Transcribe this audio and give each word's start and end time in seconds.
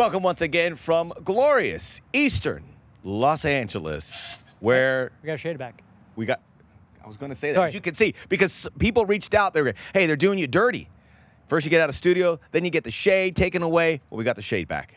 Welcome 0.00 0.22
once 0.22 0.40
again 0.40 0.76
from 0.76 1.12
glorious 1.24 2.00
Eastern 2.14 2.64
Los 3.04 3.44
Angeles, 3.44 4.38
where 4.60 5.12
We 5.20 5.26
got 5.26 5.34
a 5.34 5.36
shade 5.36 5.58
back. 5.58 5.82
we 6.16 6.24
got. 6.24 6.40
I 7.04 7.06
was 7.06 7.18
going 7.18 7.28
to 7.28 7.36
say 7.36 7.48
that. 7.48 7.56
Sorry. 7.56 7.68
as 7.68 7.74
You 7.74 7.82
can 7.82 7.92
see 7.92 8.14
because 8.30 8.66
people 8.78 9.04
reached 9.04 9.34
out. 9.34 9.52
They're 9.52 9.74
hey, 9.92 10.06
they're 10.06 10.16
doing 10.16 10.38
you 10.38 10.46
dirty. 10.46 10.88
First 11.48 11.66
you 11.66 11.70
get 11.70 11.82
out 11.82 11.90
of 11.90 11.94
studio, 11.94 12.40
then 12.50 12.64
you 12.64 12.70
get 12.70 12.84
the 12.84 12.90
shade 12.90 13.36
taken 13.36 13.60
away. 13.60 14.00
Well, 14.08 14.16
we 14.16 14.24
got 14.24 14.36
the 14.36 14.42
shade 14.42 14.68
back. 14.68 14.94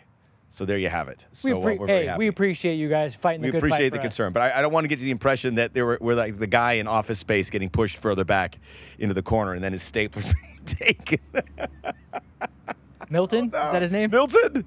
So 0.50 0.64
there 0.64 0.78
you 0.78 0.88
have 0.88 1.10
it. 1.10 1.26
So 1.34 1.50
We 1.50 1.54
appre- 1.54 1.80
we're 1.80 1.88
very 1.88 2.00
hey, 2.04 2.08
happy. 2.08 2.20
we 2.20 2.28
appreciate 2.30 2.76
you 2.76 2.88
guys 2.88 3.14
fighting 3.14 3.42
We 3.42 3.48
the 3.48 3.52
good 3.52 3.60
fight 3.60 3.68
appreciate 3.72 3.90
for 3.90 3.96
the 3.96 4.00
us. 4.00 4.04
concern, 4.04 4.32
but 4.32 4.42
I, 4.44 4.60
I 4.60 4.62
don't 4.62 4.72
want 4.72 4.86
to 4.86 4.88
get 4.88 5.00
to 5.00 5.04
the 5.04 5.12
impression 5.12 5.56
that 5.56 5.74
there 5.74 5.86
were, 5.86 5.98
we're 6.00 6.16
like 6.16 6.40
the 6.40 6.48
guy 6.48 6.74
in 6.76 6.88
Office 6.88 7.20
Space 7.20 7.50
getting 7.50 7.70
pushed 7.70 7.98
further 7.98 8.24
back 8.24 8.58
into 9.00 9.14
the 9.14 9.22
corner, 9.22 9.52
and 9.52 9.62
then 9.62 9.74
his 9.74 9.84
stapler's 9.84 10.34
being 10.34 10.64
taken. 10.66 11.20
Milton, 13.10 13.52
oh, 13.54 13.66
is 13.66 13.72
that 13.74 13.82
his 13.82 13.92
name? 13.92 14.10
Milton. 14.10 14.64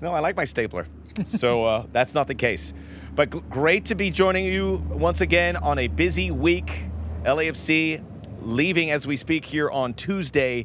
No, 0.00 0.12
I 0.12 0.20
like 0.20 0.36
my 0.36 0.44
stapler. 0.44 0.86
so 1.24 1.64
uh, 1.64 1.86
that's 1.92 2.14
not 2.14 2.26
the 2.26 2.34
case. 2.34 2.72
But 3.14 3.30
g- 3.32 3.40
great 3.50 3.84
to 3.86 3.94
be 3.94 4.10
joining 4.10 4.46
you 4.46 4.84
once 4.90 5.20
again 5.20 5.56
on 5.56 5.78
a 5.78 5.88
busy 5.88 6.30
week. 6.30 6.84
LAFC 7.24 8.02
leaving 8.40 8.90
as 8.90 9.06
we 9.06 9.16
speak 9.16 9.44
here 9.44 9.68
on 9.70 9.92
Tuesday 9.94 10.64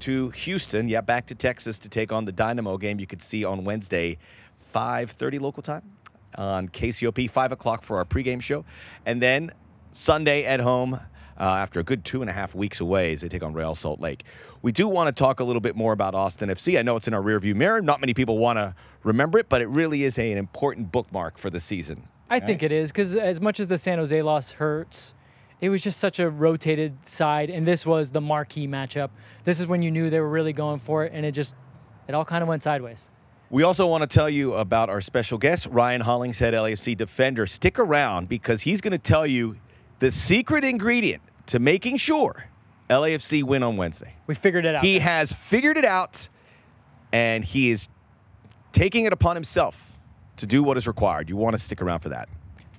to 0.00 0.30
Houston. 0.30 0.88
Yeah, 0.88 1.02
back 1.02 1.26
to 1.26 1.34
Texas 1.34 1.78
to 1.80 1.88
take 1.90 2.10
on 2.12 2.24
the 2.24 2.32
Dynamo 2.32 2.78
game. 2.78 2.98
You 2.98 3.06
could 3.06 3.20
see 3.20 3.44
on 3.44 3.64
Wednesday, 3.64 4.16
5:30 4.74 5.40
local 5.40 5.62
time 5.62 5.82
on 6.36 6.68
KCOP, 6.68 7.28
five 7.28 7.52
o'clock 7.52 7.82
for 7.82 7.98
our 7.98 8.04
pregame 8.06 8.40
show, 8.40 8.64
and 9.04 9.20
then 9.20 9.52
Sunday 9.92 10.44
at 10.44 10.60
home 10.60 10.98
uh, 11.40 11.44
after 11.44 11.80
a 11.80 11.82
good 11.82 12.04
two 12.04 12.20
and 12.20 12.30
a 12.30 12.32
half 12.32 12.54
weeks 12.54 12.80
away 12.80 13.12
as 13.14 13.22
they 13.22 13.28
take 13.28 13.42
on 13.42 13.54
Real 13.54 13.74
Salt 13.74 13.98
Lake. 13.98 14.24
We 14.62 14.72
do 14.72 14.86
want 14.86 15.14
to 15.14 15.18
talk 15.18 15.40
a 15.40 15.44
little 15.44 15.60
bit 15.60 15.74
more 15.74 15.92
about 15.92 16.14
Austin 16.14 16.50
FC. 16.50 16.78
I 16.78 16.82
know 16.82 16.96
it's 16.96 17.08
in 17.08 17.14
our 17.14 17.22
rearview 17.22 17.54
mirror. 17.54 17.80
Not 17.80 18.00
many 18.00 18.12
people 18.12 18.38
want 18.38 18.58
to 18.58 18.74
remember 19.02 19.38
it, 19.38 19.48
but 19.48 19.62
it 19.62 19.68
really 19.68 20.04
is 20.04 20.18
a, 20.18 20.30
an 20.30 20.38
important 20.38 20.92
bookmark 20.92 21.38
for 21.38 21.48
the 21.48 21.58
season. 21.58 22.06
I 22.28 22.38
think 22.38 22.62
it 22.62 22.70
is 22.70 22.92
because 22.92 23.16
as 23.16 23.40
much 23.40 23.58
as 23.58 23.66
the 23.66 23.78
San 23.78 23.98
Jose 23.98 24.22
loss 24.22 24.52
hurts, 24.52 25.14
it 25.60 25.68
was 25.68 25.82
just 25.82 25.98
such 25.98 26.20
a 26.20 26.30
rotated 26.30 27.04
side, 27.04 27.50
and 27.50 27.66
this 27.66 27.84
was 27.84 28.10
the 28.10 28.20
marquee 28.20 28.68
matchup. 28.68 29.10
This 29.42 29.58
is 29.58 29.66
when 29.66 29.82
you 29.82 29.90
knew 29.90 30.10
they 30.10 30.20
were 30.20 30.28
really 30.28 30.52
going 30.52 30.78
for 30.78 31.04
it, 31.04 31.12
and 31.12 31.26
it 31.26 31.32
just 31.32 31.56
it 32.06 32.14
all 32.14 32.24
kind 32.24 32.42
of 32.42 32.48
went 32.48 32.62
sideways. 32.62 33.10
We 33.50 33.64
also 33.64 33.86
want 33.88 34.02
to 34.02 34.06
tell 34.06 34.30
you 34.30 34.54
about 34.54 34.88
our 34.88 35.00
special 35.00 35.36
guest, 35.36 35.66
Ryan 35.66 36.02
Hollingshead, 36.02 36.54
LAFC 36.54 36.96
defender. 36.96 37.46
Stick 37.46 37.80
around 37.80 38.28
because 38.28 38.62
he's 38.62 38.80
going 38.80 38.92
to 38.92 38.98
tell 38.98 39.26
you 39.26 39.56
the 39.98 40.10
secret 40.10 40.62
ingredient 40.62 41.22
to 41.50 41.58
making 41.58 41.96
sure 41.96 42.44
LAFC 42.88 43.42
win 43.42 43.64
on 43.64 43.76
Wednesday. 43.76 44.14
We 44.28 44.36
figured 44.36 44.64
it 44.64 44.74
out. 44.76 44.84
He 44.84 45.00
has 45.00 45.32
figured 45.32 45.76
it 45.76 45.84
out, 45.84 46.28
and 47.12 47.44
he 47.44 47.70
is 47.70 47.88
taking 48.72 49.04
it 49.04 49.12
upon 49.12 49.34
himself 49.34 49.98
to 50.36 50.46
do 50.46 50.62
what 50.62 50.76
is 50.76 50.86
required. 50.86 51.28
You 51.28 51.36
want 51.36 51.56
to 51.56 51.60
stick 51.62 51.82
around 51.82 52.00
for 52.00 52.10
that. 52.10 52.28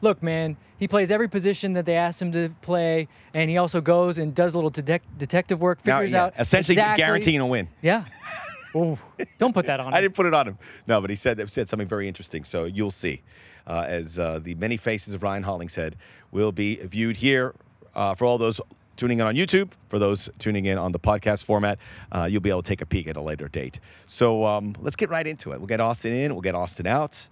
Look, 0.01 0.23
man, 0.23 0.55
he 0.77 0.87
plays 0.87 1.11
every 1.11 1.27
position 1.27 1.73
that 1.73 1.85
they 1.85 1.95
asked 1.95 2.21
him 2.21 2.31
to 2.31 2.49
play, 2.61 3.09
and 3.33 3.49
he 3.49 3.57
also 3.57 3.81
goes 3.81 4.19
and 4.19 4.33
does 4.33 4.53
a 4.53 4.57
little 4.57 4.71
detec- 4.71 5.01
detective 5.17 5.59
work, 5.61 5.85
Now, 5.85 5.99
figures 5.99 6.13
yeah, 6.13 6.23
out 6.25 6.33
essentially 6.39 6.73
exactly- 6.73 7.03
guaranteeing 7.03 7.41
a 7.41 7.45
win. 7.47 7.67
Yeah. 7.81 8.05
Ooh, 8.73 8.97
don't 9.37 9.53
put 9.53 9.65
that 9.65 9.81
on. 9.81 9.93
I 9.93 9.99
didn't 9.99 10.15
put 10.15 10.27
it 10.27 10.33
on 10.33 10.47
him. 10.47 10.57
No, 10.87 11.01
but 11.01 11.09
he 11.09 11.15
said 11.17 11.49
said 11.51 11.67
something 11.67 11.89
very 11.89 12.07
interesting. 12.07 12.45
So 12.45 12.63
you'll 12.63 12.89
see, 12.89 13.21
uh, 13.67 13.83
as 13.85 14.17
uh, 14.17 14.39
the 14.41 14.55
many 14.55 14.77
faces 14.77 15.13
of 15.13 15.23
Ryan 15.23 15.43
Hollingshead 15.43 15.97
will 16.31 16.53
be 16.53 16.77
viewed 16.77 17.17
here 17.17 17.53
uh, 17.95 18.15
for 18.15 18.25
all 18.25 18.37
those 18.37 18.61
tuning 18.95 19.19
in 19.19 19.25
on 19.25 19.35
YouTube. 19.35 19.71
For 19.89 19.99
those 19.99 20.29
tuning 20.37 20.65
in 20.65 20.77
on 20.77 20.91
the 20.91 20.99
podcast 20.99 21.43
format, 21.45 21.79
uh, 22.11 22.27
you'll 22.29 22.41
be 22.41 22.49
able 22.49 22.61
to 22.61 22.67
take 22.67 22.81
a 22.81 22.85
peek 22.85 23.07
at 23.07 23.17
a 23.17 23.21
later 23.21 23.47
date. 23.47 23.79
So 24.05 24.45
um, 24.45 24.75
let's 24.79 24.95
get 24.95 25.09
right 25.09 25.25
into 25.25 25.51
it. 25.53 25.59
We'll 25.59 25.67
get 25.67 25.81
Austin 25.81 26.13
in. 26.13 26.33
We'll 26.33 26.41
get 26.41 26.55
Austin 26.55 26.87
out. 26.87 27.27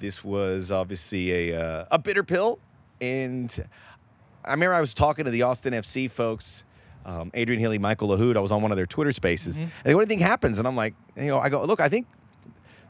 This 0.00 0.24
was 0.24 0.72
obviously 0.72 1.52
a 1.52 1.60
uh, 1.60 1.84
a 1.92 1.98
bitter 1.98 2.24
pill, 2.24 2.58
and 3.00 3.64
I 4.44 4.50
remember 4.50 4.74
I 4.74 4.80
was 4.80 4.92
talking 4.92 5.24
to 5.24 5.30
the 5.30 5.42
Austin 5.42 5.72
FC 5.72 6.10
folks, 6.10 6.64
um, 7.06 7.30
Adrian 7.32 7.60
Healey, 7.60 7.78
Michael 7.78 8.08
Lahoud. 8.08 8.36
I 8.36 8.40
was 8.40 8.52
on 8.52 8.60
one 8.60 8.72
of 8.72 8.76
their 8.76 8.86
Twitter 8.86 9.12
spaces. 9.12 9.58
And 9.58 9.70
they, 9.84 9.94
what 9.94 10.00
do 10.00 10.04
you 10.04 10.08
think 10.08 10.20
happens? 10.20 10.58
And 10.58 10.66
I'm 10.66 10.76
like, 10.76 10.94
you 11.16 11.26
know, 11.26 11.38
I 11.38 11.48
go, 11.48 11.64
look, 11.64 11.80
I 11.80 11.88
think 11.88 12.06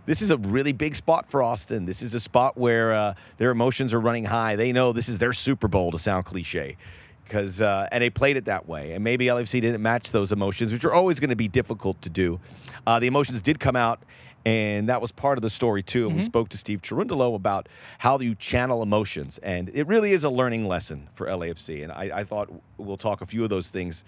this 0.07 0.23
is 0.23 0.31
a 0.31 0.37
really 0.37 0.73
big 0.73 0.95
spot 0.95 1.31
for 1.31 1.43
Austin. 1.43 1.87
This 1.87 2.03
is 2.03 2.15
a 2.15 2.21
spot 2.21 2.57
where 2.57 2.93
uh, 2.93 3.15
their 3.39 3.51
emotions 3.51 3.95
are 3.95 4.01
running 4.01 4.25
high. 4.25 4.57
They 4.57 4.73
know 4.73 4.93
this 4.93 5.09
is 5.09 5.19
their 5.19 5.33
Super 5.33 5.69
Bowl, 5.69 5.91
to 5.93 5.99
sound 5.99 6.25
cliche. 6.25 6.77
Because 7.25 7.63
uh, 7.63 7.89
and 7.91 8.03
they 8.03 8.11
played 8.11 8.37
it 8.37 8.45
that 8.45 8.69
way, 8.69 8.93
and 8.93 9.03
maybe 9.03 9.27
LFC 9.27 9.61
didn't 9.61 9.81
match 9.81 10.11
those 10.11 10.31
emotions, 10.31 10.73
which 10.73 10.85
are 10.85 10.93
always 10.93 11.21
going 11.21 11.31
to 11.31 11.37
be 11.37 11.49
difficult 11.49 12.01
to 12.03 12.11
do. 12.11 12.39
Uh, 12.87 13.01
the 13.01 13.07
emotions 13.07 13.41
did 13.41 13.59
come 13.59 13.77
out, 13.77 14.03
and 14.45 14.91
that 14.91 15.01
was 15.01 15.11
part 15.11 15.39
of 15.39 15.43
the 15.43 15.49
story 15.49 15.83
too. 15.83 16.07
And 16.07 16.17
we 16.17 16.23
spoke 16.23 16.51
to 16.51 16.59
Steve 16.59 16.83
Cherundolo 16.83 17.35
about 17.35 17.69
how 17.99 18.19
you 18.19 18.35
channel 18.35 18.83
emotions, 18.83 19.39
and 19.39 19.71
it 19.73 19.87
really 19.87 20.13
is 20.13 20.25
a 20.25 20.31
learning 20.31 20.69
lesson 20.69 21.09
for 21.15 21.27
LAFC. 21.27 21.83
And 21.83 21.91
I, 21.91 22.11
I 22.19 22.25
thought 22.25 22.51
we'll 22.77 22.99
talk 22.99 23.23
a 23.23 23.27
few 23.27 23.43
of 23.43 23.49
those 23.49 23.71
things, 23.71 24.05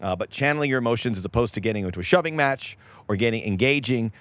uh, 0.00 0.14
but 0.14 0.30
channeling 0.30 0.70
your 0.70 0.78
emotions 0.78 1.18
as 1.18 1.24
opposed 1.24 1.54
to 1.54 1.60
getting 1.60 1.84
into 1.84 1.98
a 1.98 2.04
shoving 2.04 2.36
match 2.36 2.78
or 3.08 3.16
getting 3.16 3.42
engaging, 3.42 4.12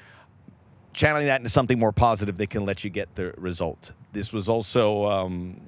channeling 1.00 1.28
that 1.28 1.40
into 1.40 1.50
something 1.50 1.80
more 1.80 1.94
positive 1.94 2.38
that 2.38 2.50
can 2.50 2.66
let 2.66 2.84
you 2.84 2.90
get 2.90 3.16
the 3.16 3.34
result. 3.38 3.94
This 4.12 4.34
was 4.34 4.50
also 4.50 5.06
um, 5.06 5.62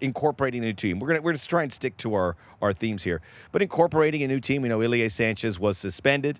incorporating 0.00 0.62
a 0.62 0.66
new 0.66 0.72
team. 0.72 1.00
We're 1.00 1.08
gonna 1.08 1.22
we're 1.22 1.32
just 1.32 1.50
trying 1.50 1.70
to 1.70 1.74
stick 1.74 1.96
to 1.98 2.14
our 2.14 2.36
our 2.62 2.72
themes 2.72 3.02
here, 3.02 3.20
but 3.50 3.62
incorporating 3.62 4.22
a 4.22 4.28
new 4.28 4.38
team. 4.38 4.62
We 4.62 4.68
know 4.68 4.80
Ilie 4.80 5.08
Sanchez 5.08 5.58
was 5.58 5.76
suspended. 5.76 6.38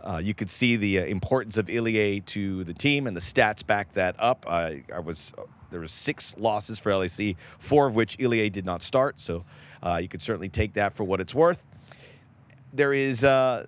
Uh, 0.00 0.18
you 0.18 0.32
could 0.32 0.48
see 0.48 0.76
the 0.76 1.00
uh, 1.00 1.04
importance 1.06 1.56
of 1.56 1.68
Ilie 1.68 2.20
to 2.20 2.62
the 2.62 2.72
team, 2.72 3.08
and 3.08 3.16
the 3.16 3.20
stats 3.20 3.66
back 3.66 3.92
that 3.94 4.14
up. 4.20 4.46
I 4.48 4.84
I 4.94 5.00
was 5.00 5.32
there 5.72 5.80
was 5.80 5.90
six 5.90 6.36
losses 6.38 6.78
for 6.78 6.94
LAC, 6.94 7.34
four 7.58 7.88
of 7.88 7.96
which 7.96 8.16
Ilie 8.20 8.48
did 8.48 8.64
not 8.64 8.80
start. 8.80 9.20
So 9.20 9.44
uh, 9.82 9.96
you 9.96 10.06
could 10.06 10.22
certainly 10.22 10.48
take 10.48 10.74
that 10.74 10.94
for 10.94 11.02
what 11.02 11.20
it's 11.20 11.34
worth 11.34 11.66
there 12.72 12.92
is 12.92 13.24
uh, 13.24 13.66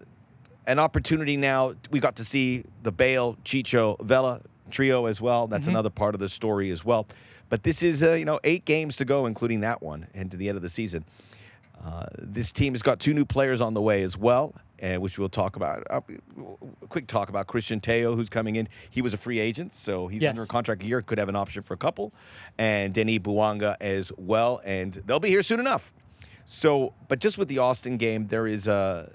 an 0.71 0.79
opportunity 0.79 1.37
now. 1.37 1.75
We 1.91 2.01
got 2.01 2.17
to 2.17 2.25
see 2.25 2.65
the 2.83 2.93
Bale, 2.93 3.37
Chicho, 3.45 4.01
Vela 4.01 4.41
trio 4.71 5.07
as 5.07 5.21
well. 5.21 5.47
That's 5.49 5.63
Mm-hmm. 5.67 5.71
another 5.71 5.91
part 5.91 6.15
of 6.15 6.21
the 6.21 6.29
story 6.29 6.71
as 6.71 6.85
well. 6.85 7.07
But 7.49 7.65
this 7.65 7.83
is, 7.83 8.03
uh, 8.03 8.13
you 8.13 8.25
know, 8.25 8.39
eight 8.45 8.65
games 8.65 8.97
to 8.99 9.05
go, 9.05 9.27
including 9.27 9.61
that 9.61 9.83
one, 9.83 10.07
and 10.15 10.31
to 10.31 10.37
the 10.37 10.49
end 10.49 10.57
of 10.57 10.63
the 10.63 10.69
season. 10.69 11.05
Uh, 11.85 12.07
this 12.19 12.53
team 12.53 12.75
has 12.75 12.83
got 12.83 13.01
two 13.01 13.13
new 13.15 13.25
players 13.25 13.61
on 13.61 13.75
the 13.75 13.81
way 13.83 14.03
as 14.03 14.17
well, 14.17 14.55
and 14.79 15.03
which 15.03 15.19
we'll 15.19 15.29
talk 15.31 15.57
about. 15.57 15.83
Uh, 15.91 16.01
quick 16.89 17.07
talk 17.09 17.29
about 17.31 17.49
Cristian 17.49 17.81
Tello, 17.83 18.15
who's 18.15 18.29
coming 18.29 18.55
in. 18.57 18.69
He 18.91 19.03
was 19.03 19.15
a 19.15 19.17
free 19.17 19.41
agent, 19.41 19.73
so 19.73 20.07
he's 20.07 20.23
Yes. 20.23 20.31
under 20.31 20.43
a 20.45 20.47
contract 20.47 20.83
a 20.83 20.87
year, 20.87 21.03
could 21.03 21.19
have 21.19 21.29
an 21.31 21.37
option 21.37 21.63
for 21.63 21.75
a 21.75 21.79
couple, 21.79 22.13
and 22.59 22.95
Denis 22.95 23.19
Bouanga 23.19 23.77
as 23.81 24.13
well, 24.17 24.61
and 24.65 24.93
they'll 25.07 25.19
be 25.21 25.31
here 25.31 25.43
soon 25.43 25.59
enough. 25.59 25.93
So, 26.45 26.93
but 27.09 27.19
just 27.19 27.39
with 27.39 27.49
the 27.49 27.59
Austin 27.59 27.97
game, 27.97 28.27
there 28.27 28.47
is 28.47 28.69
uh, 28.69 29.09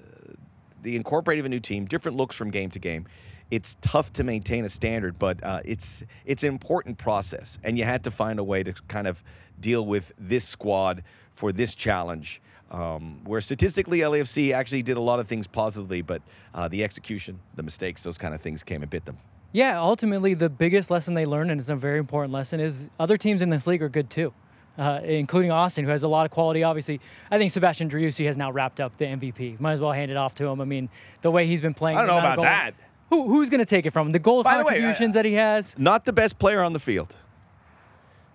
the 0.85 0.95
incorporating 0.95 1.41
of 1.41 1.47
a 1.47 1.49
new 1.49 1.59
team, 1.59 1.85
different 1.85 2.15
looks 2.15 2.35
from 2.35 2.51
game 2.51 2.69
to 2.69 2.79
game. 2.79 3.05
It's 3.51 3.75
tough 3.81 4.13
to 4.13 4.23
maintain 4.23 4.65
a 4.65 4.69
standard, 4.69 5.19
but 5.19 5.43
uh, 5.43 5.59
it's 5.65 6.03
it's 6.25 6.43
an 6.43 6.49
important 6.49 6.97
process, 6.97 7.59
and 7.63 7.77
you 7.77 7.83
had 7.83 8.03
to 8.05 8.11
find 8.11 8.39
a 8.39 8.43
way 8.43 8.63
to 8.63 8.73
kind 8.87 9.07
of 9.07 9.21
deal 9.59 9.85
with 9.85 10.13
this 10.17 10.47
squad 10.47 11.03
for 11.33 11.51
this 11.51 11.75
challenge. 11.75 12.41
Um, 12.71 13.23
where 13.25 13.41
statistically, 13.41 13.99
LAFC 13.99 14.51
actually 14.51 14.81
did 14.81 14.97
a 14.97 15.01
lot 15.01 15.19
of 15.19 15.27
things 15.27 15.45
positively, 15.45 16.01
but 16.01 16.21
uh, 16.55 16.67
the 16.67 16.83
execution, 16.83 17.39
the 17.55 17.61
mistakes, 17.63 18.01
those 18.01 18.17
kind 18.17 18.33
of 18.33 18.41
things 18.41 18.63
came 18.63 18.81
and 18.81 18.89
bit 18.89 19.05
them. 19.05 19.17
Yeah, 19.51 19.79
ultimately, 19.79 20.33
the 20.33 20.49
biggest 20.49 20.89
lesson 20.89 21.13
they 21.13 21.27
learned, 21.27 21.51
and 21.51 21.61
it's 21.61 21.69
a 21.69 21.75
very 21.75 21.99
important 21.99 22.33
lesson, 22.33 22.59
is 22.59 22.89
other 22.99 23.17
teams 23.17 23.41
in 23.41 23.49
this 23.49 23.67
league 23.67 23.83
are 23.83 23.89
good 23.89 24.09
too, 24.09 24.33
uh, 24.77 24.99
including 25.03 25.51
Austin, 25.51 25.85
who 25.85 25.91
has 25.91 26.03
a 26.03 26.07
lot 26.07 26.25
of 26.25 26.31
quality. 26.31 26.63
Obviously, 26.63 26.99
I 27.31 27.37
think 27.37 27.51
Sebastian 27.51 27.89
Driussi 27.89 28.25
has 28.25 28.37
now 28.37 28.51
wrapped 28.51 28.79
up 28.79 28.97
the 28.97 29.05
MVP. 29.05 29.59
Might 29.59 29.73
as 29.73 29.81
well 29.81 29.91
hand 29.91 30.11
it 30.11 30.17
off 30.17 30.35
to 30.35 30.47
him. 30.47 30.61
I 30.61 30.65
mean, 30.65 30.89
the 31.21 31.31
way 31.31 31.47
he's 31.47 31.61
been 31.61 31.73
playing. 31.73 31.97
I 31.97 32.01
don't 32.05 32.09
know 32.09 32.17
about 32.17 32.41
that. 32.41 32.71
Who, 33.09 33.27
who's 33.27 33.49
going 33.49 33.59
to 33.59 33.65
take 33.65 33.85
it 33.85 33.91
from 33.91 34.07
him? 34.07 34.11
The 34.13 34.19
goal 34.19 34.43
By 34.43 34.57
the 34.57 34.63
way, 34.65 34.73
contributions 34.73 35.15
I- 35.15 35.19
that 35.19 35.25
he 35.25 35.33
has. 35.35 35.77
Not 35.77 36.05
the 36.05 36.13
best 36.13 36.39
player 36.39 36.63
on 36.63 36.73
the 36.73 36.79
field. 36.79 37.15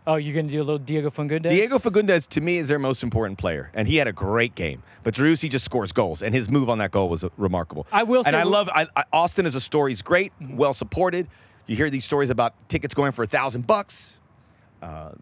Oh, 0.06 0.16
you're 0.16 0.32
going 0.34 0.46
to 0.46 0.52
do 0.52 0.58
a 0.58 0.64
little 0.64 0.78
Diego 0.78 1.10
Fagundez? 1.10 1.48
Diego 1.48 1.76
Fagundez 1.76 2.26
to 2.28 2.40
me 2.40 2.56
is 2.56 2.68
their 2.68 2.78
most 2.78 3.02
important 3.02 3.38
player, 3.38 3.70
and 3.74 3.86
he 3.86 3.96
had 3.96 4.08
a 4.08 4.12
great 4.12 4.54
game. 4.54 4.82
But 5.02 5.14
Driussi 5.14 5.50
just 5.50 5.64
scores 5.64 5.92
goals, 5.92 6.22
and 6.22 6.34
his 6.34 6.48
move 6.48 6.70
on 6.70 6.78
that 6.78 6.90
goal 6.90 7.08
was 7.08 7.22
uh, 7.22 7.28
remarkable. 7.36 7.86
I 7.92 8.02
will 8.04 8.20
and 8.20 8.28
say- 8.28 8.36
I 8.38 8.44
love 8.44 8.70
I, 8.74 8.86
I, 8.96 9.04
Austin 9.12 9.44
as 9.44 9.54
a 9.54 9.60
story. 9.60 9.90
He's 9.92 10.02
great, 10.02 10.32
well 10.40 10.72
supported. 10.72 11.28
You 11.66 11.76
hear 11.76 11.90
these 11.90 12.04
stories 12.04 12.30
about 12.30 12.54
tickets 12.68 12.94
going 12.94 13.12
for 13.12 13.22
a 13.22 13.26
thousand 13.26 13.66
bucks. 13.66 14.16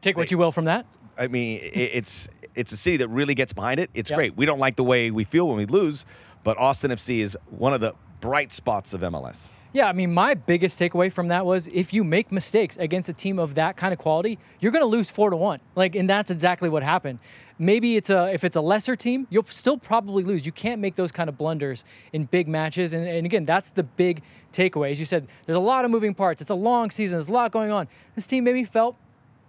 Take 0.00 0.16
what 0.16 0.30
you 0.30 0.38
will 0.38 0.52
from 0.52 0.66
that. 0.66 0.86
I 1.18 1.26
mean, 1.28 1.60
it's 1.72 2.28
it's 2.54 2.72
a 2.72 2.76
city 2.76 2.96
that 2.98 3.08
really 3.08 3.34
gets 3.34 3.52
behind 3.52 3.80
it. 3.80 3.90
It's 3.94 4.10
Yep. 4.10 4.16
great. 4.16 4.36
We 4.36 4.46
don't 4.46 4.58
like 4.58 4.76
the 4.76 4.84
way 4.84 5.10
we 5.10 5.24
feel 5.24 5.48
when 5.48 5.56
we 5.56 5.66
lose, 5.66 6.04
but 6.44 6.56
Austin 6.58 6.90
FC 6.90 7.20
is 7.20 7.36
one 7.50 7.72
of 7.72 7.80
the 7.80 7.94
bright 8.20 8.52
spots 8.52 8.92
of 8.92 9.00
MLS. 9.02 9.48
Yeah, 9.74 9.86
I 9.86 9.92
mean, 9.92 10.14
my 10.14 10.32
biggest 10.32 10.80
takeaway 10.80 11.12
from 11.12 11.28
that 11.28 11.44
was 11.44 11.68
if 11.68 11.92
you 11.92 12.02
make 12.02 12.32
mistakes 12.32 12.78
against 12.78 13.08
a 13.10 13.12
team 13.12 13.38
of 13.38 13.54
that 13.56 13.76
kind 13.76 13.92
of 13.92 13.98
quality, 13.98 14.38
you're 14.60 14.72
going 14.72 14.82
to 14.82 14.86
lose 14.88 15.10
four 15.10 15.28
to 15.28 15.36
one. 15.36 15.60
Like, 15.76 15.94
and 15.94 16.08
that's 16.08 16.30
exactly 16.30 16.70
what 16.70 16.82
happened. 16.82 17.18
Maybe 17.58 17.96
it's 17.96 18.08
a 18.08 18.32
if 18.32 18.44
it's 18.44 18.56
a 18.56 18.60
lesser 18.62 18.96
team, 18.96 19.26
you'll 19.30 19.44
still 19.44 19.76
probably 19.76 20.24
lose. 20.24 20.46
You 20.46 20.52
can't 20.52 20.80
make 20.80 20.94
those 20.96 21.12
kind 21.12 21.28
of 21.28 21.36
blunders 21.36 21.84
in 22.14 22.24
big 22.24 22.48
matches. 22.48 22.94
And, 22.94 23.06
and 23.06 23.26
again, 23.26 23.44
that's 23.44 23.70
the 23.70 23.82
big 23.82 24.22
takeaway. 24.52 24.90
As 24.90 24.98
you 24.98 25.04
said, 25.06 25.28
there's 25.44 25.56
a 25.56 25.60
lot 25.60 25.84
of 25.84 25.90
moving 25.90 26.14
parts. 26.14 26.40
It's 26.40 26.50
a 26.50 26.54
long 26.54 26.90
season. 26.90 27.18
There's 27.18 27.28
a 27.28 27.32
lot 27.32 27.52
going 27.52 27.70
on. 27.70 27.88
This 28.14 28.26
team 28.26 28.44
maybe 28.44 28.64
felt, 28.64 28.96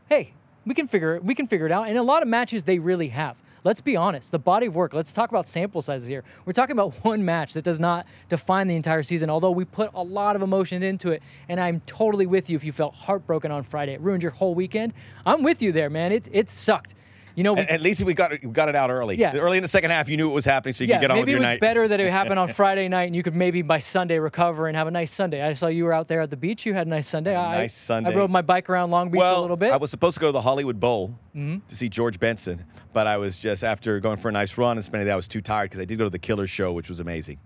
hey, 0.10 0.34
we 0.70 0.76
can 0.76 0.88
figure 0.88 1.16
it. 1.16 1.24
We 1.24 1.36
can 1.36 1.48
figure 1.48 1.66
it 1.66 1.72
out. 1.72 1.90
And 1.90 1.98
a 1.98 2.04
lot 2.04 2.22
of 2.22 2.30
matches 2.30 2.64
they 2.64 2.80
really 2.80 3.10
have 3.10 3.36
let's 3.64 3.82
be 3.82 3.96
honest, 3.96 4.32
the 4.32 4.40
body 4.40 4.68
of 4.68 4.76
work, 4.76 4.94
let's 4.94 5.12
talk 5.12 5.30
about 5.30 5.46
sample 5.46 5.82
sizes 5.82 6.08
here. 6.08 6.24
We're 6.46 6.54
talking 6.54 6.74
about 6.74 6.94
one 7.04 7.26
match 7.26 7.54
that 7.54 7.64
does 7.64 7.80
not 7.80 8.06
define 8.30 8.68
the 8.68 8.76
entire 8.76 9.04
season, 9.04 9.30
although 9.30 9.52
we 9.52 9.66
put 9.66 9.92
a 9.94 10.02
lot 10.04 10.36
of 10.36 10.42
emotion 10.42 10.82
into 10.82 11.12
it. 11.12 11.22
And 11.48 11.60
I'm 11.60 11.82
totally 11.86 12.26
with 12.26 12.50
you 12.50 12.56
if 12.56 12.64
you 12.64 12.72
felt 12.72 12.96
heartbroken 12.96 13.52
on 13.52 13.64
Friday. 13.64 13.94
It 13.94 14.02
ruined 14.02 14.24
your 14.24 14.32
whole 14.32 14.56
weekend. 14.56 14.94
I'm 15.26 15.44
with 15.44 15.62
you 15.62 15.72
there, 15.72 15.90
man. 15.90 16.12
It, 16.12 16.30
it 16.32 16.50
sucked. 16.50 16.96
You 17.40 17.44
know, 17.44 17.54
we, 17.54 17.62
At, 17.62 17.70
at 17.70 17.82
least 17.82 18.04
we 18.04 18.14
got 18.14 18.34
it, 18.34 18.44
we 18.44 18.52
got 18.52 18.68
it 18.68 18.76
out 18.76 18.90
early. 18.90 19.16
Yeah. 19.16 19.34
Early 19.34 19.56
in 19.56 19.62
the 19.62 19.70
second 19.70 19.92
half, 19.92 20.10
you 20.10 20.18
knew 20.18 20.30
it 20.30 20.34
was 20.34 20.44
happening, 20.44 20.74
so 20.74 20.84
you 20.84 20.90
yeah, 20.90 20.96
could 20.96 21.02
get 21.04 21.12
on 21.12 21.20
with 21.20 21.28
maybe 21.28 21.40
your 21.40 21.50
it 21.50 21.52
was 21.52 21.60
better 21.62 21.88
that 21.88 21.98
it 22.02 22.12
happened 22.12 22.38
on 22.38 22.48
Friday 22.54 22.90
night, 22.90 23.04
and 23.04 23.16
you 23.16 23.24
could 23.24 23.34
maybe 23.34 23.62
by 23.62 23.80
Sunday 23.80 24.20
recover 24.20 24.68
and 24.68 24.76
have 24.76 24.88
a 24.88 24.92
nice 24.92 25.10
Sunday. 25.10 25.42
I 25.42 25.54
saw 25.54 25.68
you 25.68 25.86
were 25.86 25.94
out 25.94 26.10
there 26.10 26.20
at 26.20 26.32
the 26.32 26.36
beach. 26.36 26.66
You 26.66 26.74
had 26.74 26.86
a 26.88 26.90
nice 26.90 27.08
Sunday. 27.08 27.38
I, 27.38 27.60
nice 27.60 27.78
Sunday. 27.78 28.12
I 28.12 28.14
rode 28.14 28.30
my 28.30 28.42
bike 28.42 28.70
around 28.70 28.92
Long 28.92 29.10
Beach 29.10 29.20
well, 29.20 29.40
a 29.40 29.42
little 29.42 29.56
bit. 29.56 29.68
Mm-hmm. 29.68 29.76
I 29.76 29.78
was 29.78 29.90
supposed 29.90 30.16
to 30.16 30.20
go 30.20 30.28
to 30.28 30.34
the 30.34 30.42
Hollywood 30.42 30.82
Bowl 30.82 31.18
to 31.34 31.62
see 31.70 31.88
George 31.88 32.20
Benson, 32.20 32.66
but 32.92 33.08
I 33.08 33.16
was 33.16 33.38
just 33.38 33.64
after 33.64 34.02
going 34.02 34.18
for 34.18 34.28
a 34.28 34.34
nice 34.34 34.58
run 34.58 34.76
and 34.76 34.84
spending 34.84 35.06
the 35.06 35.12
day, 35.12 35.14
I 35.14 35.16
was 35.16 35.30
too 35.30 35.40
tired 35.40 35.70
because 35.70 35.80
I 35.80 35.86
did 35.86 35.98
go 35.98 36.04
to 36.04 36.10
the 36.10 36.20
Killer 36.20 36.46
show, 36.46 36.74
which 36.74 36.90
was 36.90 37.00
amazing 37.00 37.40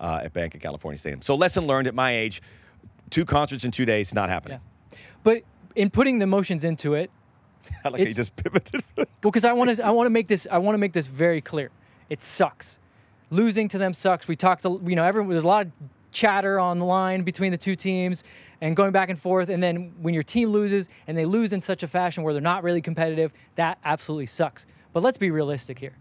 uh, 0.00 0.20
at 0.22 0.32
Bank 0.32 0.54
of 0.54 0.60
California 0.60 0.98
Stadium. 1.00 1.20
So 1.20 1.34
lesson 1.34 1.66
learned 1.66 1.88
at 1.88 1.96
my 1.96 2.12
age: 2.14 2.42
two 3.10 3.24
concerts 3.24 3.64
in 3.64 3.72
two 3.72 3.86
days, 3.86 4.14
not 4.14 4.28
happening. 4.28 4.60
Yeah. 4.92 4.98
but 5.24 5.42
in 5.74 5.90
putting 5.90 6.20
the 6.20 6.24
emotions 6.24 6.64
into 6.64 6.94
it, 6.94 7.10
I 7.84 7.88
like 7.88 8.00
you 8.00 8.14
just 8.14 8.36
pivoted. 8.36 8.82
Well, 8.96 9.06
because 9.22 9.44
I 9.44 9.52
want 9.52 9.76
to, 9.76 9.84
I 9.84 9.90
want 9.90 10.06
to 10.06 10.10
make 10.10 10.28
this, 10.28 10.46
I 10.50 10.58
want 10.58 10.74
to 10.74 10.78
make 10.78 10.92
this 10.92 11.06
very 11.06 11.40
clear. 11.40 11.70
It 12.08 12.22
sucks. 12.22 12.78
Losing 13.30 13.68
to 13.68 13.78
them 13.78 13.94
sucks. 13.94 14.28
We 14.28 14.36
talked, 14.36 14.62
to, 14.64 14.80
you 14.84 14.96
know, 14.96 15.04
everyone. 15.04 15.30
There's 15.30 15.44
a 15.44 15.48
lot 15.48 15.66
of 15.66 15.72
chatter 16.12 16.58
on 16.60 16.78
the 16.78 16.84
line 16.84 17.22
between 17.22 17.50
the 17.50 17.58
two 17.58 17.74
teams 17.74 18.24
and 18.60 18.76
going 18.76 18.92
back 18.92 19.08
and 19.08 19.18
forth. 19.18 19.48
And 19.48 19.62
then 19.62 19.92
when 20.00 20.14
your 20.14 20.22
team 20.22 20.50
loses 20.50 20.88
and 21.06 21.16
they 21.16 21.24
lose 21.24 21.52
in 21.52 21.60
such 21.60 21.82
a 21.82 21.88
fashion 21.88 22.22
where 22.22 22.32
they're 22.32 22.42
not 22.42 22.62
really 22.62 22.80
competitive, 22.80 23.32
that 23.56 23.78
absolutely 23.84 24.26
sucks. 24.26 24.66
But 24.92 25.02
let's 25.02 25.16
be 25.16 25.30
realistic 25.30 25.78
here. 25.78 25.94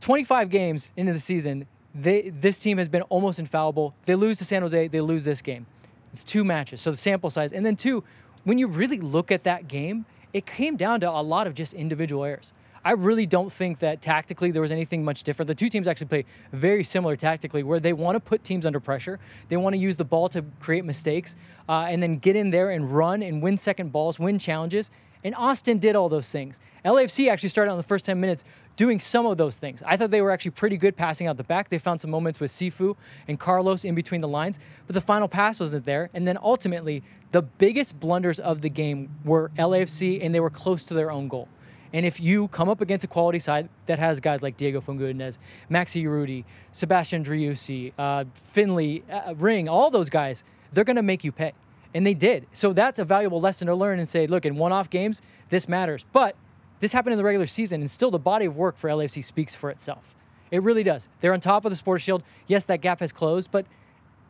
25 0.00 0.50
games 0.50 0.92
into 0.96 1.12
the 1.12 1.18
season, 1.18 1.66
they, 1.94 2.30
this 2.30 2.58
team 2.58 2.78
has 2.78 2.88
been 2.88 3.02
almost 3.02 3.38
infallible. 3.38 3.94
They 4.06 4.14
lose 4.14 4.38
to 4.38 4.44
San 4.44 4.62
Jose, 4.62 4.88
they 4.88 5.00
lose 5.00 5.24
this 5.24 5.42
game. 5.42 5.66
It's 6.12 6.24
two 6.24 6.44
matches, 6.44 6.80
so 6.80 6.90
the 6.90 6.96
sample 6.96 7.30
size. 7.30 7.52
And 7.52 7.66
then 7.66 7.76
two, 7.76 8.04
when 8.44 8.58
you 8.58 8.66
really 8.66 8.98
look 8.98 9.30
at 9.30 9.44
that 9.44 9.68
game, 9.68 10.06
it 10.32 10.46
came 10.46 10.76
down 10.76 11.00
to 11.00 11.10
a 11.10 11.22
lot 11.22 11.46
of 11.46 11.54
just 11.54 11.74
individual 11.74 12.24
errors. 12.24 12.52
I 12.84 12.92
really 12.92 13.26
don't 13.26 13.52
think 13.52 13.80
that 13.80 14.00
tactically 14.00 14.50
there 14.50 14.62
was 14.62 14.72
anything 14.72 15.04
much 15.04 15.22
different. 15.22 15.48
The 15.48 15.54
two 15.54 15.68
teams 15.68 15.88
actually 15.88 16.06
play 16.06 16.24
very 16.52 16.84
similar 16.84 17.16
tactically, 17.16 17.62
where 17.62 17.80
they 17.80 17.92
want 17.92 18.16
to 18.16 18.20
put 18.20 18.44
teams 18.44 18.64
under 18.64 18.80
pressure. 18.80 19.18
They 19.48 19.56
want 19.56 19.74
to 19.74 19.78
use 19.78 19.96
the 19.96 20.04
ball 20.04 20.28
to 20.30 20.44
create 20.60 20.84
mistakes, 20.84 21.36
uh, 21.68 21.86
and 21.88 22.02
then 22.02 22.16
get 22.16 22.36
in 22.36 22.50
there 22.50 22.70
and 22.70 22.94
run 22.94 23.22
and 23.22 23.42
win 23.42 23.58
second 23.58 23.92
balls, 23.92 24.18
win 24.18 24.38
challenges. 24.38 24.90
And 25.24 25.34
Austin 25.34 25.78
did 25.78 25.96
all 25.96 26.08
those 26.08 26.30
things. 26.30 26.60
LAFC 26.84 27.28
actually 27.30 27.48
started 27.48 27.72
on 27.72 27.76
the 27.76 27.82
first 27.82 28.04
10 28.04 28.20
minutes 28.20 28.44
doing 28.78 29.00
some 29.00 29.26
of 29.26 29.36
those 29.36 29.56
things. 29.56 29.82
I 29.84 29.96
thought 29.96 30.12
they 30.12 30.22
were 30.22 30.30
actually 30.30 30.52
pretty 30.52 30.76
good 30.76 30.96
passing 30.96 31.26
out 31.26 31.36
the 31.36 31.42
back. 31.42 31.68
They 31.68 31.80
found 31.80 32.00
some 32.00 32.12
moments 32.12 32.38
with 32.38 32.52
Cifu 32.52 32.96
and 33.26 33.38
Carlos 33.38 33.84
in 33.84 33.96
between 33.96 34.20
the 34.20 34.28
lines, 34.28 34.60
but 34.86 34.94
the 34.94 35.00
final 35.00 35.26
pass 35.26 35.58
wasn't 35.58 35.84
there. 35.84 36.10
And 36.14 36.28
then 36.28 36.38
ultimately, 36.40 37.02
the 37.32 37.42
biggest 37.42 37.98
blunders 37.98 38.38
of 38.38 38.62
the 38.62 38.70
game 38.70 39.10
were 39.24 39.50
LAFC, 39.58 40.24
and 40.24 40.32
they 40.32 40.38
were 40.38 40.48
close 40.48 40.84
to 40.84 40.94
their 40.94 41.10
own 41.10 41.26
goal. 41.26 41.48
And 41.92 42.06
if 42.06 42.20
you 42.20 42.46
come 42.48 42.68
up 42.68 42.80
against 42.80 43.04
a 43.04 43.08
quality 43.08 43.40
side 43.40 43.68
that 43.86 43.98
has 43.98 44.20
guys 44.20 44.42
like 44.42 44.56
Diego 44.56 44.80
Fagundez, 44.80 45.38
Maxi 45.68 46.04
Urruti, 46.04 46.44
Sebastian 46.70 47.24
Driussi, 47.24 47.92
uh, 47.98 48.26
Finlay, 48.32 49.02
uh, 49.10 49.34
Ring, 49.36 49.68
all 49.68 49.90
those 49.90 50.08
guys, 50.08 50.44
they're 50.72 50.84
going 50.84 50.96
to 50.96 51.02
make 51.02 51.24
you 51.24 51.32
pay. 51.32 51.52
And 51.94 52.06
they 52.06 52.14
did. 52.14 52.46
So 52.52 52.72
that's 52.72 53.00
a 53.00 53.04
valuable 53.04 53.40
lesson 53.40 53.66
to 53.66 53.74
learn 53.74 53.98
and 53.98 54.08
say, 54.08 54.28
look, 54.28 54.46
in 54.46 54.54
one 54.54 54.70
off 54.70 54.88
games, 54.88 55.20
this 55.48 55.66
matters. 55.66 56.04
But 56.12 56.36
this 56.80 56.92
happened 56.92 57.12
in 57.12 57.18
the 57.18 57.24
regular 57.24 57.46
season, 57.46 57.80
and 57.80 57.90
still 57.90 58.10
the 58.10 58.18
body 58.18 58.46
of 58.46 58.56
work 58.56 58.76
for 58.76 58.88
LAFC 58.88 59.22
speaks 59.24 59.54
for 59.54 59.70
itself. 59.70 60.14
It 60.50 60.62
really 60.62 60.82
does. 60.82 61.08
They're 61.20 61.32
on 61.32 61.40
top 61.40 61.64
of 61.64 61.70
the 61.70 61.76
Supporters 61.76 62.02
Shield. 62.02 62.22
Yes, 62.46 62.64
that 62.66 62.80
gap 62.80 63.00
has 63.00 63.12
closed, 63.12 63.50
but 63.50 63.66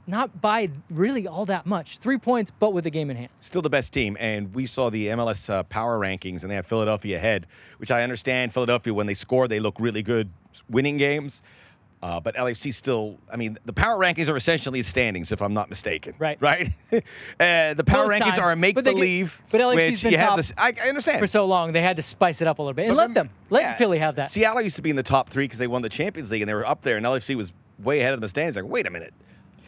not 0.06 0.40
by 0.40 0.70
really 0.90 1.26
all 1.26 1.44
that 1.46 1.66
much. 1.66 1.98
Three 1.98 2.18
points, 2.18 2.50
but 2.50 2.72
with 2.72 2.84
the 2.84 2.90
game 2.90 3.10
in 3.10 3.16
hand. 3.16 3.28
Still 3.40 3.62
the 3.62 3.70
best 3.70 3.92
team, 3.92 4.16
and 4.18 4.54
we 4.54 4.66
saw 4.66 4.90
the 4.90 5.08
MLS 5.08 5.50
uh, 5.50 5.62
power 5.64 5.98
rankings, 5.98 6.42
and 6.42 6.50
they 6.50 6.54
have 6.54 6.66
Philadelphia 6.66 7.16
ahead, 7.18 7.46
which 7.76 7.90
I 7.90 8.02
understand. 8.02 8.54
Philadelphia, 8.54 8.94
when 8.94 9.06
they 9.06 9.14
score, 9.14 9.46
they 9.46 9.60
look 9.60 9.78
really 9.78 10.02
good, 10.02 10.30
winning 10.68 10.96
games. 10.96 11.42
Uh, 12.00 12.20
but 12.20 12.36
LAFC 12.36 12.72
still, 12.72 13.18
I 13.32 13.36
mean, 13.36 13.58
the 13.64 13.72
power 13.72 13.96
rankings 13.96 14.28
are 14.28 14.36
essentially 14.36 14.82
standings, 14.82 15.32
if 15.32 15.42
I'm 15.42 15.52
not 15.52 15.68
mistaken. 15.68 16.14
Right. 16.18 16.40
Right. 16.40 16.72
uh, 16.92 17.74
the 17.74 17.82
power 17.84 18.06
rankings 18.06 18.20
times, 18.20 18.38
are 18.38 18.52
a 18.52 18.56
make 18.56 18.76
but 18.76 18.84
believe. 18.84 19.42
but 19.50 19.60
LAFC's 19.60 19.74
which 19.74 20.02
been 20.02 20.12
you 20.12 20.18
top 20.18 20.36
this. 20.36 20.52
I, 20.56 20.74
I 20.82 20.88
understand. 20.88 21.18
For 21.18 21.26
so 21.26 21.44
long, 21.44 21.72
they 21.72 21.82
had 21.82 21.96
to 21.96 22.02
spice 22.02 22.40
it 22.40 22.46
up 22.46 22.60
a 22.60 22.62
little 22.62 22.74
bit 22.74 22.86
and 22.86 22.90
But 22.96 22.98
let 22.98 23.14
them, 23.14 23.30
let 23.50 23.62
yeah, 23.62 23.74
Philly 23.74 23.98
have 23.98 24.14
that. 24.14 24.30
Seattle 24.30 24.62
used 24.62 24.76
to 24.76 24.82
be 24.82 24.90
in 24.90 24.96
the 24.96 25.02
top 25.02 25.28
three 25.28 25.44
because 25.44 25.58
they 25.58 25.66
won 25.66 25.82
the 25.82 25.88
Champions 25.88 26.30
League 26.30 26.42
and 26.42 26.48
they 26.48 26.54
were 26.54 26.66
up 26.66 26.82
there, 26.82 26.96
and 26.96 27.04
LAFC 27.04 27.34
was 27.34 27.52
way 27.80 27.98
ahead 27.98 28.14
of 28.14 28.20
the 28.20 28.28
standings. 28.28 28.54
Like, 28.54 28.66
wait 28.66 28.86
a 28.86 28.90
minute. 28.90 29.12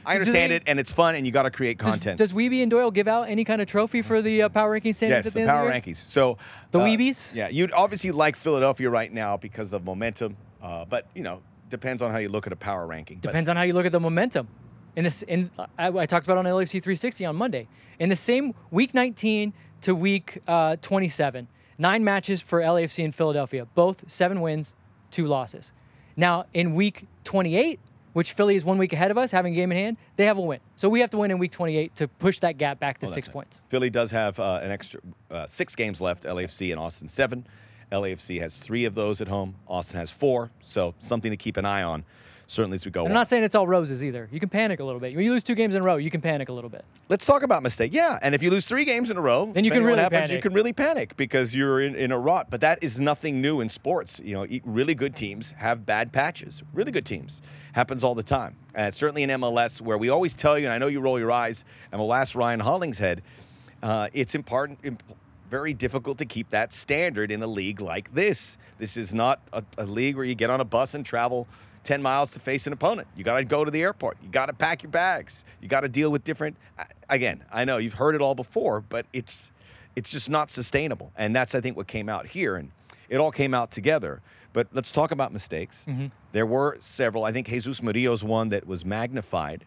I 0.06 0.14
understand 0.14 0.52
they- 0.52 0.56
it, 0.56 0.62
and 0.66 0.78
it's 0.78 0.92
fun, 0.92 1.14
and 1.16 1.26
you 1.26 1.32
got 1.32 1.42
to 1.42 1.50
create 1.50 1.78
content. 1.78 2.18
Does, 2.18 2.32
Wiebe 2.32 2.62
and 2.62 2.70
Doyle 2.70 2.90
give 2.90 3.08
out 3.08 3.28
any 3.28 3.44
kind 3.44 3.60
of 3.60 3.68
trophy 3.68 4.02
for 4.02 4.22
the 4.22 4.42
uh, 4.42 4.48
power 4.48 4.70
ranking 4.70 4.92
standings 4.92 5.24
yes, 5.24 5.26
at 5.26 5.32
the, 5.32 5.38
the 5.38 5.40
end 5.42 5.48
power 5.50 5.60
of 5.62 5.68
the 5.68 5.74
year? 5.74 5.82
rankings. 5.82 5.96
So 5.96 6.38
The 6.70 6.80
uh, 6.80 6.84
Weebies? 6.86 7.34
Yeah, 7.34 7.48
you'd 7.48 7.72
obviously 7.72 8.10
like 8.12 8.36
Philadelphia 8.36 8.88
right 8.88 9.12
now 9.12 9.36
because 9.36 9.72
of 9.72 9.84
momentum, 9.84 10.36
uh, 10.62 10.84
but 10.86 11.06
you 11.14 11.22
know, 11.22 11.42
depends 11.70 12.02
on 12.02 12.10
how 12.10 12.18
you 12.18 12.28
look 12.28 12.46
at 12.46 12.52
a 12.52 12.56
power 12.56 12.86
ranking. 12.86 13.18
Depends 13.20 13.48
on 13.48 13.56
how 13.56 13.62
you 13.62 13.72
look 13.72 13.86
at 13.86 13.92
the 13.92 14.00
momentum. 14.00 14.48
In 14.96 15.04
this, 15.04 15.22
in 15.22 15.50
I, 15.78 15.88
I 15.88 16.06
talked 16.06 16.26
about 16.26 16.36
on 16.38 16.44
LFC 16.44 16.72
360 16.82 17.24
on 17.24 17.36
Monday. 17.36 17.68
In 17.98 18.08
the 18.08 18.16
same 18.16 18.54
week 18.70 18.92
19 18.92 19.52
to 19.82 19.94
week 19.94 20.40
uh, 20.46 20.76
27, 20.82 21.48
nine 21.78 22.04
matches 22.04 22.40
for 22.40 22.60
LAFC 22.60 23.04
in 23.04 23.12
Philadelphia, 23.12 23.66
both 23.74 24.04
seven 24.10 24.40
wins, 24.40 24.74
two 25.10 25.26
losses. 25.26 25.72
Now 26.16 26.46
in 26.52 26.74
week 26.74 27.06
28, 27.24 27.78
which 28.12 28.32
Philly 28.32 28.56
is 28.56 28.64
one 28.64 28.76
week 28.78 28.92
ahead 28.92 29.12
of 29.12 29.16
us, 29.16 29.30
having 29.30 29.52
a 29.52 29.56
game 29.56 29.70
in 29.70 29.78
hand, 29.78 29.96
they 30.16 30.26
have 30.26 30.36
a 30.36 30.40
win. 30.40 30.58
So 30.74 30.88
we 30.88 30.98
have 31.00 31.10
to 31.10 31.16
win 31.16 31.30
in 31.30 31.38
week 31.38 31.52
28 31.52 31.94
to 31.96 32.08
push 32.08 32.40
that 32.40 32.58
gap 32.58 32.80
back 32.80 32.98
to 32.98 33.06
Oh, 33.06 33.10
six 33.10 33.28
points. 33.28 33.62
Philly 33.68 33.88
does 33.90 34.10
have 34.10 34.40
uh, 34.40 34.58
an 34.60 34.72
extra 34.72 35.00
uh, 35.30 35.46
six 35.46 35.76
games 35.76 36.00
left. 36.00 36.24
LAFC 36.24 36.72
and 36.72 36.80
Austin 36.80 37.08
seven. 37.08 37.46
LAFC 37.92 38.40
has 38.40 38.56
three 38.56 38.84
of 38.84 38.94
those 38.94 39.20
at 39.20 39.28
home. 39.28 39.54
Austin 39.68 39.98
has 39.98 40.10
four. 40.10 40.50
So 40.60 40.94
something 40.98 41.30
to 41.30 41.36
keep 41.36 41.56
an 41.56 41.64
eye 41.64 41.82
on. 41.82 42.04
Certainly 42.46 42.74
as 42.74 42.84
we 42.84 42.90
go. 42.90 43.02
I'm 43.02 43.06
on. 43.06 43.12
not 43.14 43.28
saying 43.28 43.44
it's 43.44 43.54
all 43.54 43.68
roses 43.68 44.02
either. 44.02 44.28
You 44.32 44.40
can 44.40 44.48
panic 44.48 44.80
a 44.80 44.84
little 44.84 44.98
bit. 45.00 45.14
When 45.14 45.24
you 45.24 45.30
lose 45.30 45.44
two 45.44 45.54
games 45.54 45.76
in 45.76 45.82
a 45.82 45.84
row, 45.84 45.98
you 45.98 46.10
can 46.10 46.20
panic 46.20 46.48
a 46.48 46.52
little 46.52 46.68
bit. 46.68 46.84
Let's 47.08 47.24
talk 47.24 47.44
about 47.44 47.62
mistake. 47.62 47.92
Yeah, 47.94 48.18
and 48.22 48.34
if 48.34 48.42
you 48.42 48.50
lose 48.50 48.66
three 48.66 48.84
games 48.84 49.08
in 49.08 49.16
a 49.16 49.20
row, 49.20 49.52
Then 49.52 49.62
you 49.64 49.70
can 49.70 49.82
depending 49.82 49.84
on 49.84 49.90
what 49.90 49.90
really 49.90 50.02
happens, 50.02 50.30
You 50.30 50.34
panic. 50.34 50.42
can 50.42 50.52
really 50.54 50.72
panic 50.72 51.16
because 51.16 51.54
you're 51.54 51.80
in, 51.80 51.94
in 51.94 52.10
a 52.10 52.18
rut. 52.18 52.48
But 52.50 52.60
that 52.62 52.82
is 52.82 52.98
nothing 52.98 53.40
new 53.40 53.60
in 53.60 53.68
sports. 53.68 54.20
You 54.24 54.34
know, 54.34 54.46
really 54.64 54.96
good 54.96 55.14
teams 55.14 55.52
have 55.58 55.86
bad 55.86 56.12
patches. 56.12 56.64
Really 56.74 56.90
good 56.90 57.06
teams 57.06 57.40
happens 57.72 58.02
all 58.02 58.16
the 58.16 58.24
time. 58.24 58.56
And 58.74 58.92
certainly 58.92 59.22
in 59.22 59.30
MLS, 59.30 59.80
where 59.80 59.96
we 59.96 60.08
always 60.08 60.34
tell 60.34 60.58
you, 60.58 60.66
and 60.66 60.74
I 60.74 60.78
know 60.78 60.88
you 60.88 60.98
roll 61.00 61.20
your 61.20 61.30
eyes, 61.30 61.64
and 61.92 62.00
we'll 62.00 62.12
ask 62.12 62.34
Ryan 62.34 62.58
Hollingshead, 62.58 63.22
uh, 63.80 64.08
it's 64.12 64.34
important. 64.34 64.80
Imp- 64.82 65.04
very 65.50 65.74
difficult 65.74 66.18
to 66.18 66.24
keep 66.24 66.48
that 66.50 66.72
standard 66.72 67.30
in 67.30 67.42
a 67.42 67.46
league 67.46 67.80
like 67.80 68.12
this. 68.14 68.56
This 68.78 68.96
is 68.96 69.12
not 69.12 69.40
a, 69.52 69.62
a 69.78 69.84
league 69.84 70.16
where 70.16 70.24
you 70.24 70.34
get 70.34 70.48
on 70.48 70.60
a 70.60 70.64
bus 70.64 70.94
and 70.94 71.04
travel 71.04 71.46
10 71.84 72.00
miles 72.00 72.30
to 72.32 72.38
face 72.38 72.66
an 72.66 72.72
opponent. 72.72 73.08
You 73.16 73.24
got 73.24 73.36
to 73.38 73.44
go 73.44 73.64
to 73.64 73.70
the 73.70 73.82
airport. 73.82 74.18
You 74.22 74.28
got 74.28 74.46
to 74.46 74.52
pack 74.52 74.82
your 74.82 74.90
bags. 74.90 75.44
You 75.60 75.68
got 75.68 75.80
to 75.80 75.88
deal 75.88 76.10
with 76.10 76.24
different 76.24 76.56
again, 77.10 77.44
I 77.52 77.64
know 77.64 77.76
you've 77.76 77.94
heard 77.94 78.14
it 78.14 78.22
all 78.22 78.34
before, 78.34 78.80
but 78.80 79.04
it's 79.12 79.52
it's 79.96 80.08
just 80.08 80.30
not 80.30 80.50
sustainable. 80.50 81.12
And 81.16 81.34
that's 81.34 81.54
I 81.54 81.60
think 81.60 81.76
what 81.76 81.86
came 81.86 82.08
out 82.08 82.26
here 82.26 82.56
and 82.56 82.70
it 83.08 83.18
all 83.18 83.32
came 83.32 83.52
out 83.52 83.70
together. 83.70 84.22
But 84.52 84.68
let's 84.72 84.90
talk 84.90 85.10
about 85.10 85.32
mistakes. 85.32 85.84
Mm-hmm. 85.86 86.06
There 86.32 86.46
were 86.46 86.76
several. 86.80 87.24
I 87.24 87.32
think 87.32 87.48
Jesus 87.48 87.82
Murillo's 87.82 88.24
one 88.24 88.48
that 88.48 88.66
was 88.66 88.84
magnified. 88.84 89.64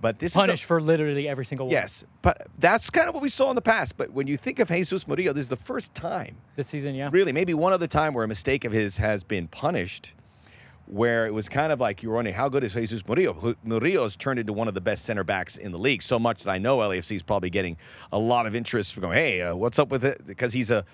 But 0.00 0.18
this 0.18 0.34
Punished 0.34 0.64
for 0.64 0.80
literally 0.80 1.28
every 1.28 1.44
single 1.44 1.66
one 1.66 1.72
Yes, 1.72 2.04
but 2.22 2.46
that's 2.58 2.88
kind 2.88 3.08
of 3.08 3.14
what 3.14 3.22
we 3.22 3.28
saw 3.28 3.50
in 3.50 3.54
the 3.54 3.60
past. 3.62 3.96
But 3.96 4.10
when 4.12 4.26
you 4.26 4.36
think 4.36 4.58
of 4.58 4.68
Jesus 4.68 5.06
Murillo, 5.06 5.32
this 5.34 5.44
is 5.44 5.48
the 5.50 5.56
first 5.56 5.94
time, 5.94 6.36
this 6.56 6.68
season. 6.68 6.94
Yeah. 6.94 7.10
really, 7.12 7.32
maybe 7.32 7.52
one 7.52 7.72
other 7.72 7.86
time 7.86 8.14
where 8.14 8.24
a 8.24 8.28
mistake 8.28 8.64
of 8.64 8.72
his 8.72 8.96
has 8.96 9.24
been 9.24 9.46
punished, 9.48 10.14
where 10.86 11.26
it 11.26 11.34
was 11.34 11.48
kind 11.50 11.70
of 11.70 11.80
like 11.80 12.02
you 12.02 12.08
were 12.08 12.14
wondering 12.16 12.34
how 12.34 12.48
good 12.48 12.64
is 12.64 12.72
Jesus 12.72 13.06
Murillo? 13.06 13.54
Murillo 13.62 14.04
has 14.04 14.16
turned 14.16 14.40
into 14.40 14.52
one 14.54 14.68
of 14.68 14.74
the 14.74 14.80
best 14.80 15.04
center 15.04 15.22
backs 15.22 15.58
in 15.58 15.70
the 15.70 15.78
league. 15.78 16.02
So 16.02 16.18
much 16.18 16.44
that 16.44 16.50
I 16.50 16.56
know 16.58 16.78
LAFC 16.78 17.16
is 17.16 17.22
probably 17.22 17.50
getting 17.50 17.76
a 18.10 18.18
lot 18.18 18.46
of 18.46 18.54
interest 18.56 18.94
from 18.94 19.02
going, 19.02 19.16
hey, 19.18 19.42
uh, 19.42 19.54
what's 19.54 19.78
up 19.78 19.90
with 19.90 20.04
it? 20.04 20.26
Because 20.26 20.52
he's 20.54 20.70
a 20.70 20.84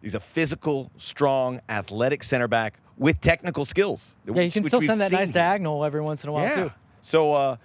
he's 0.00 0.14
a 0.14 0.20
physical, 0.20 0.90
strong, 0.96 1.60
athletic 1.68 2.22
center 2.22 2.48
back 2.48 2.78
with 2.96 3.20
technical 3.20 3.64
skills. 3.64 4.16
Yeah, 4.26 4.40
you 4.40 4.50
can 4.50 4.62
still 4.62 4.80
send 4.80 5.00
that 5.00 5.12
nice 5.12 5.28
here. 5.28 5.34
diagonal 5.34 5.84
every 5.84 6.00
once 6.00 6.24
in 6.24 6.30
a 6.30 6.32
while 6.32 6.44
Yeah. 6.44 6.54
too. 6.64 6.72
So 7.00 7.34
uh, 7.34 7.56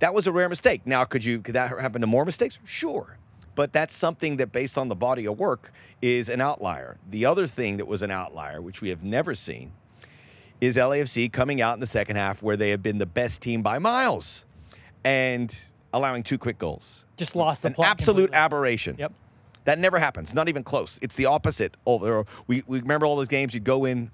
that 0.00 0.12
was 0.14 0.26
a 0.26 0.32
rare 0.32 0.48
mistake. 0.48 0.82
Now, 0.86 1.04
could 1.04 1.24
you 1.24 1.40
could 1.40 1.54
that 1.54 1.70
happen 1.80 2.00
to 2.00 2.06
more 2.06 2.24
mistakes? 2.24 2.58
Sure. 2.64 3.16
But 3.54 3.72
that's 3.72 3.94
something 3.94 4.36
that, 4.38 4.50
based 4.50 4.76
on 4.76 4.88
the 4.88 4.96
body 4.96 5.26
of 5.28 5.38
work, 5.38 5.70
is 6.02 6.28
an 6.28 6.40
outlier. 6.40 6.96
The 7.10 7.24
other 7.26 7.46
thing 7.46 7.76
that 7.76 7.86
was 7.86 8.02
an 8.02 8.10
outlier, 8.10 8.60
which 8.60 8.80
we 8.80 8.88
have 8.88 9.04
never 9.04 9.34
seen, 9.36 9.72
is 10.60 10.76
LAFC 10.76 11.30
coming 11.32 11.60
out 11.60 11.74
in 11.74 11.80
the 11.80 11.86
second 11.86 12.16
half 12.16 12.42
where 12.42 12.56
they 12.56 12.70
have 12.70 12.82
been 12.82 12.98
the 12.98 13.06
best 13.06 13.40
team 13.40 13.62
by 13.62 13.78
miles 13.78 14.44
and 15.04 15.56
allowing 15.92 16.24
two 16.24 16.36
quick 16.38 16.58
goals. 16.58 17.04
Just 17.16 17.36
lost 17.36 17.62
the 17.62 17.68
An 17.68 17.74
absolute 17.78 18.16
completely. 18.22 18.36
aberration. 18.36 18.96
Yep. 18.98 19.12
That 19.66 19.78
never 19.78 20.00
happens. 20.00 20.34
Not 20.34 20.48
even 20.48 20.64
close. 20.64 20.98
It's 21.00 21.14
the 21.14 21.26
opposite. 21.26 21.76
Oh, 21.86 22.24
we, 22.48 22.64
we 22.66 22.80
remember 22.80 23.06
all 23.06 23.14
those 23.16 23.28
games. 23.28 23.54
You'd 23.54 23.62
go 23.64 23.84
in 23.84 24.10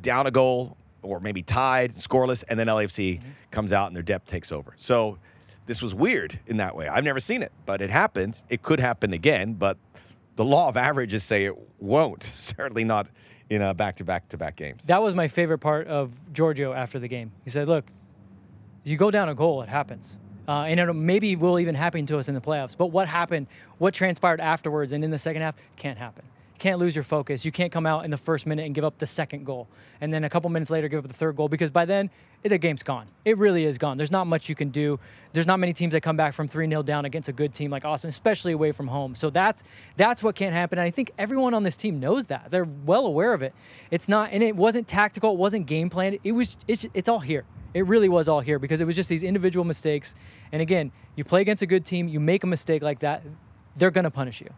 down 0.00 0.26
a 0.26 0.30
goal 0.30 0.76
or 1.02 1.20
maybe 1.20 1.42
tied, 1.42 1.92
scoreless, 1.92 2.44
and 2.48 2.58
then 2.58 2.66
LAFC 2.66 3.18
Mm-hmm. 3.18 3.28
comes 3.50 3.72
out 3.72 3.86
and 3.88 3.96
their 3.96 4.02
depth 4.02 4.28
takes 4.28 4.52
over. 4.52 4.74
So 4.76 5.18
this 5.66 5.80
was 5.82 5.94
weird 5.94 6.38
in 6.46 6.56
that 6.58 6.74
way. 6.74 6.88
I've 6.88 7.04
never 7.04 7.20
seen 7.20 7.42
it, 7.42 7.52
but 7.66 7.80
it 7.82 7.90
happened. 7.90 8.42
It 8.48 8.62
could 8.62 8.80
happen 8.80 9.12
again, 9.12 9.54
but 9.54 9.76
the 10.36 10.44
law 10.44 10.68
of 10.68 10.76
averages 10.76 11.22
say 11.24 11.44
it 11.44 11.54
won't. 11.78 12.22
Certainly 12.34 12.84
not 12.84 13.08
in 13.48 13.62
a 13.62 13.74
back-to-back 13.74 14.28
to 14.28 14.36
back 14.36 14.56
games. 14.56 14.84
That 14.86 15.02
was 15.02 15.14
my 15.14 15.26
favorite 15.28 15.58
part 15.58 15.86
of 15.88 16.12
Giorgio 16.32 16.72
after 16.72 16.98
the 16.98 17.08
game. 17.08 17.32
He 17.44 17.50
said, 17.50 17.66
"Look, 17.68 17.84
you 18.84 18.96
go 18.96 19.10
down 19.10 19.28
a 19.28 19.34
goal, 19.34 19.62
it 19.62 19.68
happens, 19.68 20.18
uh, 20.48 20.62
and 20.68 20.78
it 20.78 20.92
maybe 20.92 21.34
will 21.36 21.58
even 21.58 21.74
happen 21.74 22.06
to 22.06 22.18
us 22.18 22.28
in 22.28 22.34
the 22.34 22.40
playoffs. 22.40 22.76
But 22.76 22.86
what 22.88 23.08
happened, 23.08 23.48
what 23.78 23.92
transpired 23.92 24.40
afterwards, 24.40 24.92
and 24.92 25.02
in 25.04 25.10
the 25.10 25.18
second 25.18 25.42
half, 25.42 25.56
can't 25.76 25.98
happen. 25.98 26.24
Can't 26.60 26.78
lose 26.78 26.94
your 26.94 27.02
focus. 27.02 27.46
You 27.46 27.50
can't 27.50 27.72
come 27.72 27.86
out 27.86 28.04
in 28.04 28.10
the 28.10 28.18
first 28.18 28.46
minute 28.46 28.66
and 28.66 28.74
give 28.74 28.84
up 28.84 28.98
the 28.98 29.06
second 29.06 29.46
goal, 29.46 29.66
and 30.02 30.12
then 30.12 30.24
a 30.24 30.30
couple 30.30 30.50
minutes 30.50 30.70
later 30.70 30.88
give 30.88 31.02
up 31.02 31.08
the 31.08 31.16
third 31.16 31.34
goal 31.34 31.48
because 31.48 31.70
by 31.70 31.86
then 31.86 32.10
the 32.42 32.58
game's 32.58 32.82
gone. 32.82 33.06
It 33.24 33.38
really 33.38 33.64
is 33.64 33.78
gone. 33.78 33.96
There's 33.96 34.10
not 34.10 34.26
much 34.26 34.50
you 34.50 34.54
can 34.54 34.68
do. 34.68 35.00
There's 35.32 35.46
not 35.46 35.58
many 35.58 35.72
teams 35.72 35.94
that 35.94 36.02
come 36.02 36.18
back 36.18 36.34
from 36.34 36.48
three 36.48 36.68
0 36.68 36.82
down 36.82 37.06
against 37.06 37.30
a 37.30 37.32
good 37.32 37.54
team 37.54 37.70
like 37.70 37.86
Austin, 37.86 38.10
especially 38.10 38.52
away 38.52 38.72
from 38.72 38.88
home. 38.88 39.14
So 39.14 39.30
that's 39.30 39.64
that's 39.96 40.22
what 40.22 40.34
can't 40.34 40.52
happen. 40.52 40.78
And 40.78 40.86
I 40.86 40.90
think 40.90 41.12
everyone 41.16 41.54
on 41.54 41.62
this 41.62 41.78
team 41.78 41.98
knows 41.98 42.26
that. 42.26 42.50
They're 42.50 42.68
well 42.84 43.06
aware 43.06 43.32
of 43.32 43.40
it. 43.40 43.54
It's 43.90 44.06
not, 44.06 44.30
and 44.30 44.42
it 44.42 44.54
wasn't 44.54 44.86
tactical. 44.86 45.32
It 45.32 45.38
wasn't 45.38 45.64
game 45.64 45.88
planned. 45.88 46.18
It 46.22 46.32
was. 46.32 46.58
It's, 46.68 46.84
it's 46.92 47.08
all 47.08 47.20
here. 47.20 47.46
It 47.72 47.86
really 47.86 48.10
was 48.10 48.28
all 48.28 48.40
here 48.40 48.58
because 48.58 48.82
it 48.82 48.84
was 48.84 48.96
just 48.96 49.08
these 49.08 49.22
individual 49.22 49.64
mistakes. 49.64 50.14
And 50.52 50.60
again, 50.60 50.92
you 51.16 51.24
play 51.24 51.40
against 51.40 51.62
a 51.62 51.66
good 51.66 51.86
team, 51.86 52.06
you 52.06 52.20
make 52.20 52.44
a 52.44 52.46
mistake 52.46 52.82
like 52.82 52.98
that, 52.98 53.22
they're 53.76 53.90
gonna 53.90 54.10
punish 54.10 54.40
you. 54.40 54.50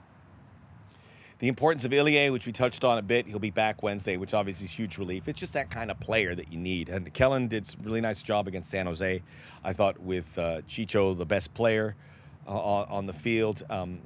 The 1.42 1.48
importance 1.48 1.84
of 1.84 1.92
Ilie, 1.92 2.30
which 2.30 2.46
we 2.46 2.52
touched 2.52 2.84
on 2.84 2.98
a 2.98 3.02
bit, 3.02 3.26
he'll 3.26 3.40
be 3.40 3.50
back 3.50 3.82
Wednesday, 3.82 4.16
which 4.16 4.32
obviously 4.32 4.66
is 4.66 4.70
huge 4.70 4.96
relief. 4.96 5.26
It's 5.26 5.40
just 5.40 5.54
that 5.54 5.70
kind 5.70 5.90
of 5.90 5.98
player 5.98 6.36
that 6.36 6.52
you 6.52 6.56
need. 6.56 6.88
And 6.88 7.12
Kellyn 7.12 7.48
did 7.48 7.68
a 7.68 7.82
really 7.82 8.00
nice 8.00 8.22
job 8.22 8.46
against 8.46 8.70
San 8.70 8.86
Jose. 8.86 9.20
I 9.64 9.72
thought 9.72 9.98
with 9.98 10.38
uh, 10.38 10.60
Chicho, 10.68 11.18
the 11.18 11.26
best 11.26 11.52
player 11.52 11.96
uh, 12.46 12.52
on 12.52 12.86
on 12.88 13.06
the 13.06 13.12
field. 13.12 13.64
Um, 13.70 13.98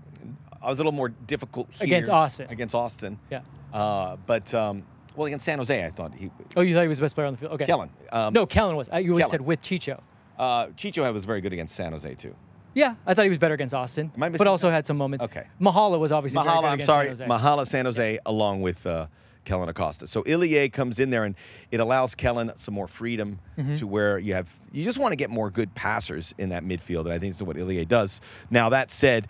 I 0.63 0.69
was 0.71 0.79
a 0.79 0.83
little 0.83 0.93
more 0.93 1.11
difficult 1.11 1.71
here 1.75 1.85
Against 1.85 2.09
Austin. 2.09 2.49
Against 2.49 2.75
Austin. 2.75 3.19
Yeah. 3.31 3.43
Uh, 3.71 4.17
but 4.25 4.55
um, 4.55 4.83
well, 5.15 5.27
against 5.27 5.45
San 5.45 5.59
Jose, 5.59 5.85
I 5.85 5.91
thought 5.91 6.15
he. 6.15 6.31
Oh, 6.57 6.63
you 6.63 6.75
thought 6.75 6.81
he 6.83 6.89
was 6.89 6.97
the 6.97 7.03
best 7.05 7.17
player 7.17 7.27
on 7.27 7.35
the 7.35 7.39
field? 7.39 7.53
Okay. 7.53 7.67
Kellyn. 7.67 7.91
Um, 8.13 8.33
No, 8.33 8.47
Kellyn 8.47 8.77
was. 8.77 8.89
Uh, 8.91 8.97
You 8.97 9.11
Kellyn. 9.19 9.29
said 9.29 9.41
with 9.43 9.61
Chicho. 9.61 10.01
Uh, 10.39 10.69
Chicho 10.69 11.13
was 11.13 11.27
very 11.27 11.43
good 11.43 11.53
against 11.53 11.77
San 11.77 11.93
Jose 11.93 12.15
too. 12.15 12.35
Yeah, 12.77 12.95
I 13.07 13.15
thought 13.15 13.25
he 13.25 13.31
was 13.31 13.39
better 13.39 13.55
against 13.55 13.73
Austin, 13.75 14.13
Am 14.15 14.23
I 14.23 14.29
missing 14.29 14.39
but 14.45 14.47
also 14.51 14.69
had 14.71 14.85
some 14.87 14.97
moments. 14.99 15.25
Okay. 15.25 15.47
Mahala 15.61 15.99
was 15.99 16.13
obviously 16.13 16.43
very 16.45 16.49
Mahala, 16.55 16.61
good 16.61 16.67
I'm 16.69 16.75
against 16.75 16.87
sorry, 16.87 17.07
San 17.17 17.29
Jose. 17.31 17.45
Mahala 17.45 17.67
San 17.67 17.85
Jose 17.87 18.19
along 18.27 18.61
with 18.61 18.87
uh, 18.87 19.07
Kellyn 19.47 19.69
Acosta. 19.71 20.07
So 20.07 20.23
Ilie 20.27 20.69
comes 20.71 21.01
in 21.01 21.09
there 21.09 21.25
and 21.25 21.35
it 21.71 21.81
allows 21.81 22.15
Kellyn 22.15 22.53
some 22.57 22.75
more 22.75 22.87
freedom 22.87 23.39
Mm-hmm. 23.57 23.77
to 23.77 23.87
where 23.87 24.19
you 24.19 24.35
have 24.35 24.53
you 24.73 24.85
just 24.85 24.99
want 24.99 25.13
to 25.13 25.17
get 25.17 25.31
more 25.31 25.49
good 25.51 25.75
passers 25.75 26.35
in 26.37 26.51
that 26.51 26.63
midfield, 26.63 27.07
and 27.07 27.15
I 27.15 27.19
think 27.19 27.33
that's 27.33 27.41
what 27.43 27.57
Ilie 27.57 27.87
does. 27.87 28.21
Now 28.51 28.69
that 28.69 28.91
said, 28.91 29.29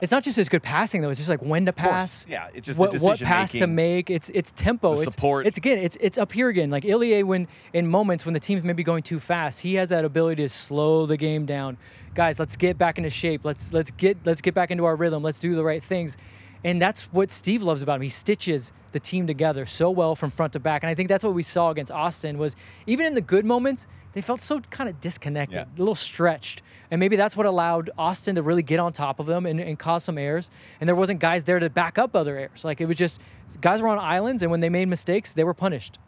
It's 0.00 0.12
not 0.12 0.22
just 0.22 0.36
his 0.36 0.48
good 0.48 0.62
passing 0.62 1.00
though. 1.00 1.10
It's 1.10 1.18
just 1.18 1.30
like 1.30 1.42
when 1.42 1.66
to 1.66 1.72
pass. 1.72 2.26
yeah, 2.28 2.48
it's 2.54 2.66
just 2.66 2.78
the 2.78 2.82
what, 2.82 3.00
what 3.00 3.20
pass 3.20 3.52
to 3.52 3.66
make. 3.66 4.10
It's 4.10 4.30
it's 4.30 4.50
tempo. 4.52 4.94
The 4.94 5.02
it's 5.02 5.14
support. 5.14 5.46
It's 5.46 5.58
again. 5.58 5.78
It's 5.78 5.96
it's 6.00 6.18
up 6.18 6.32
here 6.32 6.48
again. 6.48 6.70
Like 6.70 6.84
Ilie, 6.84 7.22
when 7.22 7.48
in 7.72 7.86
moments 7.86 8.24
when 8.24 8.34
the 8.34 8.40
team's 8.40 8.64
maybe 8.64 8.82
going 8.82 9.02
too 9.02 9.20
fast, 9.20 9.60
he 9.60 9.74
has 9.74 9.88
that 9.88 10.04
ability 10.04 10.42
to 10.42 10.48
slow 10.48 11.06
the 11.06 11.16
game 11.16 11.46
down. 11.46 11.76
Guys, 12.14 12.38
let's 12.38 12.56
get 12.56 12.78
back 12.78 12.98
into 12.98 13.10
shape. 13.10 13.44
Let's 13.44 13.72
let's 13.72 13.90
get 13.92 14.18
let's 14.24 14.40
get 14.40 14.54
back 14.54 14.70
into 14.70 14.84
our 14.84 14.96
rhythm. 14.96 15.22
Let's 15.22 15.38
do 15.38 15.54
the 15.54 15.64
right 15.64 15.82
things. 15.82 16.16
And 16.64 16.82
that's 16.82 17.12
what 17.12 17.30
Steve 17.30 17.62
loves 17.62 17.82
about 17.82 17.96
him. 17.96 18.02
He 18.02 18.08
stitches 18.08 18.72
the 18.92 19.00
team 19.00 19.26
together 19.26 19.64
so 19.66 19.90
well 19.90 20.16
from 20.16 20.30
front 20.30 20.54
to 20.54 20.60
back. 20.60 20.82
And 20.82 20.90
I 20.90 20.94
think 20.94 21.08
that's 21.08 21.22
what 21.22 21.34
we 21.34 21.42
saw 21.42 21.70
against 21.70 21.92
Austin 21.92 22.38
was 22.38 22.56
even 22.86 23.06
in 23.06 23.14
the 23.14 23.20
good 23.20 23.44
moments, 23.44 23.86
they 24.12 24.20
felt 24.20 24.40
so 24.40 24.60
kind 24.70 24.88
of 24.88 25.00
disconnected, 25.00 25.54
Yeah. 25.56 25.64
a 25.76 25.78
little 25.78 25.94
stretched. 25.94 26.62
And 26.90 26.98
maybe 27.00 27.16
that's 27.16 27.36
what 27.36 27.44
allowed 27.46 27.90
Austin 27.98 28.36
to 28.36 28.42
really 28.42 28.62
get 28.62 28.80
on 28.80 28.92
top 28.94 29.20
of 29.20 29.26
them 29.26 29.44
and, 29.46 29.60
and 29.60 29.78
cause 29.78 30.04
some 30.04 30.16
errors. 30.16 30.50
And 30.80 30.88
there 30.88 30.96
wasn't 30.96 31.20
guys 31.20 31.44
there 31.44 31.58
to 31.58 31.68
back 31.68 31.98
up 31.98 32.16
other 32.16 32.36
errors. 32.38 32.64
Like 32.64 32.80
it 32.80 32.86
was 32.86 32.96
just 32.96 33.20
guys 33.60 33.82
were 33.82 33.88
on 33.88 33.98
islands, 33.98 34.42
and 34.42 34.50
when 34.50 34.60
they 34.60 34.70
made 34.70 34.88
mistakes, 34.88 35.32
they 35.34 35.44
were 35.44 35.54
punished. 35.54 35.98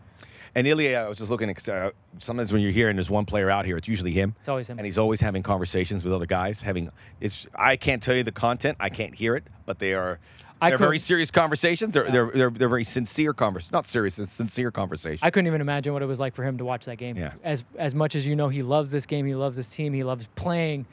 and 0.55 0.67
Ilie, 0.67 0.97
I 0.97 1.07
was 1.09 1.19
just 1.19 1.31
looking. 1.31 1.49
at- 1.51 1.69
Uh, 1.69 1.91
sometimes 2.19 2.53
when 2.53 2.61
you're 2.63 2.73
here 2.73 2.89
and 2.89 2.99
there's 2.99 3.11
one 3.11 3.25
player 3.25 3.51
out 3.51 3.65
here, 3.67 3.77
it's 3.77 3.87
usually 3.89 4.11
him. 4.13 4.35
It's 4.41 4.49
always 4.49 4.69
him. 4.69 4.79
and 4.79 4.87
he's 4.87 4.99
always 4.99 5.21
having 5.21 5.43
conversations 5.45 6.03
with 6.03 6.13
other 6.13 6.27
guys. 6.27 6.63
Having 6.63 6.91
it's 7.21 7.47
I 7.55 7.77
can't 7.77 8.03
tell 8.03 8.15
you 8.17 8.25
the 8.25 8.33
content, 8.33 8.77
I 8.81 8.89
can't 8.89 9.15
hear 9.15 9.37
it, 9.37 9.45
but 9.67 9.79
they 9.79 9.93
are. 9.95 10.19
I 10.61 10.69
They're 10.69 10.79
very 10.79 10.99
serious 10.99 11.31
conversations. 11.31 11.95
They're, 11.95 12.11
they're, 12.11 12.31
they're, 12.33 12.51
they're 12.51 12.69
very 12.69 12.85
sincere 12.85 13.33
conversations. 13.33 13.73
Not 13.73 13.87
serious, 13.87 14.19
it's 14.19 14.33
sincere 14.33 14.71
conversations. 14.71 15.21
I 15.23 15.31
couldn't 15.31 15.47
even 15.47 15.61
imagine 15.61 15.93
what 15.93 16.03
it 16.03 16.07
was 16.07 16.21
like 16.21 16.35
for 16.35 16.45
him 16.45 16.59
to 16.59 16.65
watch 16.65 16.85
that 16.87 16.97
game. 16.97 17.17
Yeah. 17.17 17.33
As 17.43 17.65
as 17.77 17.95
much 17.95 18.15
as 18.15 18.27
you 18.27 18.37
know, 18.37 18.49
he 18.49 18.63
loves 18.63 18.91
this 18.91 19.07
game. 19.07 19.25
He 19.27 19.35
loves 19.35 19.57
this 19.57 19.69
team. 19.69 19.93
He 19.93 20.03
loves 20.03 20.27
playing. 20.35 20.87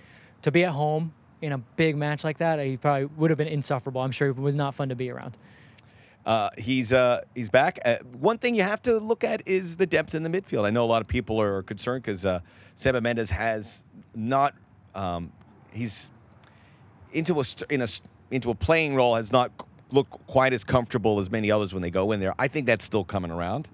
To 0.44 0.52
be 0.52 0.64
at 0.64 0.72
home 0.72 1.14
in 1.42 1.52
a 1.52 1.58
big 1.58 1.98
match 1.98 2.24
like 2.24 2.38
that, 2.38 2.60
he 2.60 2.78
probably 2.78 3.06
would 3.18 3.32
have 3.32 3.38
been 3.38 3.48
insufferable. 3.48 4.02
I'm 4.02 4.12
sure 4.12 4.30
it 4.30 4.38
was 4.38 4.56
not 4.56 4.76
fun 4.76 4.90
to 4.90 4.96
be 4.96 5.10
around. 5.10 5.38
Uh, 6.26 6.50
he's 6.58 6.92
uh, 6.94 7.22
he's 7.36 7.50
back. 7.50 7.80
Uh, 7.86 7.98
one 8.20 8.38
thing 8.38 8.54
you 8.54 8.64
have 8.64 8.82
to 8.82 9.00
look 9.00 9.24
at 9.24 9.48
is 9.48 9.78
the 9.78 9.88
depth 9.88 10.14
in 10.14 10.24
the 10.24 10.30
midfield. 10.30 10.66
I 10.66 10.70
know 10.70 10.84
a 10.84 10.86
lot 10.86 11.02
of 11.02 11.08
people 11.08 11.42
are 11.42 11.64
concerned 11.64 12.04
because 12.04 12.26
uh, 12.26 12.42
Seba 12.76 13.02
Mendez 13.02 13.30
has 13.30 13.84
not. 14.14 14.54
Um, 14.94 15.32
he's 15.72 16.12
into 17.14 17.40
a 17.40 17.44
in 17.70 17.82
a 17.82 17.88
into 18.32 18.50
a 18.50 18.56
playing 18.56 18.96
role 18.96 19.16
has 19.16 19.32
not 19.32 19.52
looked 19.92 20.12
quite 20.28 20.54
as 20.54 20.64
comfortable 20.64 21.20
as 21.20 21.30
many 21.30 21.50
others 21.52 21.74
when 21.74 21.82
they 21.82 21.92
go 21.92 22.12
in 22.12 22.20
there. 22.20 22.36
I 22.38 22.48
think 22.48 22.66
that's 22.66 22.84
still 22.84 23.04
coming 23.04 23.32
around. 23.32 23.70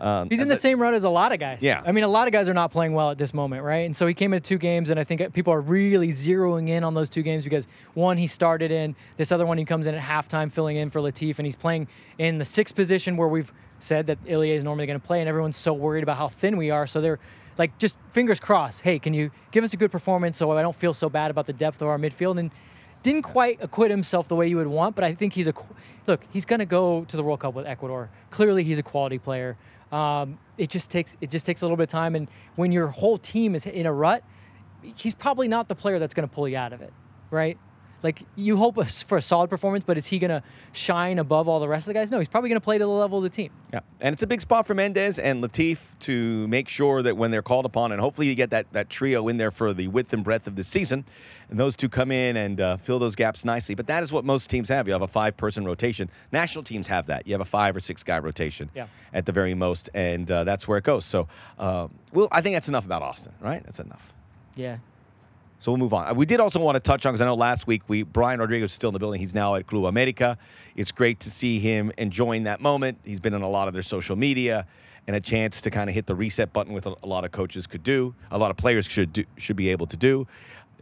Um, 0.00 0.28
He's 0.30 0.40
in 0.40 0.48
the 0.48 0.56
same 0.56 0.80
rut 0.80 0.94
as 0.94 1.04
a 1.04 1.10
lot 1.10 1.32
of 1.32 1.40
guys. 1.40 1.60
Yeah. 1.60 1.82
I 1.84 1.90
mean, 1.90 2.04
a 2.04 2.08
lot 2.08 2.28
of 2.28 2.32
guys 2.32 2.48
are 2.48 2.54
not 2.54 2.70
playing 2.70 2.92
well 2.92 3.10
at 3.10 3.18
this 3.18 3.34
moment, 3.34 3.64
right? 3.64 3.84
And 3.84 3.96
so 3.96 4.06
he 4.06 4.14
came 4.14 4.32
into 4.32 4.46
two 4.46 4.58
games, 4.58 4.90
and 4.90 5.00
I 5.00 5.04
think 5.04 5.32
people 5.32 5.52
are 5.52 5.60
really 5.60 6.08
zeroing 6.08 6.68
in 6.68 6.84
on 6.84 6.94
those 6.94 7.10
two 7.10 7.22
games 7.22 7.42
because 7.42 7.66
one, 7.94 8.16
he 8.16 8.28
started 8.28 8.70
in, 8.70 8.94
this 9.16 9.32
other 9.32 9.44
one, 9.44 9.58
he 9.58 9.64
comes 9.64 9.88
in 9.88 9.94
at 9.94 10.00
halftime 10.00 10.52
filling 10.52 10.76
in 10.76 10.88
for 10.88 11.00
Latif, 11.00 11.38
and 11.38 11.46
he's 11.46 11.56
playing 11.56 11.88
in 12.18 12.38
the 12.38 12.44
sixth 12.44 12.76
position 12.76 13.16
where 13.16 13.28
we've 13.28 13.52
said 13.80 14.06
that 14.06 14.18
Ilie 14.28 14.52
is 14.52 14.62
normally 14.62 14.86
going 14.86 15.00
to 15.00 15.04
play, 15.04 15.20
and 15.20 15.28
everyone's 15.28 15.56
so 15.56 15.72
worried 15.72 16.04
about 16.04 16.16
how 16.16 16.28
thin 16.28 16.56
we 16.56 16.70
are. 16.70 16.86
So 16.86 17.00
they're 17.00 17.18
like, 17.58 17.76
just 17.78 17.98
fingers 18.10 18.38
crossed. 18.38 18.82
Hey, 18.82 19.00
can 19.00 19.14
you 19.14 19.32
give 19.50 19.64
us 19.64 19.72
a 19.72 19.76
good 19.76 19.90
performance 19.90 20.36
so 20.36 20.50
I 20.52 20.62
don't 20.62 20.76
feel 20.76 20.94
so 20.94 21.08
bad 21.08 21.32
about 21.32 21.46
the 21.48 21.52
depth 21.52 21.82
of 21.82 21.88
our 21.88 21.98
midfield? 21.98 22.38
And 22.38 22.52
didn't 23.02 23.22
quite 23.22 23.58
acquit 23.62 23.90
himself 23.90 24.28
the 24.28 24.36
way 24.36 24.48
you 24.48 24.56
would 24.56 24.66
want, 24.66 24.94
but 24.94 25.04
I 25.04 25.14
think 25.14 25.32
he's 25.32 25.48
a 25.48 25.54
look. 26.06 26.24
He's 26.30 26.44
going 26.44 26.58
to 26.58 26.66
go 26.66 27.04
to 27.04 27.16
the 27.16 27.22
World 27.22 27.40
Cup 27.40 27.54
with 27.54 27.66
Ecuador. 27.66 28.10
Clearly, 28.30 28.64
he's 28.64 28.78
a 28.78 28.82
quality 28.82 29.18
player. 29.18 29.56
Um, 29.92 30.38
it 30.58 30.68
just 30.68 30.90
takes 30.90 31.16
it 31.20 31.30
just 31.30 31.46
takes 31.46 31.62
a 31.62 31.64
little 31.64 31.76
bit 31.76 31.84
of 31.84 31.88
time, 31.88 32.14
and 32.14 32.28
when 32.56 32.72
your 32.72 32.88
whole 32.88 33.18
team 33.18 33.54
is 33.54 33.64
in 33.66 33.86
a 33.86 33.92
rut, 33.92 34.22
he's 34.82 35.14
probably 35.14 35.48
not 35.48 35.68
the 35.68 35.74
player 35.74 35.98
that's 35.98 36.14
going 36.14 36.28
to 36.28 36.34
pull 36.34 36.48
you 36.48 36.56
out 36.56 36.72
of 36.72 36.82
it, 36.82 36.92
right? 37.30 37.58
Like 38.02 38.22
you 38.36 38.56
hope 38.56 38.84
for 38.88 39.18
a 39.18 39.22
solid 39.22 39.50
performance, 39.50 39.82
but 39.84 39.96
is 39.96 40.06
he 40.06 40.20
going 40.20 40.30
to 40.30 40.42
shine 40.72 41.18
above 41.18 41.48
all 41.48 41.58
the 41.58 41.66
rest 41.66 41.88
of 41.88 41.94
the 41.94 41.98
guys? 41.98 42.10
No, 42.12 42.18
he's 42.20 42.28
probably 42.28 42.48
going 42.48 42.60
to 42.60 42.64
play 42.64 42.78
to 42.78 42.84
the 42.84 42.88
level 42.88 43.18
of 43.18 43.24
the 43.24 43.30
team. 43.30 43.50
Yeah, 43.72 43.80
and 44.00 44.12
it's 44.12 44.22
a 44.22 44.26
big 44.26 44.40
spot 44.40 44.68
for 44.68 44.74
Mendez 44.74 45.18
and 45.18 45.42
Latif 45.42 45.98
to 46.00 46.46
make 46.46 46.68
sure 46.68 47.02
that 47.02 47.16
when 47.16 47.32
they're 47.32 47.42
called 47.42 47.64
upon, 47.66 47.90
and 47.90 48.00
hopefully 48.00 48.28
you 48.28 48.36
get 48.36 48.50
that, 48.50 48.70
that 48.72 48.88
trio 48.88 49.26
in 49.26 49.36
there 49.36 49.50
for 49.50 49.72
the 49.72 49.88
width 49.88 50.12
and 50.12 50.22
breadth 50.22 50.46
of 50.46 50.54
the 50.54 50.62
season, 50.62 51.04
and 51.50 51.58
those 51.58 51.74
two 51.74 51.88
come 51.88 52.12
in 52.12 52.36
and 52.36 52.60
uh, 52.60 52.76
fill 52.76 53.00
those 53.00 53.16
gaps 53.16 53.44
nicely. 53.44 53.74
But 53.74 53.88
that 53.88 54.04
is 54.04 54.12
what 54.12 54.24
most 54.24 54.48
teams 54.48 54.68
have. 54.68 54.86
You 54.86 54.92
have 54.92 55.02
a 55.02 55.08
five 55.08 55.36
person 55.36 55.64
rotation. 55.64 56.08
National 56.30 56.62
teams 56.62 56.86
have 56.86 57.06
that. 57.06 57.26
You 57.26 57.34
have 57.34 57.40
a 57.40 57.44
five 57.44 57.74
or 57.74 57.80
six 57.80 58.04
guy 58.04 58.20
rotation 58.20 58.70
Yeah. 58.76 58.86
at 59.12 59.26
the 59.26 59.32
very 59.32 59.54
most, 59.54 59.90
and 59.92 60.30
uh, 60.30 60.44
that's 60.44 60.68
where 60.68 60.78
it 60.78 60.84
goes. 60.84 61.04
So, 61.04 61.26
uh, 61.58 61.88
well, 62.12 62.28
I 62.30 62.42
think 62.42 62.54
that's 62.54 62.68
enough 62.68 62.84
about 62.86 63.02
Austin, 63.02 63.32
right? 63.40 63.62
That's 63.64 63.80
enough. 63.80 64.12
Yeah, 64.54 64.78
So 65.60 65.72
we'll 65.72 65.78
move 65.78 65.92
on. 65.92 66.08
Uh, 66.08 66.14
We 66.14 66.24
did 66.26 66.40
also 66.40 66.60
want 66.60 66.76
to 66.76 66.80
touch 66.80 67.04
on 67.04 67.12
because 67.12 67.20
I 67.20 67.24
know 67.24 67.34
last 67.34 67.66
week 67.66 67.82
we 67.88 68.02
Brian 68.04 68.38
Rodriguez 68.40 68.70
is 68.70 68.74
still 68.74 68.90
in 68.90 68.92
the 68.94 68.98
building. 69.00 69.20
He's 69.20 69.34
now 69.34 69.54
at 69.56 69.66
Club 69.66 69.84
America. 69.86 70.38
It's 70.76 70.92
great 70.92 71.20
to 71.20 71.30
see 71.30 71.58
him 71.58 71.90
enjoying 71.98 72.44
that 72.44 72.60
moment. 72.60 72.98
He's 73.04 73.20
been 73.20 73.34
on 73.34 73.42
a 73.42 73.48
lot 73.48 73.66
of 73.68 73.74
their 73.74 73.82
social 73.82 74.14
media 74.16 74.66
and 75.06 75.16
a 75.16 75.20
chance 75.20 75.60
to 75.62 75.70
kind 75.70 75.88
of 75.88 75.94
hit 75.94 76.06
the 76.06 76.14
reset 76.14 76.52
button 76.52 76.72
with 76.74 76.86
a, 76.86 76.94
a 77.02 77.06
lot 77.06 77.24
of 77.24 77.32
coaches 77.32 77.66
could 77.66 77.82
do. 77.82 78.14
A 78.30 78.38
lot 78.38 78.50
of 78.50 78.56
players 78.56 78.86
should 78.86 79.12
do, 79.12 79.24
should 79.36 79.56
be 79.56 79.70
able 79.70 79.86
to 79.86 79.96
do. 79.96 80.26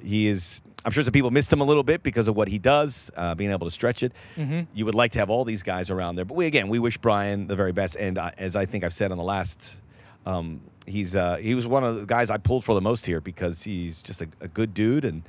He 0.02 0.26
is. 0.26 0.62
I'm 0.84 0.92
sure 0.92 1.02
some 1.02 1.12
people 1.12 1.30
missed 1.32 1.52
him 1.52 1.60
a 1.60 1.64
little 1.64 1.82
bit 1.82 2.02
because 2.04 2.28
of 2.28 2.36
what 2.36 2.46
he 2.46 2.58
does, 2.58 3.10
uh, 3.16 3.34
being 3.34 3.50
able 3.50 3.66
to 3.66 3.70
stretch 3.72 4.02
it. 4.04 4.12
You 4.74 4.84
would 4.84 4.94
like 4.94 5.10
to 5.12 5.18
have 5.18 5.30
all 5.30 5.44
these 5.44 5.62
guys 5.64 5.90
around 5.90 6.14
there, 6.16 6.24
but 6.24 6.34
we 6.36 6.46
again 6.46 6.68
we 6.68 6.78
wish 6.78 6.96
Brian 6.98 7.46
the 7.46 7.56
very 7.56 7.72
best. 7.72 7.96
And 7.96 8.18
uh, 8.18 8.30
as 8.36 8.54
I 8.56 8.66
think 8.66 8.84
I've 8.84 8.94
said 8.94 9.10
on 9.10 9.16
the 9.18 9.24
last 9.24 9.78
Um, 10.26 10.60
he's 10.86 11.16
uh, 11.16 11.36
he 11.36 11.54
was 11.54 11.66
one 11.66 11.84
of 11.84 11.96
the 12.00 12.06
guys 12.06 12.30
I 12.30 12.36
pulled 12.38 12.64
for 12.64 12.74
the 12.74 12.80
most 12.80 13.06
here 13.06 13.20
because 13.20 13.62
he's 13.62 14.02
just 14.02 14.20
a, 14.22 14.28
a 14.40 14.48
good 14.48 14.74
dude 14.74 15.04
and 15.04 15.22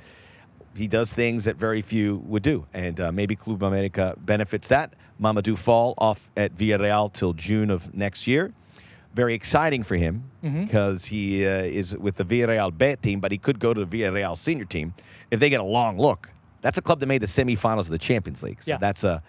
he 0.76 0.86
does 0.86 1.12
things 1.12 1.44
that 1.44 1.56
very 1.56 1.80
few 1.82 2.18
would 2.26 2.42
do. 2.42 2.66
And 2.74 3.00
uh, 3.00 3.10
maybe 3.12 3.34
Club 3.36 3.62
America 3.62 4.14
benefits 4.18 4.68
that. 4.68 4.92
Mamadou 5.20 5.56
Fall 5.58 5.94
off 5.98 6.30
at 6.36 6.54
Villarreal 6.56 7.12
till 7.12 7.32
June 7.32 7.70
of 7.70 7.94
next 7.94 8.26
year. 8.26 8.52
Very 9.14 9.34
exciting 9.34 9.82
for 9.82 9.96
him 9.96 10.30
because 10.42 11.06
he 11.06 11.44
uh, 11.44 11.62
is 11.62 11.96
with 11.96 12.16
the 12.16 12.24
Villarreal 12.24 12.76
B 12.76 12.94
team, 13.02 13.18
but 13.20 13.32
he 13.32 13.38
could 13.38 13.58
go 13.58 13.74
to 13.74 13.84
the 13.84 13.86
Villarreal 13.98 14.36
senior 14.36 14.64
team 14.66 14.94
if 15.30 15.40
they 15.40 15.48
get 15.50 15.58
a 15.60 15.64
long 15.64 15.98
look. 15.98 16.30
That's 16.60 16.78
a 16.78 16.82
club 16.82 17.00
that 17.00 17.06
made 17.06 17.22
the 17.22 17.26
semifinals 17.26 17.80
of 17.80 17.88
the 17.88 17.98
Champions 17.98 18.42
League. 18.42 18.62
So 18.62 18.72
Yeah. 18.72 18.78
that's 18.78 19.02
a 19.04 19.22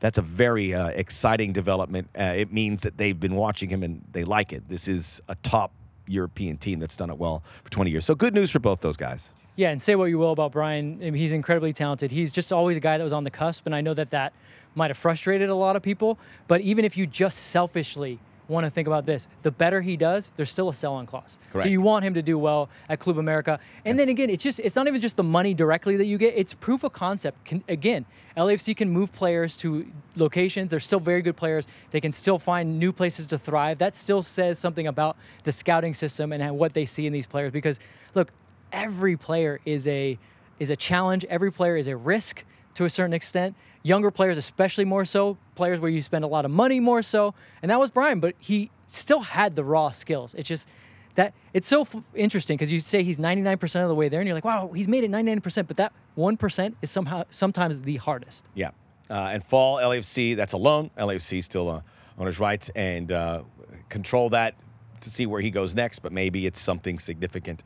that's 0.00 0.18
a 0.18 0.22
very 0.22 0.74
uh, 0.74 0.88
exciting 0.88 1.52
development. 1.52 2.08
Uh, 2.18 2.34
it 2.36 2.52
means 2.52 2.82
that 2.82 2.96
they've 2.96 3.18
been 3.18 3.36
watching 3.36 3.68
him 3.68 3.82
and 3.82 4.02
they 4.12 4.24
like 4.24 4.52
it. 4.52 4.68
This 4.68 4.88
is 4.88 5.20
a 5.28 5.34
top 5.36 5.72
European 6.06 6.56
team 6.56 6.80
that's 6.80 6.96
done 6.96 7.10
it 7.10 7.18
well 7.18 7.42
for 7.62 7.70
20 7.70 7.90
years. 7.90 8.04
So 8.04 8.14
good 8.14 8.34
news 8.34 8.50
for 8.50 8.58
both 8.58 8.80
those 8.80 8.96
guys. 8.96 9.28
Yeah, 9.56 9.70
and 9.70 9.80
say 9.80 9.94
what 9.94 10.06
you 10.06 10.18
will 10.18 10.32
about 10.32 10.52
Brian, 10.52 11.14
he's 11.14 11.32
incredibly 11.32 11.72
talented. 11.72 12.10
He's 12.10 12.32
just 12.32 12.52
always 12.52 12.76
a 12.76 12.80
guy 12.80 12.96
that 12.96 13.04
was 13.04 13.12
on 13.12 13.24
the 13.24 13.30
cusp, 13.30 13.66
and 13.66 13.74
I 13.74 13.82
know 13.82 13.94
that 13.94 14.10
that 14.10 14.32
might 14.74 14.88
have 14.88 14.96
frustrated 14.96 15.50
a 15.50 15.54
lot 15.54 15.76
of 15.76 15.82
people. 15.82 16.18
But 16.48 16.62
even 16.62 16.84
if 16.84 16.96
you 16.96 17.06
just 17.06 17.38
selfishly 17.48 18.18
want 18.50 18.66
to 18.66 18.70
think 18.70 18.86
about 18.86 19.06
this, 19.06 19.28
the 19.42 19.50
better 19.50 19.80
he 19.80 19.96
does, 19.96 20.32
there's 20.36 20.50
still 20.50 20.68
a 20.68 20.74
sell-on 20.74 21.06
clause. 21.06 21.38
Correct. 21.52 21.64
So 21.64 21.70
you 21.70 21.80
want 21.80 22.04
him 22.04 22.14
to 22.14 22.22
do 22.22 22.38
well 22.38 22.68
at 22.88 22.98
Club 22.98 23.16
America, 23.16 23.60
and 23.84 23.98
then 23.98 24.08
again, 24.08 24.28
it's 24.28 24.42
just 24.42 24.60
it's 24.60 24.76
not 24.76 24.86
even 24.88 25.00
just 25.00 25.16
the 25.16 25.22
money 25.22 25.54
directly 25.54 25.96
that 25.96 26.06
you 26.06 26.18
get; 26.18 26.34
it's 26.36 26.52
proof 26.52 26.84
of 26.84 26.92
concept. 26.92 27.44
Can, 27.44 27.62
again, 27.68 28.04
LAFC 28.36 28.76
can 28.76 28.90
move 28.90 29.12
players 29.12 29.56
to 29.58 29.86
locations. 30.16 30.70
They're 30.70 30.80
still 30.80 31.00
very 31.00 31.22
good 31.22 31.36
players. 31.36 31.66
They 31.90 32.00
can 32.00 32.12
still 32.12 32.38
find 32.38 32.78
new 32.78 32.92
places 32.92 33.26
to 33.28 33.38
thrive. 33.38 33.78
That 33.78 33.96
still 33.96 34.22
says 34.22 34.58
something 34.58 34.86
about 34.86 35.16
the 35.44 35.52
scouting 35.52 35.94
system 35.94 36.32
and 36.32 36.58
what 36.58 36.74
they 36.74 36.84
see 36.84 37.06
in 37.06 37.12
these 37.12 37.26
players. 37.26 37.52
Because 37.52 37.80
look, 38.14 38.32
every 38.72 39.16
player 39.16 39.60
is 39.64 39.86
a 39.88 40.18
is 40.58 40.70
a 40.70 40.76
challenge. 40.76 41.24
Every 41.26 41.52
player 41.52 41.76
is 41.76 41.86
a 41.86 41.96
risk 41.96 42.44
to 42.74 42.84
a 42.84 42.90
certain 42.90 43.12
extent. 43.12 43.56
Younger 43.82 44.10
players, 44.10 44.36
especially 44.36 44.84
more 44.84 45.04
so, 45.04 45.38
players 45.54 45.80
where 45.80 45.90
you 45.90 46.02
spend 46.02 46.24
a 46.24 46.28
lot 46.28 46.44
of 46.44 46.50
money 46.50 46.80
more 46.80 47.02
so. 47.02 47.34
And 47.62 47.70
that 47.70 47.80
was 47.80 47.90
Brian, 47.90 48.20
but 48.20 48.34
he 48.38 48.70
still 48.86 49.20
had 49.20 49.56
the 49.56 49.64
raw 49.64 49.90
skills. 49.90 50.34
It's 50.34 50.48
just 50.48 50.68
that 51.14 51.34
it's 51.52 51.66
so 51.66 51.82
f- 51.82 51.96
interesting 52.14 52.56
because 52.56 52.72
you 52.72 52.80
say 52.80 53.02
he's 53.02 53.18
99% 53.18 53.82
of 53.82 53.88
the 53.88 53.94
way 53.94 54.08
there, 54.08 54.20
and 54.20 54.26
you're 54.26 54.34
like, 54.34 54.44
wow, 54.44 54.70
he's 54.74 54.88
made 54.88 55.04
it 55.04 55.10
99%, 55.10 55.66
but 55.66 55.76
that 55.78 55.92
1% 56.16 56.74
is 56.82 56.90
somehow 56.90 57.24
sometimes 57.30 57.80
the 57.80 57.96
hardest. 57.96 58.44
Yeah. 58.54 58.70
Uh, 59.08 59.30
and 59.32 59.44
fall 59.44 59.78
LAFC, 59.78 60.36
that's 60.36 60.52
a 60.52 60.56
loan. 60.56 60.90
LAFC 60.96 61.42
still 61.42 61.68
uh, 61.68 61.80
owner's 62.18 62.38
rights 62.38 62.70
and 62.76 63.10
uh, 63.10 63.42
control 63.88 64.30
that 64.30 64.54
to 65.00 65.10
see 65.10 65.26
where 65.26 65.40
he 65.40 65.50
goes 65.50 65.74
next, 65.74 66.00
but 66.00 66.12
maybe 66.12 66.46
it's 66.46 66.60
something 66.60 66.98
significant. 66.98 67.64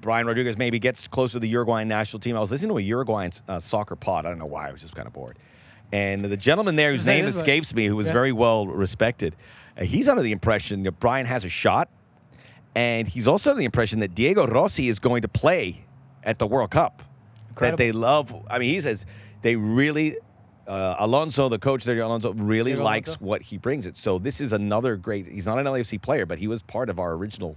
Brian 0.00 0.26
Rodriguez 0.26 0.56
maybe 0.56 0.78
gets 0.78 1.08
closer 1.08 1.34
to 1.34 1.38
the 1.40 1.48
Uruguayan 1.48 1.88
national 1.88 2.20
team. 2.20 2.36
I 2.36 2.40
was 2.40 2.50
listening 2.50 2.70
to 2.70 2.78
a 2.78 2.82
Uruguayan 2.82 3.32
uh, 3.48 3.58
soccer 3.60 3.96
pod. 3.96 4.26
I 4.26 4.28
don't 4.30 4.38
know 4.38 4.46
why. 4.46 4.68
I 4.68 4.72
was 4.72 4.80
just 4.82 4.94
kind 4.94 5.06
of 5.06 5.12
bored. 5.12 5.38
And 5.92 6.24
the 6.24 6.36
gentleman 6.36 6.76
there, 6.76 6.90
whose 6.90 7.06
name 7.06 7.24
escapes 7.26 7.74
me, 7.74 7.86
who 7.86 7.96
was 7.96 8.08
Yeah. 8.08 8.12
very 8.12 8.32
well 8.32 8.66
respected, 8.66 9.36
uh, 9.78 9.84
he's 9.84 10.08
under 10.08 10.22
the 10.22 10.32
impression 10.32 10.82
that 10.84 10.92
Brian 11.00 11.26
has 11.26 11.44
a 11.44 11.48
shot. 11.48 11.88
And 12.74 13.08
he's 13.08 13.26
also 13.26 13.50
under 13.50 13.60
the 13.60 13.64
impression 13.64 14.00
that 14.00 14.14
Diego 14.14 14.46
Rossi 14.46 14.88
is 14.88 14.98
going 14.98 15.22
to 15.22 15.28
play 15.28 15.84
at 16.22 16.38
the 16.38 16.46
World 16.46 16.70
Cup. 16.70 17.02
Incredible. 17.48 17.76
That 17.78 17.82
they 17.82 17.92
love. 17.92 18.34
I 18.50 18.58
mean, 18.58 18.68
he 18.68 18.80
says 18.82 19.06
they 19.40 19.56
really, 19.56 20.16
uh, 20.66 20.96
Alonso, 20.98 21.48
the 21.48 21.58
coach 21.58 21.84
there, 21.84 21.98
Alonso, 22.00 22.34
really 22.34 22.72
Diego 22.72 22.84
likes 22.84 23.08
Alonso. 23.08 23.24
what 23.24 23.42
he 23.42 23.56
brings 23.56 23.86
it. 23.86 23.96
So 23.96 24.18
this 24.18 24.40
is 24.42 24.52
another 24.52 24.96
great. 24.96 25.26
He's 25.26 25.46
not 25.46 25.58
an 25.58 25.64
LAFC 25.64 26.02
player, 26.02 26.26
but 26.26 26.38
he 26.38 26.48
was 26.48 26.62
part 26.62 26.90
of 26.90 26.98
our 26.98 27.14
original, 27.14 27.56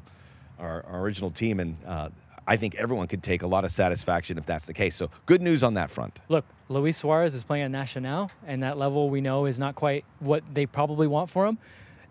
our, 0.57 0.85
our 0.85 1.01
original 1.01 1.31
team, 1.31 1.59
and 1.59 1.75
uh, 1.85 2.09
I 2.49 2.57
think 2.57 2.73
everyone 2.75 3.07
could 3.07 3.21
take 3.21 3.43
a 3.43 3.47
lot 3.47 3.63
of 3.63 3.71
satisfaction 3.71 4.39
if 4.39 4.45
that's 4.47 4.65
the 4.65 4.73
case. 4.73 4.95
So 4.95 5.11
good 5.27 5.39
news 5.39 5.61
on 5.61 5.75
that 5.75 5.91
front. 5.91 6.19
Look, 6.29 6.45
Luis 6.67 6.97
Suarez 6.97 7.35
is 7.35 7.43
playing 7.43 7.65
at 7.65 7.69
Nacional, 7.69 8.31
and 8.47 8.63
that 8.63 8.75
level 8.75 9.11
we 9.11 9.21
know 9.21 9.45
is 9.45 9.59
not 9.59 9.75
quite 9.75 10.03
what 10.17 10.43
they 10.51 10.65
probably 10.65 11.05
want 11.05 11.29
for 11.29 11.45
him. 11.45 11.59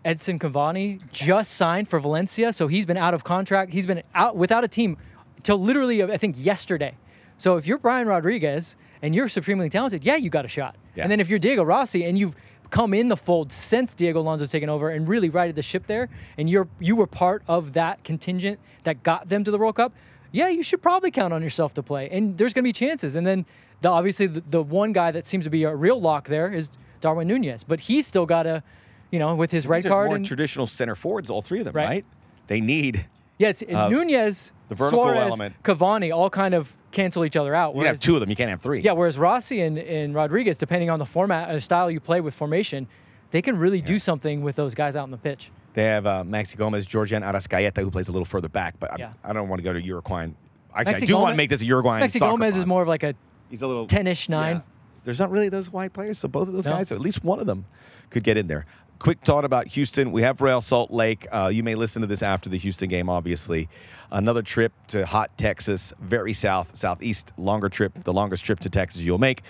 Edinson 0.05 0.39
Cavani 0.39 1.01
just 1.11 1.55
signed 1.55 1.89
for 1.89 1.99
Valencia, 1.99 2.53
so 2.53 2.67
he's 2.67 2.85
been 2.85 2.95
out 2.95 3.13
of 3.13 3.25
contract. 3.25 3.73
He's 3.73 3.85
been 3.85 4.01
out 4.15 4.37
without 4.37 4.63
a 4.63 4.69
team 4.69 4.95
till 5.43 5.59
literally, 5.59 6.01
I 6.01 6.15
think, 6.15 6.37
yesterday. 6.39 6.95
So 7.37 7.57
if 7.57 7.67
you're 7.67 7.77
Brian 7.77 8.07
Rodriguez 8.07 8.77
and 9.01 9.13
you're 9.13 9.27
supremely 9.27 9.67
talented, 9.67 10.05
yeah, 10.05 10.15
you 10.15 10.29
got 10.29 10.45
a 10.45 10.49
shot. 10.49 10.77
Yeah. 10.95 11.03
And 11.03 11.11
then 11.11 11.19
if 11.19 11.29
you're 11.29 11.39
Diego 11.39 11.63
Rossi 11.63 12.05
and 12.05 12.17
you've 12.17 12.35
come 12.69 12.93
in 12.93 13.09
the 13.09 13.17
fold 13.17 13.51
since 13.51 13.93
Diego 13.93 14.21
Alonso's 14.21 14.51
taken 14.51 14.69
over 14.69 14.89
and 14.89 15.05
really 15.05 15.29
righted 15.29 15.57
the 15.57 15.61
ship 15.61 15.85
there, 15.87 16.07
and 16.37 16.49
you're 16.49 16.69
you 16.79 16.95
were 16.95 17.07
part 17.07 17.43
of 17.45 17.73
that 17.73 18.05
contingent 18.05 18.57
that 18.83 19.03
got 19.03 19.27
them 19.27 19.43
to 19.43 19.51
the 19.51 19.57
World 19.57 19.75
Cup, 19.75 19.91
yeah, 20.31 20.49
you 20.49 20.63
should 20.63 20.81
probably 20.81 21.11
count 21.11 21.33
on 21.33 21.41
yourself 21.41 21.73
to 21.75 21.83
play. 21.83 22.09
And 22.09 22.37
there's 22.37 22.53
going 22.53 22.63
to 22.63 22.67
be 22.67 22.73
chances. 22.73 23.15
And 23.15 23.25
then 23.25 23.45
the, 23.81 23.89
obviously 23.89 24.27
the, 24.27 24.41
the 24.41 24.61
one 24.61 24.93
guy 24.93 25.11
that 25.11 25.25
seems 25.25 25.45
to 25.45 25.49
be 25.49 25.63
a 25.63 25.75
real 25.75 25.99
lock 25.99 26.27
there 26.27 26.51
is 26.51 26.69
Darwin 27.01 27.27
Nunez, 27.27 27.63
but 27.63 27.79
he's 27.81 28.05
still 28.05 28.25
got 28.25 28.43
to, 28.43 28.63
you 29.11 29.19
know, 29.19 29.35
with 29.35 29.51
his 29.51 29.65
red 29.65 29.79
These 29.83 29.85
are 29.87 29.89
card 29.89 30.07
more 30.07 30.15
and 30.17 30.25
traditional 30.25 30.67
center 30.67 30.95
forwards, 30.95 31.29
all 31.29 31.41
three 31.41 31.59
of 31.59 31.65
them, 31.65 31.75
right? 31.75 31.87
Right. 31.87 32.05
They 32.47 32.61
need. 32.61 33.05
yeah, 33.37 33.49
it's 33.49 33.63
uh, 33.63 33.89
Nunez, 33.89 34.51
the 34.69 34.75
vertical 34.75 35.03
Suarez, 35.05 35.27
element. 35.27 35.55
Cavani 35.63 36.13
all 36.15 36.29
kind 36.29 36.53
of 36.53 36.75
cancel 36.91 37.23
each 37.23 37.35
other 37.35 37.53
out. 37.55 37.75
You 37.75 37.81
can 37.81 37.87
have 37.87 38.01
two 38.01 38.15
of 38.15 38.19
them. 38.19 38.29
You 38.29 38.35
can't 38.35 38.49
have 38.49 38.61
three. 38.61 38.81
Yeah, 38.81 38.93
whereas 38.93 39.17
Rossi 39.17 39.61
and, 39.61 39.77
and 39.77 40.13
Rodriguez, 40.15 40.57
depending 40.57 40.89
on 40.89 40.99
the 40.99 41.05
format 41.05 41.53
or 41.53 41.59
style 41.59 41.89
you 41.89 41.99
play 41.99 42.21
with 42.21 42.33
formation, 42.33 42.87
they 43.31 43.41
can 43.41 43.57
really 43.57 43.81
do 43.81 43.99
something 43.99 44.41
with 44.41 44.55
those 44.55 44.73
guys 44.73 44.95
out 44.95 45.03
on 45.03 45.11
the 45.11 45.17
pitch. 45.17 45.51
They 45.73 45.83
have 45.85 46.05
uh, 46.05 46.23
Maxi 46.25 46.57
Gomez, 46.57 46.85
Giorgian 46.85 47.21
Arrascaeta, 47.23 47.77
who 47.77 47.91
plays 47.91 48.07
a 48.07 48.11
little 48.11 48.25
further 48.25 48.49
back, 48.49 48.75
but 48.79 48.97
Yeah. 48.99 49.13
I 49.23 49.33
don't 49.33 49.47
want 49.49 49.59
to 49.59 49.63
go 49.63 49.73
to 49.73 49.81
Uruguayan. 49.81 50.35
Actually, 50.75 50.95
I 50.95 50.99
do 51.05 51.17
want 51.17 51.33
to 51.33 51.37
make 51.37 51.49
this 51.49 51.61
a 51.61 51.65
Uruguayan. 51.65 52.07
Maxi 52.07 52.19
Gomez 52.19 52.57
is 52.57 52.65
more 52.65 52.81
of 52.81 52.87
like 52.87 53.03
a 53.03 53.13
He's 53.49 53.61
a 53.61 53.67
little 53.67 53.87
10-ish 53.87 54.29
nine. 54.29 54.57
Yeah. 54.57 54.61
There's 55.03 55.19
not 55.19 55.31
really 55.31 55.49
those 55.49 55.71
white 55.71 55.93
players, 55.93 56.19
so 56.19 56.27
both 56.27 56.47
of 56.47 56.53
those 56.53 56.65
No. 56.65 56.73
guys, 56.73 56.91
or 56.91 56.95
at 56.95 57.01
least 57.01 57.23
one 57.23 57.39
of 57.39 57.47
them, 57.47 57.65
could 58.11 58.23
get 58.23 58.37
in 58.37 58.47
there. 58.47 58.65
Quick 58.99 59.19
thought 59.21 59.45
about 59.45 59.67
Houston. 59.67 60.11
We 60.11 60.23
have 60.23 60.41
Real 60.41 60.59
Salt 60.61 60.91
Lake. 60.91 61.25
Uh, 61.31 61.49
you 61.51 61.63
may 61.63 61.73
listen 61.73 62.01
to 62.01 62.07
this 62.07 62.21
after 62.21 62.49
the 62.49 62.57
Houston 62.57 62.89
game, 62.89 63.09
obviously. 63.09 63.69
Another 64.11 64.41
trip 64.41 64.73
to 64.87 65.05
hot 65.05 65.31
Texas, 65.37 65.93
very 66.01 66.33
south, 66.33 66.75
southeast, 66.75 67.31
longer 67.37 67.69
trip, 67.69 68.03
the 68.03 68.11
longest 68.11 68.43
trip 68.43 68.59
to 68.59 68.69
Texas 68.69 69.01
you'll 69.01 69.17
make. 69.17 69.41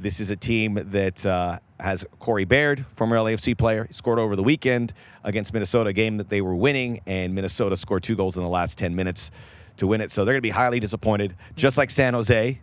This 0.00 0.18
is 0.18 0.30
a 0.30 0.36
team 0.36 0.80
that 0.92 1.26
uh, 1.26 1.58
has 1.78 2.06
Corey 2.20 2.46
Baird, 2.46 2.86
former 2.94 3.16
LAFC 3.16 3.56
player, 3.56 3.84
He 3.84 3.92
scored 3.92 4.18
over 4.18 4.34
the 4.34 4.42
weekend 4.42 4.94
against 5.24 5.52
Minnesota, 5.52 5.90
a 5.90 5.92
game 5.92 6.16
that 6.16 6.30
they 6.30 6.40
were 6.40 6.54
winning, 6.54 7.00
and 7.06 7.34
Minnesota 7.34 7.76
scored 7.76 8.02
two 8.02 8.16
goals 8.16 8.36
in 8.38 8.42
the 8.42 8.48
last 8.48 8.78
10 8.78 8.96
minutes 8.96 9.30
to 9.76 9.86
win 9.86 10.00
it. 10.00 10.10
So 10.10 10.24
they're 10.24 10.32
going 10.32 10.38
to 10.38 10.42
be 10.42 10.48
highly 10.50 10.80
disappointed, 10.80 11.36
just 11.54 11.76
like 11.76 11.90
San 11.90 12.14
Jose. 12.14 12.58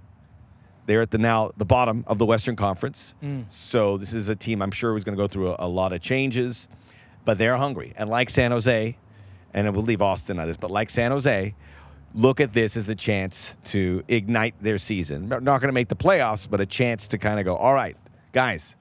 They're 0.88 1.02
at 1.02 1.12
the 1.12 1.20
now 1.20 1.52
the 1.58 1.66
bottom 1.66 2.04
of 2.08 2.18
the 2.18 2.26
Western 2.26 2.56
Conference. 2.56 3.14
So 3.50 3.98
this 3.98 4.14
is 4.14 4.30
a 4.30 4.36
team 4.36 4.62
I'm 4.64 4.72
sure 4.72 4.94
was 4.94 5.04
going 5.04 5.16
to 5.16 5.22
go 5.22 5.28
through 5.28 5.50
a, 5.50 5.56
a 5.60 5.68
lot 5.68 5.94
of 5.94 6.02
changes, 6.02 6.70
but 7.24 7.38
they're 7.38 7.58
hungry. 7.58 7.94
And 7.98 8.10
like 8.10 8.32
San 8.32 8.50
Jose, 8.50 8.98
and 9.54 9.74
we'll 9.76 9.84
leave 9.84 10.02
Austin 10.02 10.40
on 10.40 10.48
this, 10.48 10.58
but 10.58 10.72
like 10.72 10.90
San 10.90 11.12
Jose, 11.12 11.54
look 12.16 12.40
at 12.40 12.54
this 12.54 12.78
as 12.78 12.90
a 12.90 12.96
chance 12.96 13.58
to 13.66 14.04
ignite 14.08 14.56
their 14.62 14.78
season. 14.78 15.28
Not 15.30 15.44
going 15.44 15.62
to 15.62 15.72
make 15.72 15.88
the 15.88 15.96
playoffs, 15.96 16.50
but 16.50 16.62
a 16.62 16.66
chance 16.66 17.08
to 17.10 17.18
kind 17.18 17.40
of 17.40 17.46
go, 17.46 17.56
all 17.56 17.74
right, 17.74 17.96
guys, 18.32 18.76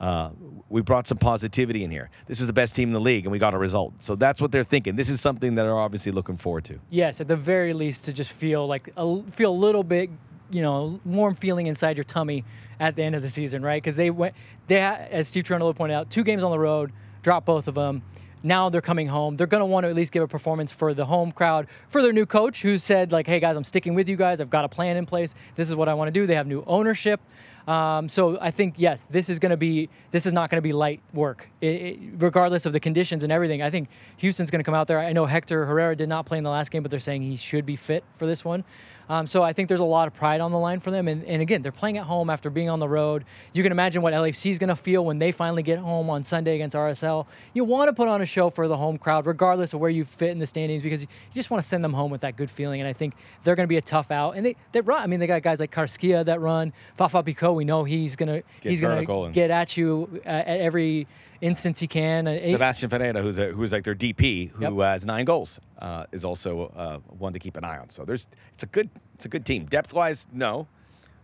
uh, 0.00 0.30
we 0.68 0.82
brought 0.82 1.06
some 1.06 1.18
positivity 1.18 1.84
in 1.84 1.90
here. 1.90 2.10
This 2.26 2.38
was 2.38 2.46
the 2.46 2.52
best 2.52 2.76
team 2.76 2.88
in 2.90 2.92
the 2.92 3.00
league, 3.00 3.24
and 3.24 3.32
we 3.32 3.38
got 3.38 3.54
a 3.54 3.58
result. 3.58 3.94
So 4.00 4.16
that's 4.16 4.40
what 4.40 4.52
they're 4.52 4.64
thinking. 4.64 4.96
This 4.96 5.08
is 5.08 5.20
something 5.20 5.54
that 5.54 5.62
they're 5.62 5.78
obviously 5.78 6.12
looking 6.12 6.36
forward 6.36 6.64
to. 6.64 6.78
Yes, 6.90 7.20
at 7.20 7.28
the 7.28 7.36
very 7.36 7.72
least, 7.72 8.04
to 8.06 8.12
just 8.12 8.32
feel 8.32 8.66
like 8.66 8.92
a, 8.96 9.22
feel 9.30 9.52
a 9.52 9.54
little 9.54 9.84
bit, 9.84 10.10
you 10.50 10.62
know, 10.62 11.00
warm 11.04 11.34
feeling 11.34 11.68
inside 11.68 11.96
your 11.96 12.04
tummy 12.04 12.44
at 12.80 12.96
the 12.96 13.02
end 13.02 13.14
of 13.14 13.22
the 13.22 13.30
season, 13.30 13.62
right? 13.62 13.80
Because 13.82 13.96
they 13.96 14.10
went, 14.10 14.34
they 14.66 14.80
had, 14.80 15.08
as 15.10 15.28
Steve 15.28 15.44
Cherundolo 15.44 15.74
pointed 15.74 15.94
out, 15.94 16.10
two 16.10 16.24
games 16.24 16.42
on 16.42 16.50
the 16.50 16.58
road, 16.58 16.92
dropped 17.22 17.46
both 17.46 17.68
of 17.68 17.74
them. 17.74 18.02
Now 18.44 18.68
they're 18.68 18.80
coming 18.82 19.08
home. 19.08 19.36
They're 19.36 19.46
going 19.48 19.62
to 19.62 19.66
want 19.66 19.84
to 19.84 19.88
at 19.88 19.96
least 19.96 20.12
give 20.12 20.22
a 20.22 20.28
performance 20.28 20.70
for 20.70 20.92
the 20.94 21.06
home 21.06 21.32
crowd, 21.32 21.66
for 21.88 22.02
their 22.02 22.12
new 22.12 22.26
coach 22.26 22.62
who 22.62 22.76
said 22.78 23.10
like, 23.10 23.26
"Hey 23.26 23.40
guys, 23.40 23.56
I'm 23.56 23.64
sticking 23.64 23.94
with 23.94 24.08
you 24.08 24.16
guys. 24.16 24.40
I've 24.40 24.50
got 24.50 24.64
a 24.64 24.68
plan 24.68 24.96
in 24.98 25.06
place. 25.06 25.34
This 25.56 25.66
is 25.68 25.74
what 25.74 25.88
I 25.88 25.94
want 25.94 26.08
to 26.08 26.12
do." 26.12 26.26
They 26.26 26.34
have 26.36 26.46
new 26.46 26.62
ownership. 26.66 27.20
Um, 27.66 28.10
so 28.10 28.38
I 28.42 28.50
think 28.50 28.74
yes, 28.76 29.06
this 29.10 29.30
is 29.30 29.38
going 29.38 29.48
to 29.50 29.56
be 29.56 29.88
this 30.10 30.26
is 30.26 30.34
not 30.34 30.50
going 30.50 30.58
to 30.58 30.62
be 30.62 30.74
light 30.74 31.00
work, 31.14 31.48
it, 31.62 31.66
it- 31.66 31.98
regardless 32.18 32.66
of 32.66 32.74
the 32.74 32.80
conditions 32.80 33.24
and 33.24 33.32
everything. 33.32 33.62
I 33.62 33.70
think 33.70 33.88
Houston's 34.18 34.50
going 34.50 34.60
to 34.60 34.64
come 34.64 34.74
out 34.74 34.86
there. 34.86 34.98
I 34.98 35.14
know 35.14 35.24
Hector 35.24 35.64
Herrera 35.64 35.96
did 35.96 36.10
not 36.10 36.26
play 36.26 36.36
in 36.36 36.44
the 36.44 36.50
last 36.50 36.70
game, 36.70 36.82
but 36.82 36.90
they're 36.90 37.00
saying 37.00 37.22
he 37.22 37.36
should 37.36 37.64
be 37.64 37.76
fit 37.76 38.04
for 38.16 38.26
this 38.26 38.44
one. 38.44 38.64
Um, 39.08 39.26
so 39.26 39.42
I 39.42 39.52
think 39.52 39.68
there's 39.68 39.80
a 39.80 39.84
lot 39.84 40.08
of 40.08 40.14
pride 40.14 40.40
on 40.40 40.52
the 40.52 40.58
line 40.58 40.80
for 40.80 40.90
them. 40.90 41.08
And, 41.08 41.24
and 41.24 41.42
again, 41.42 41.62
they're 41.62 41.72
playing 41.72 41.98
at 41.98 42.04
home 42.04 42.30
after 42.30 42.50
being 42.50 42.68
on 42.70 42.78
the 42.78 42.88
road. 42.88 43.24
You 43.52 43.62
can 43.62 43.72
imagine 43.72 44.02
what 44.02 44.12
LAFC 44.14 44.50
is 44.50 44.58
going 44.58 44.68
to 44.68 44.76
feel 44.76 45.04
when 45.04 45.18
they 45.18 45.32
finally 45.32 45.62
get 45.62 45.78
home 45.78 46.10
on 46.10 46.24
Sunday 46.24 46.54
against 46.54 46.74
RSL. 46.74 47.26
You 47.52 47.64
want 47.64 47.88
to 47.88 47.92
put 47.92 48.08
on 48.08 48.22
a 48.22 48.26
show 48.26 48.50
for 48.50 48.68
the 48.68 48.76
home 48.76 48.98
crowd, 48.98 49.26
regardless 49.26 49.74
of 49.74 49.80
where 49.80 49.90
you 49.90 50.04
fit 50.04 50.30
in 50.30 50.38
the 50.38 50.46
standings, 50.46 50.82
because 50.82 51.02
you 51.02 51.08
just 51.34 51.50
want 51.50 51.62
to 51.62 51.68
send 51.68 51.84
them 51.84 51.92
home 51.92 52.10
with 52.10 52.22
that 52.22 52.36
good 52.36 52.50
feeling. 52.50 52.80
And 52.80 52.88
I 52.88 52.92
think 52.92 53.14
they're 53.42 53.56
going 53.56 53.66
to 53.66 53.68
be 53.68 53.76
a 53.76 53.82
tough 53.82 54.10
out. 54.10 54.32
And 54.32 54.44
they, 54.44 54.56
they 54.72 54.80
run. 54.80 55.02
I 55.02 55.06
mean, 55.06 55.20
they 55.20 55.26
got 55.26 55.42
guys 55.42 55.60
like 55.60 55.72
Carrasquilla 55.72 56.24
that 56.24 56.40
run, 56.40 56.72
Fafa 56.96 57.22
Picault 57.22 57.54
We 57.54 57.64
know 57.64 57.84
he's 57.84 58.16
gonna 58.16 58.42
he's 58.60 58.80
gonna 58.80 59.04
get 59.32 59.50
at 59.50 59.76
you 59.76 60.20
uh, 60.24 60.28
at 60.28 60.60
every 60.60 61.06
instance 61.44 61.80
he 61.80 61.86
can. 61.86 62.26
Uh, 62.26 62.38
Sebastian 62.50 62.88
Ferreira, 62.90 63.20
who's 63.22 63.38
a, 63.38 63.48
who's 63.52 63.72
like 63.72 63.84
their 63.84 63.94
DP, 63.94 64.50
who 64.50 64.62
Yep. 64.62 64.72
has 64.92 65.04
nine 65.06 65.24
goals, 65.24 65.60
uh, 65.78 66.06
is 66.12 66.24
also 66.24 66.72
uh, 66.76 66.98
one 67.18 67.32
to 67.32 67.38
keep 67.38 67.56
an 67.56 67.64
eye 67.64 67.78
on. 67.78 67.90
So 67.90 68.04
there's 68.04 68.26
it's 68.54 68.62
a 68.62 68.66
good 68.66 68.88
it's 69.14 69.24
a 69.26 69.28
good 69.28 69.44
team. 69.44 69.66
Depth 69.66 69.92
wise, 69.92 70.26
no, 70.32 70.66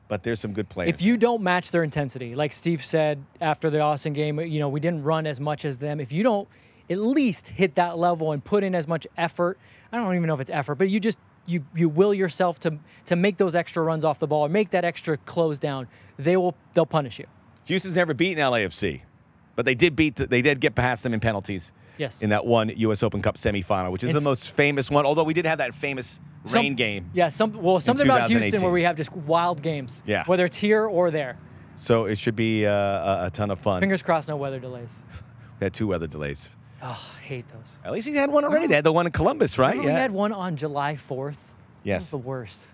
but 0.09 0.22
there's 0.22 0.40
some 0.40 0.52
good 0.52 0.68
players. 0.68 0.90
if 0.90 1.02
you 1.02 1.16
don't 1.16 1.42
match 1.42 1.70
their 1.70 1.83
intensity, 1.83 2.35
like 2.35 2.52
Steve 2.52 2.85
said 2.85 3.24
after 3.40 3.70
the 3.70 3.80
Austin 3.80 4.12
game, 4.12 4.38
you 4.40 4.61
know 4.61 4.68
we 4.68 4.80
didn't 4.80 5.02
run 5.02 5.26
as 5.26 5.40
much 5.40 5.64
as 5.64 5.78
them. 5.78 6.00
If 6.00 6.12
you 6.12 6.22
don't 6.22 6.48
at 6.88 6.98
least 6.98 7.48
hit 7.48 7.76
that 7.76 7.98
level 7.98 8.33
and 8.33 8.44
put 8.44 8.62
in 8.64 8.74
as 8.74 8.87
much 8.88 9.06
effort, 9.16 9.59
I 9.92 9.96
don't 9.96 10.14
even 10.14 10.26
know 10.26 10.35
if 10.35 10.40
it's 10.40 10.50
effort, 10.50 10.74
but 10.76 10.88
you 10.90 11.00
just 11.00 11.18
you 11.46 11.64
you 11.74 11.88
will 11.88 12.12
yourself 12.12 12.59
to 12.61 12.78
to 13.06 13.16
make 13.16 13.37
those 13.38 13.54
extra 13.54 13.83
runs 13.83 14.04
off 14.04 14.18
the 14.18 14.26
ball 14.26 14.44
or 14.46 14.48
make 14.48 14.70
that 14.70 14.85
extra 14.85 15.16
close 15.16 15.59
down. 15.59 15.87
They 16.18 16.37
will 16.37 16.54
they'll 16.74 16.87
punish 16.87 17.18
you. 17.18 17.26
Houston's 17.64 17.96
never 17.96 18.14
beaten 18.14 18.42
LAFC, 18.42 19.02
but 19.61 19.66
they 19.66 19.75
did 19.75 19.94
beat 19.94 20.16
the, 20.16 20.27
they 20.27 20.40
did 20.40 20.59
get 20.59 20.75
past 20.75 21.03
them 21.03 21.12
in 21.12 21.20
penalties. 21.20 21.70
Yes. 21.99 22.23
In 22.23 22.31
that 22.31 22.46
one 22.46 22.70
U.S. 22.75 23.03
Open 23.03 23.20
Cup 23.20 23.37
semifinal, 23.37 23.92
which 23.92 24.03
is 24.03 24.14
the 24.14 24.23
most 24.23 24.53
famous 24.53 24.90
one. 24.90 25.05
Although 25.05 25.25
we 25.25 25.35
did 25.35 25.44
have 25.44 25.59
that 25.59 25.75
famous 25.75 26.18
Some- 26.44 26.62
rain 26.62 26.75
game, 26.75 27.11
Yeah, 27.12 27.29
some 27.29 27.61
well 27.62 27.79
something 27.79 28.07
about 28.07 28.31
Houston 28.31 28.62
where 28.62 28.70
we 28.73 28.85
have 28.85 28.96
just 28.96 29.12
wild 29.14 29.61
games. 29.62 30.03
Yeah. 30.07 30.25
Whether 30.25 30.46
it's 30.46 30.57
here 30.57 30.87
or 30.87 31.11
there. 31.11 31.37
so 31.77 32.07
it 32.07 32.16
should 32.16 32.37
be 32.37 32.64
uh, 32.66 32.73
a, 32.73 33.27
a 33.27 33.31
ton 33.31 33.51
of 33.51 33.61
fun. 33.61 33.81
Fingers 33.81 34.03
crossed, 34.03 34.29
no 34.29 34.37
weather 34.37 34.59
delays. 34.59 34.99
We 35.61 35.66
had 35.66 35.75
two 35.75 35.88
weather 35.88 36.07
delays. 36.07 36.49
Oh, 36.83 37.12
I 37.18 37.20
hate 37.20 37.46
those. 37.49 37.81
At 37.85 37.92
least 37.92 38.09
he 38.09 38.14
had 38.14 38.31
one 38.31 38.46
already. 38.46 38.66
They 38.66 38.77
had 38.77 38.85
the 38.85 38.92
one 38.94 39.05
in 39.05 39.12
Columbus, 39.12 39.59
right? 39.59 39.73
Remember 39.73 39.88
We 39.92 39.92
had 39.92 40.11
one 40.11 40.33
on 40.33 40.57
July 40.57 40.94
4th. 40.94 41.33
That 41.35 41.38
Yes. 41.85 42.09
the 42.09 42.16
worst. 42.16 42.66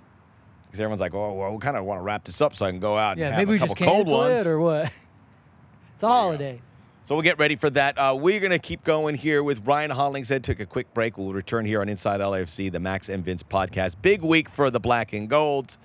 Because 0.68 0.78
everyone's 0.78 1.00
like, 1.00 1.12
oh, 1.12 1.32
well, 1.32 1.50
we 1.50 1.58
kind 1.58 1.76
of 1.76 1.84
want 1.84 1.98
to 1.98 2.02
wrap 2.04 2.22
this 2.22 2.40
up 2.40 2.54
so 2.54 2.64
I 2.64 2.70
can 2.70 2.78
go 2.78 2.96
out 2.96 3.18
Yeah, 3.18 3.24
and 3.26 3.34
have 3.34 3.40
maybe 3.40 3.50
a 3.50 3.54
we 3.54 3.58
couple 3.58 3.74
just 3.74 3.84
cold 3.84 4.06
cancel 4.06 4.18
ones. 4.18 4.40
it 4.42 4.46
or 4.46 4.60
what? 4.60 4.92
It's 5.94 6.02
a 6.04 6.06
holiday. 6.08 6.60
So 7.06 7.14
we'll 7.14 7.22
get 7.22 7.38
ready 7.38 7.54
for 7.54 7.70
that. 7.70 7.96
Uh, 7.96 8.16
we're 8.18 8.40
going 8.40 8.50
to 8.50 8.58
keep 8.58 8.82
going 8.82 9.14
here 9.14 9.40
with 9.40 9.64
Ryan 9.64 9.92
Hollingshead. 9.92 10.42
Took 10.42 10.58
a 10.58 10.66
quick 10.66 10.92
break. 10.92 11.16
We'll 11.16 11.32
return 11.32 11.64
here 11.64 11.80
on 11.80 11.88
Inside 11.88 12.18
LAFC, 12.18 12.72
the 12.72 12.80
Max 12.80 13.08
and 13.08 13.24
Vince 13.24 13.44
podcast. 13.44 13.94
Big 14.02 14.22
week 14.22 14.48
for 14.48 14.72
the 14.72 14.80
Black 14.80 15.12
and 15.12 15.30
Golds. 15.30 15.78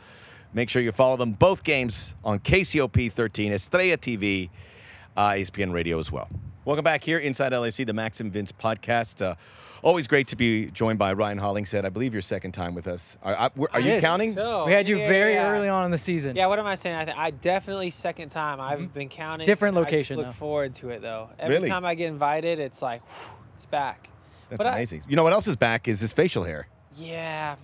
Make 0.52 0.68
sure 0.68 0.82
you 0.82 0.92
follow 0.92 1.18
them 1.18 1.34
both 1.34 1.64
games 1.64 2.16
on 2.24 2.40
KCOP 2.40 3.12
13, 3.12 3.54
Estrella 3.54 3.98
TV, 3.98 4.50
uh, 5.16 5.30
ESPN 5.30 5.72
Radio 5.72 6.00
as 6.00 6.12
well. 6.12 6.28
Welcome 6.66 6.86
back 6.86 7.04
here, 7.04 7.20
Inside 7.20 7.52
LAFC, 7.52 7.86
the 7.86 7.94
Max 7.94 8.20
and 8.20 8.34
Vince 8.34 8.52
podcast. 8.52 9.24
Uh, 9.24 9.36
always 9.84 10.08
great 10.08 10.28
to 10.28 10.36
be 10.36 10.68
joined 10.72 11.00
by 11.00 11.14
Ryan 11.14 11.38
Hollingshead. 11.38 11.86
I 11.86 11.90
believe 11.90 12.14
your 12.14 12.22
second 12.22 12.52
time 12.54 12.76
with 12.76 12.88
us. 12.88 13.18
Are, 13.24 13.36
are- 13.36 13.52
are 13.74 13.80
you 13.80 14.00
counting? 14.00 14.34
So, 14.34 14.66
we 14.66 14.72
had 14.72 14.88
you 14.88 14.98
yeah, 14.98 15.08
very 15.08 15.34
yeah. 15.34 15.50
early 15.50 15.70
on 15.70 15.86
in 15.86 15.92
the 15.92 15.98
season. 15.98 16.36
Yeah, 16.36 16.48
what 16.48 16.60
am 16.60 16.66
I 16.66 16.76
saying? 16.76 16.96
I, 16.96 17.06
th- 17.06 17.18
I 17.18 17.32
definitely 17.32 17.90
second 17.90 18.30
time. 18.30 18.60
I've 18.60 18.80
mm-hmm. 18.80 18.88
been 18.88 19.10
counting. 19.10 19.46
Different 19.46 19.78
and 19.78 19.86
I 19.86 19.90
just 19.90 19.94
location, 19.94 20.18
look 20.18 20.26
though. 20.28 20.32
forward 20.34 20.74
to 20.76 20.90
it 20.90 21.02
though. 21.02 21.30
Every 21.40 21.56
Really? 21.56 21.70
time 21.70 21.86
I 21.86 21.96
get 21.96 22.08
invited, 22.08 22.60
it's 22.60 22.82
like, 22.82 23.02
whew, 23.08 23.38
it's 23.56 23.66
back. 23.66 24.10
That's 24.50 24.58
But 24.58 24.68
I- 24.68 24.76
amazing. 24.76 25.04
you 25.08 25.16
know 25.16 25.24
what 25.24 25.34
else 25.34 25.48
is 25.48 25.56
back 25.56 25.88
is 25.88 26.00
his 26.00 26.12
facial 26.12 26.44
hair. 26.44 26.68
Yeah, 26.98 27.56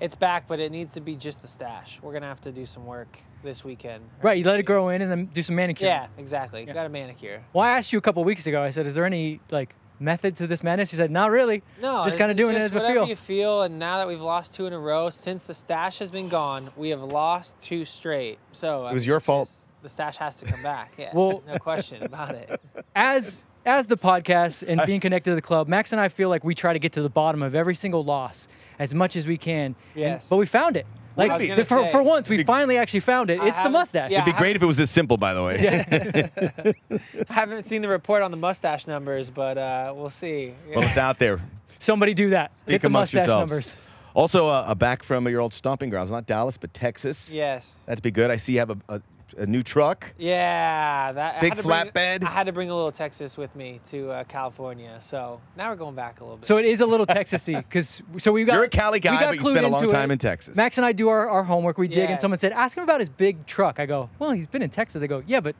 it's 0.00 0.14
back, 0.16 0.48
but 0.48 0.58
it 0.60 0.72
needs 0.72 0.94
to 0.94 1.00
be 1.00 1.14
just 1.14 1.42
the 1.42 1.48
stash. 1.48 2.00
We're 2.02 2.12
gonna 2.12 2.26
have 2.26 2.40
to 2.42 2.52
do 2.52 2.66
some 2.66 2.86
work 2.86 3.18
this 3.42 3.64
weekend. 3.64 4.04
Right, 4.22 4.38
you 4.38 4.44
let 4.44 4.58
it 4.58 4.64
grow 4.64 4.88
in 4.88 5.02
and 5.02 5.10
then 5.10 5.26
do 5.26 5.42
some 5.42 5.56
manicure. 5.56 5.86
Yeah, 5.86 6.08
exactly. 6.18 6.64
Yeah. 6.66 6.72
Got 6.72 6.86
a 6.86 6.88
manicure. 6.88 7.42
Well, 7.52 7.64
I 7.64 7.76
asked 7.78 7.92
you 7.92 7.98
a 7.98 8.02
couple 8.02 8.24
weeks 8.24 8.46
ago. 8.46 8.62
I 8.62 8.70
said, 8.70 8.86
"Is 8.86 8.94
there 8.94 9.04
any 9.06 9.40
like 9.50 9.74
method 10.00 10.34
to 10.36 10.46
this 10.46 10.62
madness?" 10.62 10.90
He 10.90 10.96
said, 10.96 11.10
"Not 11.10 11.30
really. 11.30 11.62
No, 11.80 12.04
just 12.04 12.18
kind 12.18 12.30
of 12.30 12.36
doing 12.36 12.56
it 12.56 12.60
just 12.60 12.66
as 12.66 12.72
a 12.74 12.78
whatever 12.78 12.94
feel." 13.00 13.08
you 13.08 13.16
feel. 13.16 13.62
And 13.62 13.78
now 13.78 13.98
that 13.98 14.08
we've 14.08 14.20
lost 14.20 14.54
two 14.54 14.66
in 14.66 14.72
a 14.72 14.78
row, 14.78 15.10
since 15.10 15.44
the 15.44 15.54
stash 15.54 15.98
has 16.00 16.10
been 16.10 16.28
gone, 16.28 16.70
we 16.76 16.88
have 16.90 17.02
lost 17.02 17.60
two 17.60 17.84
straight. 17.84 18.38
So 18.52 18.86
It 18.88 18.94
was 18.94 19.02
mean, 19.04 19.08
your 19.08 19.20
fault. 19.20 19.48
just- 19.48 19.68
The 19.82 19.88
stash 19.88 20.16
has 20.18 20.36
to 20.38 20.44
come 20.46 20.62
back. 20.62 20.92
Yeah, 20.98 21.10
Well- 21.14 21.42
no 21.46 21.56
question 21.58 22.02
about 22.02 22.34
it. 22.34 22.60
as 22.96 23.44
as 23.66 23.86
the 23.86 23.96
podcast 23.96 24.66
and 24.66 24.80
being 24.86 25.00
connected 25.00 25.30
to 25.32 25.34
the 25.34 25.42
club, 25.42 25.68
Max 25.68 25.92
and 25.92 26.00
I 26.00 26.08
feel 26.08 26.28
like 26.30 26.42
we 26.44 26.54
try 26.54 26.72
to 26.72 26.78
get 26.78 26.92
to 26.94 27.02
the 27.02 27.10
bottom 27.10 27.42
of 27.42 27.54
every 27.54 27.74
single 27.74 28.02
loss 28.02 28.48
as 28.78 28.94
much 28.94 29.16
as 29.16 29.26
we 29.26 29.36
can. 29.36 29.66
And- 29.66 29.76
Yes. 29.94 30.28
but 30.28 30.36
we 30.36 30.46
found 30.46 30.76
it. 30.76 30.86
Like 31.20 31.30
I 31.30 31.54
the- 31.56 31.64
for, 31.64 31.84
say, 31.84 31.92
for 31.92 32.02
once, 32.02 32.28
we 32.28 32.38
Big- 32.38 32.46
finally 32.46 32.76
actually 32.78 33.00
found 33.00 33.30
it. 33.30 33.40
I 33.40 33.48
It's 33.48 33.62
the 33.62 33.70
mustache. 33.70 34.10
yeah. 34.10 34.22
It'd 34.22 34.34
be 34.34 34.38
great 34.38 34.56
if 34.56 34.62
it 34.62 34.66
was 34.66 34.76
this 34.76 34.90
simple, 34.90 35.16
by 35.16 35.34
the 35.34 35.42
way. 35.42 36.72
I 37.28 37.32
haven't 37.32 37.66
seen 37.66 37.82
the 37.82 37.88
report 37.88 38.22
on 38.22 38.30
the 38.30 38.36
mustache 38.36 38.86
numbers, 38.86 39.30
but 39.30 39.58
uh, 39.58 39.92
we'll 39.96 40.10
see. 40.10 40.54
Well, 40.74 40.84
it's 40.84 40.96
out 40.98 41.18
there. 41.18 41.40
Somebody 41.78 42.14
do 42.14 42.30
that. 42.30 42.52
Speak 42.62 42.72
Get 42.74 42.80
the 42.82 42.86
amongst 42.88 43.14
mustache 43.14 43.28
yourselves. 43.28 43.50
numbers. 43.52 43.78
Also, 44.14 44.48
uh, 44.48 44.64
uh, 44.66 44.74
back 44.74 45.02
from 45.02 45.28
your 45.28 45.40
old 45.40 45.54
stomping 45.54 45.88
grounds, 45.88 46.10
not 46.10 46.26
Dallas, 46.26 46.56
but 46.56 46.74
Texas. 46.74 47.30
yes. 47.30 47.76
That'd 47.86 48.02
be 48.02 48.10
good. 48.10 48.30
I 48.30 48.36
see 48.36 48.54
you 48.54 48.58
have 48.58 48.70
a, 48.70 48.76
a, 48.88 49.00
a 49.40 49.46
new 49.46 49.62
truck. 49.62 50.12
Yeah, 50.18 51.12
that 51.12 51.36
I 51.36 51.40
Big 51.40 51.54
had 51.54 51.62
to 51.62 51.64
bring- 51.64 51.86
flatbed. 51.86 52.24
I 52.24 52.30
had 52.30 52.46
to 52.46 52.52
bring 52.52 52.70
a 52.70 52.74
little 52.74 52.92
Texas 52.92 53.36
with 53.38 53.54
me 53.56 53.80
to 53.86 54.10
uh, 54.10 54.24
California, 54.24 54.96
so 55.00 55.40
now 55.56 55.70
we're 55.70 55.76
going 55.76 55.94
back 55.94 56.20
a 56.20 56.24
little 56.24 56.36
bit. 56.36 56.44
So 56.44 56.58
it 56.58 56.66
is 56.66 56.80
a 56.80 56.86
little 56.86 57.06
Texasy 57.06 57.56
because 57.56 58.02
so 58.18 58.32
we 58.32 58.44
got. 58.44 58.54
You're 58.54 58.64
a 58.64 58.68
Cali 58.68 59.00
guy, 59.00 59.24
but 59.24 59.34
you 59.34 59.40
clued 59.40 59.52
spent 59.52 59.66
a 59.66 59.68
long 59.68 59.88
time 59.88 60.10
it. 60.10 60.14
in 60.14 60.18
Texas. 60.18 60.56
Max 60.56 60.76
and 60.78 60.84
I 60.84 60.92
do 60.92 61.08
our, 61.08 61.28
our 61.28 61.42
homework. 61.42 61.78
We 61.78 61.88
dig, 61.88 62.10
and 62.10 62.20
someone 62.20 62.38
said, 62.38 62.52
"Ask 62.52 62.76
him 62.76 62.84
about 62.84 63.00
his 63.00 63.08
big 63.08 63.46
truck." 63.46 63.80
I 63.80 63.86
go, 63.86 64.10
"Well, 64.18 64.32
he's 64.32 64.46
been 64.46 64.62
in 64.62 64.70
Texas." 64.70 65.02
I 65.02 65.06
go, 65.06 65.22
"Yeah, 65.26 65.40
but 65.40 65.56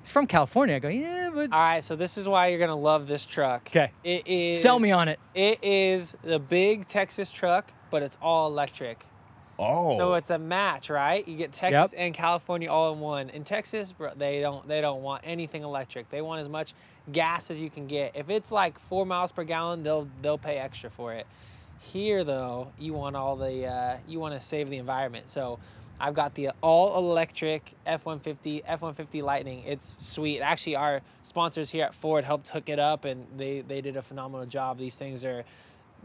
he's 0.00 0.10
from 0.10 0.26
California." 0.26 0.76
I 0.76 0.78
go, 0.78 0.88
"Yeah, 0.88 1.30
but 1.34 1.52
all 1.52 1.58
right, 1.58 1.82
so 1.82 1.96
this 1.96 2.16
is 2.16 2.28
why 2.28 2.48
you're 2.48 2.60
gonna 2.60 2.76
love 2.76 3.08
this 3.08 3.26
truck. 3.26 3.68
Okay. 3.68 3.90
It 4.04 4.26
is. 4.26 4.62
sell 4.62 4.78
me 4.78 4.92
on 4.92 5.08
it." 5.08 5.18
It 5.34 5.62
is 5.64 6.16
the 6.22 6.38
big 6.38 6.86
Texas 6.86 7.30
truck, 7.30 7.72
but 7.90 8.02
it's 8.02 8.16
all 8.22 8.46
electric. 8.48 9.04
Oh. 9.58 9.96
So 9.96 10.14
it's 10.14 10.30
a 10.30 10.38
match, 10.38 10.90
right? 10.90 11.26
You 11.26 11.36
get 11.36 11.52
Texas 11.52 11.92
and 11.92 12.14
California 12.14 12.70
all 12.70 12.92
in 12.92 13.00
one. 13.00 13.30
In 13.30 13.44
Texas, 13.44 13.92
bro, 13.92 14.12
they 14.16 14.40
don't 14.40 14.66
they 14.68 14.80
don't 14.80 15.02
want 15.02 15.22
anything 15.24 15.62
electric. 15.62 16.10
They 16.10 16.22
want 16.22 16.40
as 16.40 16.48
much 16.48 16.74
gas 17.12 17.50
as 17.50 17.60
you 17.60 17.70
can 17.70 17.86
get. 17.86 18.12
If 18.14 18.30
it's 18.30 18.52
like 18.52 18.78
four 18.78 19.06
miles 19.06 19.32
per 19.32 19.44
gallon, 19.44 19.82
they'll 19.82 20.08
they'll 20.22 20.38
pay 20.38 20.58
extra 20.58 20.90
for 20.90 21.12
it. 21.12 21.26
Here 21.80 22.24
though, 22.24 22.72
you 22.78 22.92
want 22.92 23.16
all 23.16 23.36
the 23.36 23.66
uh, 23.66 23.96
you 24.08 24.18
want 24.18 24.34
to 24.34 24.46
save 24.46 24.70
the 24.70 24.78
environment. 24.78 25.28
So 25.28 25.58
I've 25.98 26.14
got 26.14 26.34
the 26.34 26.50
all 26.60 26.98
electric 26.98 27.72
F150 27.86 28.64
F150 28.64 29.22
Lightning. 29.22 29.62
It's 29.66 30.04
sweet. 30.04 30.40
Actually, 30.40 30.76
our 30.76 31.00
sponsors 31.22 31.70
here 31.70 31.84
at 31.84 31.94
Ford 31.94 32.24
helped 32.24 32.48
hook 32.48 32.68
it 32.68 32.78
up, 32.78 33.04
and 33.04 33.26
they 33.36 33.60
they 33.60 33.80
did 33.80 33.96
a 33.96 34.02
phenomenal 34.02 34.46
job. 34.46 34.78
These 34.78 34.96
things 34.96 35.24
are. 35.24 35.44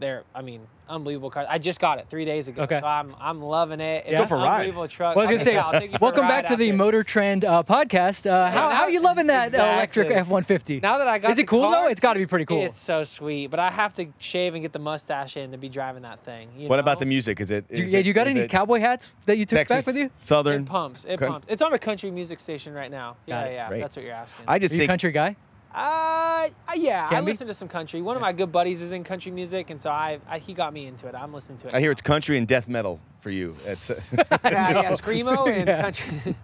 They're, 0.02 0.24
I 0.34 0.42
mean, 0.42 0.62
unbelievable 0.88 1.30
cars. 1.30 1.46
I 1.48 1.58
just 1.58 1.78
got 1.78 2.00
it 2.00 2.06
three 2.10 2.24
days 2.24 2.48
ago, 2.48 2.62
Okay. 2.62 2.80
so 2.80 2.86
I'm, 2.86 3.14
I'm 3.20 3.40
loving 3.40 3.80
it. 3.80 4.02
It's 4.04 4.14
go 4.16 4.26
for 4.26 4.34
a 4.34 4.38
ride. 4.38 4.54
unbelievable 4.56 4.88
truck. 4.88 5.14
Well, 5.14 5.24
I 5.24 5.30
was 5.30 5.40
gonna 5.44 5.44
say, 5.72 5.78
take 5.78 5.92
you 5.92 5.98
for 5.98 6.04
a 6.04 6.06
welcome 6.06 6.22
back 6.22 6.30
ride 6.42 6.46
to 6.48 6.56
the 6.56 6.64
after. 6.70 6.76
Motor 6.76 7.02
Trend 7.04 7.44
uh, 7.44 7.62
podcast. 7.62 8.28
Uh, 8.28 8.50
how, 8.50 8.68
now- 8.68 8.74
how 8.74 8.82
are 8.82 8.90
you 8.90 9.00
loving 9.00 9.28
that 9.28 9.54
electric 9.54 10.10
F-150? 10.10 10.82
Now 10.82 10.98
that 10.98 11.06
I 11.06 11.20
got 11.20 11.30
is 11.30 11.38
it 11.38 11.46
cool 11.46 11.70
though? 11.70 11.86
It's 11.86 12.00
got 12.00 12.14
to 12.14 12.18
be 12.18 12.26
pretty 12.26 12.46
cool. 12.46 12.64
It's 12.64 12.80
so 12.80 13.04
sweet, 13.04 13.46
but 13.46 13.60
I 13.60 13.70
have 13.70 13.94
to 13.94 14.06
shave 14.18 14.54
and 14.54 14.62
get 14.62 14.72
the 14.72 14.80
mustache 14.80 15.36
in 15.36 15.52
to 15.52 15.56
be 15.56 15.68
driving 15.68 16.02
that 16.02 16.18
thing. 16.24 16.48
you 16.58 16.68
what 16.68 16.80
about 16.80 16.98
the 16.98 17.06
music? 17.06 17.40
Is 17.40 17.52
it? 17.52 17.68
Do 17.68 17.80
you, 17.80 17.86
is 17.86 17.92
yeah, 17.92 18.02
do 18.02 18.08
you 18.08 18.12
got 18.12 18.26
any 18.26 18.48
cowboy 18.48 18.80
hats 18.80 19.06
that 19.26 19.38
you 19.38 19.44
took 19.44 19.58
Texas, 19.58 19.76
back 19.76 19.86
with 19.86 19.96
you? 19.96 20.10
Southern. 20.24 20.62
It 20.62 20.66
pumps. 20.66 21.04
It 21.04 21.18
Coun- 21.20 21.28
pumps. 21.30 21.46
It's 21.48 21.62
on 21.62 21.72
a 21.72 21.78
country 21.78 22.10
music 22.10 22.40
station 22.40 22.74
right 22.74 22.90
now. 22.90 23.16
Yeah, 23.26 23.48
yeah. 23.48 23.70
That's 23.70 23.94
what 23.94 24.04
you're 24.04 24.14
asking. 24.14 24.46
I 24.48 24.58
just 24.58 24.72
Are 24.72 24.74
you 24.74 24.78
a 24.78 24.80
think 24.80 24.90
country 24.90 25.12
guy? 25.12 25.36
Uh, 25.74 26.48
uh, 26.68 26.72
yeah, 26.74 27.06
I 27.06 27.14
Can 27.14 27.24
be? 27.24 27.30
listen 27.30 27.46
to 27.46 27.54
some 27.54 27.68
country. 27.68 28.02
One 28.02 28.14
of 28.16 28.20
my 28.22 28.32
good 28.32 28.52
buddies 28.52 28.82
is 28.82 28.92
in 28.92 29.04
country 29.04 29.32
music, 29.32 29.70
and 29.70 29.80
so 29.80 29.90
I, 29.90 30.18
I 30.28 30.38
he 30.38 30.52
got 30.54 30.72
me 30.72 30.86
into 30.86 31.08
it. 31.08 31.14
I'm 31.14 31.32
listening 31.32 31.58
to 31.58 31.68
it. 31.68 31.74
I 31.74 31.80
hear 31.80 31.90
it's 31.90 32.02
country 32.02 32.36
and 32.36 32.46
death 32.46 32.68
metal 32.68 33.00
for 33.20 33.32
you. 33.32 33.54
It's, 33.64 33.88
yeah, 34.18 34.26
yeah, 34.44 34.90
screamo 34.90 35.46
and 35.48 35.66
Yeah. 35.68 35.82
country. 35.82 36.34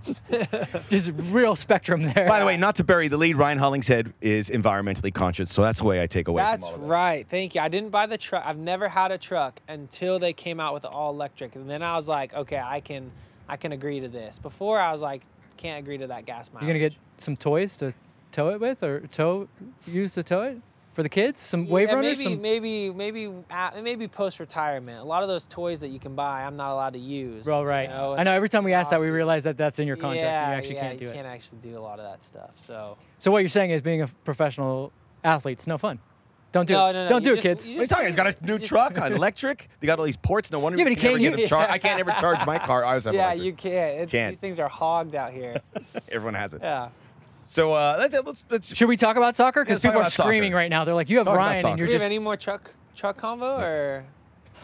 Just 0.88 1.10
real 1.30 1.56
spectrum 1.56 2.04
there. 2.14 2.26
by 2.28 2.38
the 2.40 2.46
way, 2.46 2.56
not 2.56 2.76
to 2.76 2.84
bury 2.84 3.08
the 3.08 3.16
lead. 3.18 3.36
Ryan 3.36 3.58
Hollingshead 3.58 4.14
is 4.22 4.48
environmentally 4.48 5.12
conscious, 5.12 5.52
so 5.52 5.62
that's 5.62 5.80
the 5.80 5.84
way 5.84 6.00
I 6.00 6.06
take 6.06 6.28
away 6.28 6.42
That's 6.42 6.64
from 6.64 6.68
all 6.68 6.74
of 6.76 6.80
that. 6.82 6.86
right. 6.86 7.26
Thank 7.28 7.54
you. 7.54 7.60
I 7.60 7.68
didn't 7.68 7.90
buy 7.90 8.06
the 8.06 8.16
truck. 8.18 8.44
I've 8.46 8.58
never 8.58 8.88
had 8.88 9.10
a 9.12 9.18
truck 9.18 9.60
until 9.68 10.18
they 10.18 10.32
came 10.32 10.58
out 10.60 10.72
with 10.72 10.82
the 10.84 10.88
all 10.88 11.12
electric, 11.12 11.54
and 11.56 11.68
then 11.68 11.82
I 11.82 11.96
was 11.96 12.08
like, 12.08 12.32
okay, 12.32 12.62
I 12.64 12.80
can, 12.80 13.10
I 13.48 13.56
can 13.58 13.72
agree 13.72 14.00
to 14.00 14.08
this. 14.08 14.38
Before 14.38 14.80
I 14.80 14.90
was 14.92 15.02
like, 15.02 15.22
can't 15.58 15.80
agree 15.80 15.98
to 15.98 16.06
that 16.06 16.24
gas 16.24 16.50
mileage. 16.52 16.66
You're 16.68 16.78
gonna 16.78 16.88
get 16.90 16.98
some 17.18 17.36
toys 17.36 17.76
to 17.78 17.92
tow 18.32 18.50
it 18.50 18.60
with, 18.60 18.82
or 18.82 19.00
tow 19.08 19.48
use 19.86 20.14
to 20.14 20.22
tow 20.22 20.42
it 20.42 20.58
for 20.92 21.02
the 21.02 21.08
kids. 21.08 21.40
Some 21.40 21.64
Yeah, 21.64 21.72
wave 21.72 21.88
runners. 21.90 22.18
maybe, 22.18 22.22
some, 22.34 22.42
maybe, 22.42 22.90
maybe, 22.90 23.32
uh, 23.50 23.70
maybe 23.82 24.08
post 24.08 24.40
retirement. 24.40 25.00
A 25.00 25.04
lot 25.04 25.22
of 25.22 25.28
those 25.28 25.46
toys 25.46 25.80
that 25.80 25.88
you 25.88 25.98
can 26.00 26.14
buy, 26.14 26.42
I'm 26.44 26.56
not 26.56 26.72
allowed 26.72 26.94
to 26.94 26.98
use. 26.98 27.46
Well, 27.46 27.64
right. 27.64 27.88
you 27.88 27.94
know, 27.94 28.14
I 28.16 28.22
know. 28.24 28.32
Every 28.32 28.48
time 28.48 28.64
we 28.64 28.72
ask 28.72 28.90
that, 28.90 29.00
we 29.00 29.10
realize 29.10 29.44
that 29.44 29.56
that's 29.56 29.78
in 29.78 29.86
your 29.86 29.96
contract. 29.96 30.22
Yeah, 30.22 30.50
you 30.50 30.56
actually 30.56 30.74
yeah, 30.76 30.80
can't 30.80 30.98
do 30.98 31.04
you 31.04 31.10
it. 31.10 31.14
You 31.14 31.22
can't 31.22 31.26
actually 31.34 31.58
do 31.58 31.78
a 31.78 31.80
lot 31.80 31.98
of 32.00 32.04
that 32.10 32.24
stuff. 32.24 32.50
So 32.56 32.96
So 33.18 33.30
what 33.30 33.38
you're 33.40 33.48
saying 33.48 33.70
is 33.70 33.80
being 33.82 34.02
a 34.02 34.08
professional 34.24 34.92
athlete's 35.24 35.66
no 35.66 35.78
fun. 35.78 36.00
Don't 36.50 36.64
do 36.64 36.72
No, 36.72 36.86
it. 36.86 36.92
no, 36.94 37.02
no, 37.04 37.08
Don't 37.10 37.22
do 37.22 37.30
you 37.30 37.36
it, 37.36 37.42
kids. 37.42 37.68
What 37.68 37.76
are 37.76 37.80
you 37.82 37.86
talking? 37.86 38.06
He's 38.06 38.14
got 38.14 38.26
a 38.28 38.34
new 38.44 38.58
Just- 38.58 38.70
truck 38.70 38.98
on 38.98 39.12
electric. 39.20 39.68
They 39.80 39.86
got 39.86 39.98
all 39.98 40.06
these 40.06 40.16
ports. 40.16 40.50
No 40.50 40.58
wonder 40.60 40.78
Yeah, 40.78 40.84
we 40.86 40.94
but 40.94 41.00
can 41.00 41.10
never 41.12 41.18
can 41.22 41.30
get 41.32 41.38
you- 41.40 41.44
a 41.44 41.48
charge. 41.48 41.68
I 41.70 41.76
can't 41.86 42.00
ever 42.00 42.10
charge 42.12 42.44
my 42.46 42.58
car. 42.58 42.84
I 42.86 42.94
was 42.94 43.04
have 43.04 43.14
yeah, 43.14 43.26
electric. 43.32 43.44
you 43.44 43.52
can't. 43.52 44.00
It's, 44.00 44.10
Can't. 44.10 44.32
These 44.32 44.38
things 44.40 44.58
are 44.58 44.68
hogged 44.68 45.14
out 45.14 45.32
here. 45.32 45.60
Everyone 46.10 46.34
has 46.34 46.54
it. 46.54 46.62
yeah. 46.62 46.88
So 47.48 47.72
uh, 47.72 47.96
let's 47.98 48.14
let's 48.26 48.44
let's. 48.50 48.76
Should 48.76 48.88
we 48.88 48.96
talk 48.96 49.16
about 49.16 49.34
soccer? 49.34 49.64
Because 49.64 49.80
people 49.80 49.96
are 49.98 50.02
about 50.02 50.12
soccer. 50.12 50.28
screaming 50.28 50.52
right 50.52 50.68
now. 50.68 50.84
They're 50.84 50.94
like, 50.94 51.08
"You 51.08 51.16
have 51.16 51.26
Talk 51.26 51.34
about 51.34 51.46
Ryan, 51.46 51.60
soccer. 51.62 51.68
and 51.70 51.78
Do 51.78 51.82
you're 51.84 51.88
we 51.88 51.94
have 51.94 52.02
any 52.02 52.18
more 52.18 52.36
truck 52.36 52.70
truck 52.94 53.18
convo 53.18 53.58
or? 53.58 54.04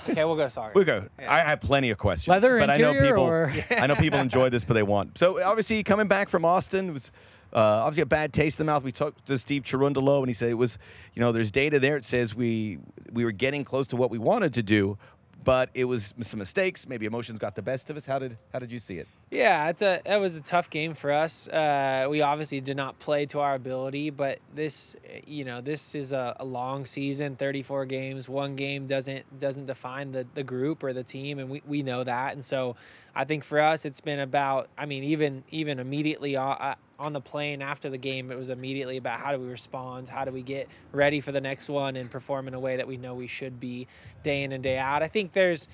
Okay, 0.06 0.22
we'll 0.22 0.36
go 0.36 0.48
soccer. 0.48 0.72
We 0.74 0.84
go. 0.84 1.08
I 1.18 1.40
have 1.40 1.62
plenty 1.62 1.88
of 1.88 1.96
questions. 1.96 2.28
Leather 2.28 2.58
but 2.58 2.68
I 2.68 2.76
know 2.76 2.90
interior 2.90 3.12
people. 3.12 3.24
or- 3.24 3.52
I 3.70 3.86
know 3.86 3.96
people 3.96 4.18
enjoy 4.20 4.50
this, 4.50 4.66
but 4.66 4.74
they 4.74 4.82
want. 4.82 5.16
So 5.16 5.42
obviously 5.42 5.82
coming 5.82 6.08
back 6.08 6.28
from 6.28 6.44
Austin 6.44 6.92
was. 6.92 7.10
Uh, 7.54 7.58
obviously, 7.84 8.02
a 8.02 8.06
bad 8.06 8.32
taste 8.32 8.58
in 8.58 8.66
the 8.66 8.72
mouth. 8.72 8.82
We 8.82 8.90
talked 8.90 9.26
to 9.26 9.38
Steve 9.38 9.62
Cherundolo, 9.62 10.18
and 10.18 10.26
he 10.26 10.34
said 10.34 10.50
it 10.50 10.54
was, 10.54 10.76
you 11.14 11.20
know, 11.20 11.30
there's 11.30 11.52
data 11.52 11.78
there. 11.78 11.96
It 11.96 12.04
says 12.04 12.34
we 12.34 12.80
we 13.12 13.24
were 13.24 13.30
getting 13.30 13.62
close 13.62 13.86
to 13.88 13.96
what 13.96 14.10
we 14.10 14.18
wanted 14.18 14.54
to 14.54 14.62
do, 14.64 14.98
but 15.44 15.68
it 15.74 15.84
was 15.84 16.14
some 16.22 16.38
mistakes. 16.38 16.88
Maybe 16.88 17.06
emotions 17.06 17.38
got 17.38 17.54
the 17.54 17.62
best 17.62 17.90
of 17.90 17.96
us. 17.96 18.06
How 18.06 18.18
did 18.18 18.36
how 18.52 18.58
did 18.58 18.72
you 18.72 18.78
see 18.78 18.96
it? 18.96 19.06
Yeah, 19.30 19.68
it's 19.68 19.82
a 19.82 20.00
that 20.06 20.20
was 20.20 20.36
a 20.36 20.40
tough 20.40 20.70
game 20.70 20.94
for 20.94 21.12
us. 21.12 21.48
Uh, 21.48 22.06
we 22.08 22.22
obviously 22.22 22.60
did 22.60 22.76
not 22.76 22.98
play 22.98 23.26
to 23.26 23.40
our 23.40 23.54
ability, 23.54 24.10
but 24.10 24.38
this, 24.54 24.96
you 25.26 25.44
know, 25.44 25.60
this 25.60 25.94
is 25.94 26.12
a, 26.12 26.36
a 26.40 26.44
long 26.44 26.86
season, 26.86 27.36
34 27.36 27.84
games. 27.86 28.28
One 28.28 28.56
game 28.56 28.86
doesn't 28.86 29.38
doesn't 29.38 29.66
define 29.66 30.12
the, 30.12 30.26
the 30.34 30.42
group 30.42 30.82
or 30.82 30.92
the 30.92 31.02
team, 31.02 31.38
and 31.38 31.50
we, 31.50 31.62
we 31.66 31.82
know 31.82 32.04
that. 32.04 32.32
And 32.32 32.44
so, 32.44 32.76
I 33.14 33.24
think 33.24 33.44
for 33.44 33.60
us, 33.60 33.84
it's 33.84 34.00
been 34.00 34.20
about. 34.20 34.68
I 34.78 34.86
mean, 34.86 35.04
even 35.04 35.44
even 35.50 35.78
immediately 35.78 36.36
on, 36.36 36.76
on 37.04 37.12
the 37.12 37.20
plane 37.20 37.62
after 37.62 37.88
the 37.90 37.98
game, 37.98 38.32
it 38.32 38.38
was 38.38 38.50
immediately 38.50 38.96
about 38.96 39.20
how 39.20 39.32
do 39.32 39.38
we 39.38 39.46
respond, 39.46 40.08
how 40.08 40.24
do 40.24 40.32
we 40.32 40.42
get 40.42 40.68
ready 40.92 41.20
for 41.20 41.32
the 41.32 41.40
next 41.40 41.68
one, 41.68 41.96
and 41.96 42.10
perform 42.10 42.48
in 42.48 42.54
a 42.54 42.60
way 42.60 42.76
that 42.76 42.88
we 42.88 42.96
know 42.96 43.14
we 43.14 43.26
should 43.26 43.60
be 43.60 43.86
day 44.22 44.42
in 44.42 44.52
and 44.52 44.62
day 44.62 44.78
out. 44.78 45.02
I 45.02 45.08
think 45.08 45.32
there's 45.32 45.68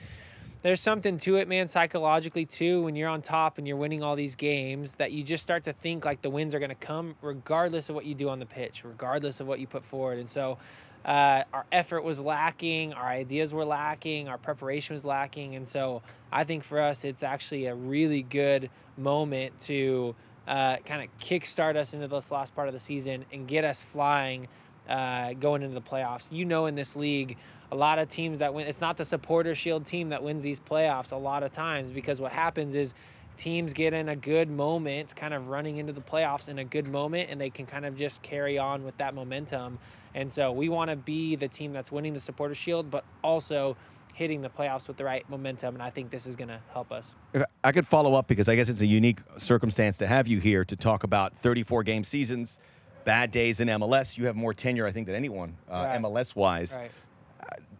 there's 0.62 0.80
something 0.80 1.16
to 1.18 1.36
it, 1.36 1.48
man, 1.48 1.68
psychologically 1.68 2.44
too. 2.44 2.82
When 2.82 2.94
you're 2.94 3.08
on 3.08 3.22
top 3.22 3.56
and 3.56 3.66
you're 3.66 3.78
winning 3.78 4.02
all 4.02 4.14
these 4.14 4.34
games, 4.34 4.96
that 4.96 5.10
you 5.10 5.22
just 5.22 5.42
start 5.42 5.64
to 5.64 5.72
think 5.72 6.04
like 6.04 6.20
the 6.20 6.28
wins 6.28 6.54
are 6.54 6.58
going 6.58 6.68
to 6.68 6.74
come 6.74 7.14
regardless 7.22 7.88
of 7.88 7.94
what 7.94 8.04
you 8.04 8.14
do 8.14 8.28
on 8.28 8.40
the 8.40 8.46
pitch, 8.46 8.84
regardless 8.84 9.40
of 9.40 9.46
what 9.46 9.58
you 9.58 9.66
put 9.66 9.84
forward. 9.84 10.18
And 10.18 10.28
so, 10.28 10.58
uh, 11.04 11.44
our 11.54 11.64
effort 11.72 12.04
was 12.04 12.20
lacking, 12.20 12.92
our 12.92 13.08
ideas 13.08 13.54
were 13.54 13.64
lacking, 13.64 14.28
our 14.28 14.36
preparation 14.36 14.92
was 14.92 15.06
lacking, 15.06 15.54
and 15.54 15.66
so 15.66 16.02
I 16.30 16.44
think 16.44 16.62
for 16.62 16.78
us, 16.78 17.06
it's 17.06 17.22
actually 17.22 17.66
a 17.66 17.74
really 17.74 18.20
good 18.20 18.68
moment 18.98 19.58
to 19.60 20.14
uh, 20.46 20.76
kind 20.78 21.02
of 21.02 21.18
kickstart 21.18 21.76
us 21.76 21.94
into 21.94 22.08
this 22.08 22.30
last 22.30 22.54
part 22.54 22.68
of 22.68 22.74
the 22.74 22.80
season 22.80 23.24
and 23.32 23.46
get 23.46 23.64
us 23.64 23.82
flying 23.82 24.48
uh, 24.88 25.32
going 25.34 25.62
into 25.62 25.74
the 25.74 25.80
playoffs. 25.80 26.32
You 26.32 26.44
know, 26.44 26.66
in 26.66 26.74
this 26.74 26.96
league, 26.96 27.36
a 27.70 27.76
lot 27.76 27.98
of 27.98 28.08
teams 28.08 28.40
that 28.40 28.52
win, 28.52 28.66
it's 28.66 28.80
not 28.80 28.96
the 28.96 29.04
supporter 29.04 29.54
shield 29.54 29.86
team 29.86 30.08
that 30.08 30.22
wins 30.22 30.42
these 30.42 30.58
playoffs 30.58 31.12
a 31.12 31.16
lot 31.16 31.42
of 31.42 31.52
times 31.52 31.90
because 31.90 32.20
what 32.20 32.32
happens 32.32 32.74
is 32.74 32.94
teams 33.36 33.72
get 33.72 33.94
in 33.94 34.08
a 34.08 34.16
good 34.16 34.50
moment, 34.50 35.14
kind 35.16 35.32
of 35.32 35.48
running 35.48 35.78
into 35.78 35.92
the 35.92 36.00
playoffs 36.00 36.48
in 36.48 36.58
a 36.58 36.64
good 36.64 36.86
moment, 36.86 37.30
and 37.30 37.40
they 37.40 37.50
can 37.50 37.64
kind 37.64 37.86
of 37.86 37.96
just 37.96 38.20
carry 38.22 38.58
on 38.58 38.84
with 38.84 38.96
that 38.98 39.14
momentum. 39.14 39.78
And 40.14 40.30
so 40.30 40.52
we 40.52 40.68
want 40.68 40.90
to 40.90 40.96
be 40.96 41.36
the 41.36 41.48
team 41.48 41.72
that's 41.72 41.92
winning 41.92 42.12
the 42.12 42.20
supporter 42.20 42.54
shield, 42.54 42.90
but 42.90 43.04
also 43.22 43.76
hitting 44.14 44.42
the 44.42 44.50
playoffs 44.50 44.88
with 44.88 44.96
the 44.96 45.04
right 45.04 45.28
momentum. 45.30 45.74
And 45.74 45.82
I 45.82 45.90
think 45.90 46.10
this 46.10 46.26
is 46.26 46.36
going 46.36 46.48
to 46.48 46.60
help 46.72 46.92
us. 46.92 47.14
I 47.62 47.72
could 47.72 47.86
follow 47.86 48.14
up 48.14 48.26
because 48.26 48.48
I 48.48 48.56
guess 48.56 48.68
it's 48.68 48.80
a 48.80 48.86
unique 48.86 49.20
circumstance 49.38 49.98
to 49.98 50.06
have 50.06 50.26
you 50.26 50.38
here 50.40 50.64
to 50.64 50.76
talk 50.76 51.04
about 51.04 51.36
34 51.36 51.82
game 51.82 52.04
seasons, 52.04 52.58
bad 53.04 53.30
days 53.30 53.60
in 53.60 53.68
MLS. 53.68 54.16
You 54.16 54.26
have 54.26 54.36
more 54.36 54.54
tenure, 54.54 54.86
I 54.86 54.92
think, 54.92 55.06
than 55.06 55.16
anyone 55.16 55.56
uh, 55.70 55.74
Right. 55.74 56.00
MLS 56.00 56.34
wise. 56.34 56.74
Right. 56.76 56.90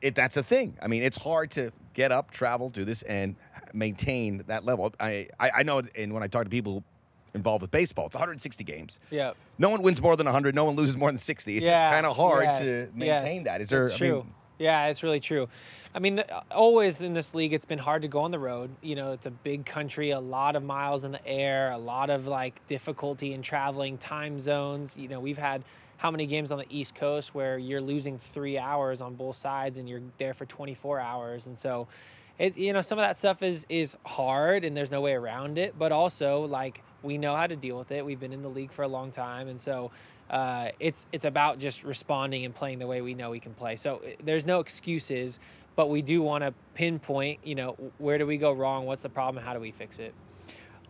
It, 0.03 0.15
that's 0.15 0.37
a 0.37 0.43
thing. 0.43 0.77
I 0.83 0.87
mean, 0.87 1.03
it's 1.03 1.17
hard 1.19 1.51
to 1.53 1.73
get 1.95 2.13
up, 2.13 2.31
travel, 2.31 2.71
do 2.71 2.85
this, 2.85 3.03
and 3.03 3.37
maintain 3.73 4.43
that 4.49 4.65
level. 4.65 4.93
I, 5.01 5.29
I, 5.39 5.51
I 5.57 5.63
know, 5.63 5.83
and 5.97 6.13
when 6.13 6.23
I 6.23 6.27
talk 6.27 6.45
to 6.45 6.51
people 6.51 6.83
involved 7.35 7.63
with 7.63 7.71
baseball, 7.71 8.07
it's 8.07 8.15
160 8.15 8.65
games. 8.65 8.99
Yeah. 9.11 9.33
No 9.59 9.69
one 9.71 9.83
wins 9.83 10.01
more 10.01 10.17
than 10.17 10.27
100. 10.27 10.55
No 10.55 10.65
one 10.65 10.77
loses 10.77 10.97
more 10.97 11.11
than 11.11 11.19
60. 11.19 11.57
It's 11.57 11.65
Yeah, 11.65 11.71
just 11.91 11.95
kind 11.95 12.07
of 12.07 12.17
hard 12.17 12.45
yes, 12.45 12.59
to 12.59 12.89
maintain 12.95 13.37
yes, 13.37 13.45
that. 13.45 13.61
Is 13.61 13.69
there? 13.69 13.85
That's 13.85 14.01
I 14.01 14.05
mean, 14.05 14.13
true. 14.13 14.27
Yeah, 14.61 14.87
it's 14.89 15.03
really 15.03 15.21
true. 15.21 15.49
I 15.95 16.01
mean, 16.01 16.23
always 16.51 17.01
in 17.01 17.15
this 17.15 17.35
league, 17.35 17.55
it's 17.55 17.65
been 17.65 17.79
hard 17.79 18.03
to 18.03 18.09
go 18.09 18.21
on 18.21 18.31
the 18.31 18.39
road. 18.39 18.71
You 18.83 18.95
know, 18.95 19.13
it's 19.13 19.25
a 19.25 19.31
big 19.31 19.65
country, 19.65 20.11
a 20.11 20.21
lot 20.21 20.55
of 20.55 20.63
miles 20.63 21.05
in 21.05 21.13
the 21.13 21.27
air, 21.27 21.73
a 21.73 21.79
lot 21.79 22.11
of 22.11 22.29
like 22.29 22.65
difficulty 22.67 23.33
in 23.33 23.41
traveling, 23.41 23.97
time 23.97 24.39
zones. 24.39 24.99
You 24.99 25.09
know, 25.09 25.19
we've 25.19 25.39
had 25.39 25.65
how 25.97 26.11
many 26.11 26.27
games 26.27 26.53
on 26.53 26.59
the 26.59 26.67
East 26.69 26.95
Coast 26.95 27.35
where 27.35 27.57
you're 27.57 27.81
losing 27.81 28.19
three 28.19 28.59
hours 28.59 29.01
on 29.01 29.15
both 29.15 29.37
sides 29.37 29.79
and 29.79 29.89
you're 29.89 30.03
there 30.19 30.35
for 30.35 30.45
24 30.45 31.01
hours, 31.01 31.47
and 31.47 31.57
so. 31.57 31.89
It, 32.39 32.57
you 32.57 32.73
know 32.73 32.81
some 32.81 32.99
of 32.99 33.03
that 33.03 33.19
stuff 33.19 33.43
is 33.43 33.67
is 33.69 33.99
hard 34.07 34.65
and 34.65 34.75
there's 34.75 34.91
no 34.91 35.03
way 35.03 35.13
around 35.13 35.59
it 35.59 35.75
but 35.79 35.93
also 35.93 36.47
like 36.47 36.83
we 37.03 37.19
know 37.19 37.37
how 37.37 37.47
to 37.47 37.55
deal 37.55 37.77
with 37.77 37.93
it 37.93 38.03
we've 38.03 38.19
been 38.19 38.33
in 38.33 38.41
the 38.41 38.49
league 38.49 38.73
for 38.73 38.83
a 38.83 38.89
long 38.89 39.11
time 39.11 39.47
and 39.47 39.61
so 39.61 39.91
uh, 40.31 40.69
it's 40.79 41.07
it's 41.13 41.25
about 41.25 41.59
just 41.59 41.85
responding 41.85 42.45
and 42.45 42.55
playing 42.55 42.79
the 42.79 42.87
way 42.87 43.01
we 43.01 43.15
know 43.15 43.31
we 43.31 43.41
can 43.41 43.53
play 43.53 43.77
so 43.77 43.97
uh, 43.97 44.11
there's 44.25 44.47
no 44.47 44.61
excuses 44.61 45.39
but 45.77 45.91
we 45.91 46.03
do 46.03 46.23
want 46.23 46.43
to 46.45 46.55
pinpoint 46.75 47.39
you 47.45 47.55
know 47.55 47.77
where 47.99 48.17
do 48.17 48.27
we 48.27 48.37
go 48.37 48.53
wrong 48.53 48.87
what's 48.87 49.03
the 49.03 49.09
problem 49.09 49.43
how 49.45 49.53
do 49.53 49.61
we 49.61 49.71
fix 49.71 49.99
it 49.99 50.15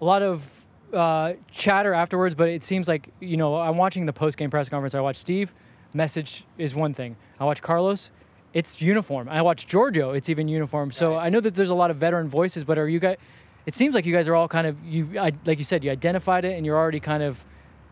a 0.01 0.05
lot 0.05 0.23
of 0.23 0.65
uh, 0.93 1.35
chatter 1.51 1.95
afterwards, 1.95 2.35
but 2.35 2.49
it 2.49 2.65
seems 2.65 2.89
like 2.89 3.11
you 3.21 3.37
know 3.37 3.57
I'm 3.57 3.77
watching 3.77 4.07
the 4.07 4.13
post 4.13 4.37
game 4.37 4.51
press 4.51 4.69
conference. 4.69 4.95
I 4.95 5.01
watch 5.01 5.17
Steve. 5.17 5.53
Message 5.93 6.45
is 6.59 6.75
one 6.75 6.95
thing. 6.95 7.17
I 7.39 7.45
watch 7.45 7.63
Carlos. 7.63 8.11
It's 8.53 8.83
uniform. 8.83 9.29
I 9.29 9.43
watch 9.43 9.67
Giorgio. 9.67 10.13
It's 10.13 10.29
even 10.29 10.49
uniform. 10.49 10.91
So 10.91 11.15
Right. 11.15 11.27
I 11.27 11.29
know 11.29 11.41
that 11.41 11.55
there's 11.55 11.71
a 11.71 11.75
lot 11.75 11.91
of 11.91 11.99
veteran 11.99 12.29
voices, 12.29 12.65
but 12.65 12.79
are 12.79 12.89
you 12.89 12.99
guys? 12.99 13.17
It 13.67 13.75
seems 13.75 13.95
like 13.95 14.07
you 14.07 14.13
guys 14.13 14.27
are 14.27 14.35
all 14.35 14.49
kind 14.49 14.67
of 14.67 14.85
you. 14.85 15.19
I, 15.19 15.33
like 15.45 15.59
you 15.59 15.65
said, 15.65 15.85
you 15.85 15.91
identified 15.91 16.45
it 16.45 16.57
and 16.57 16.67
you're 16.67 16.77
already 16.77 16.99
kind 16.99 17.23
of 17.23 17.45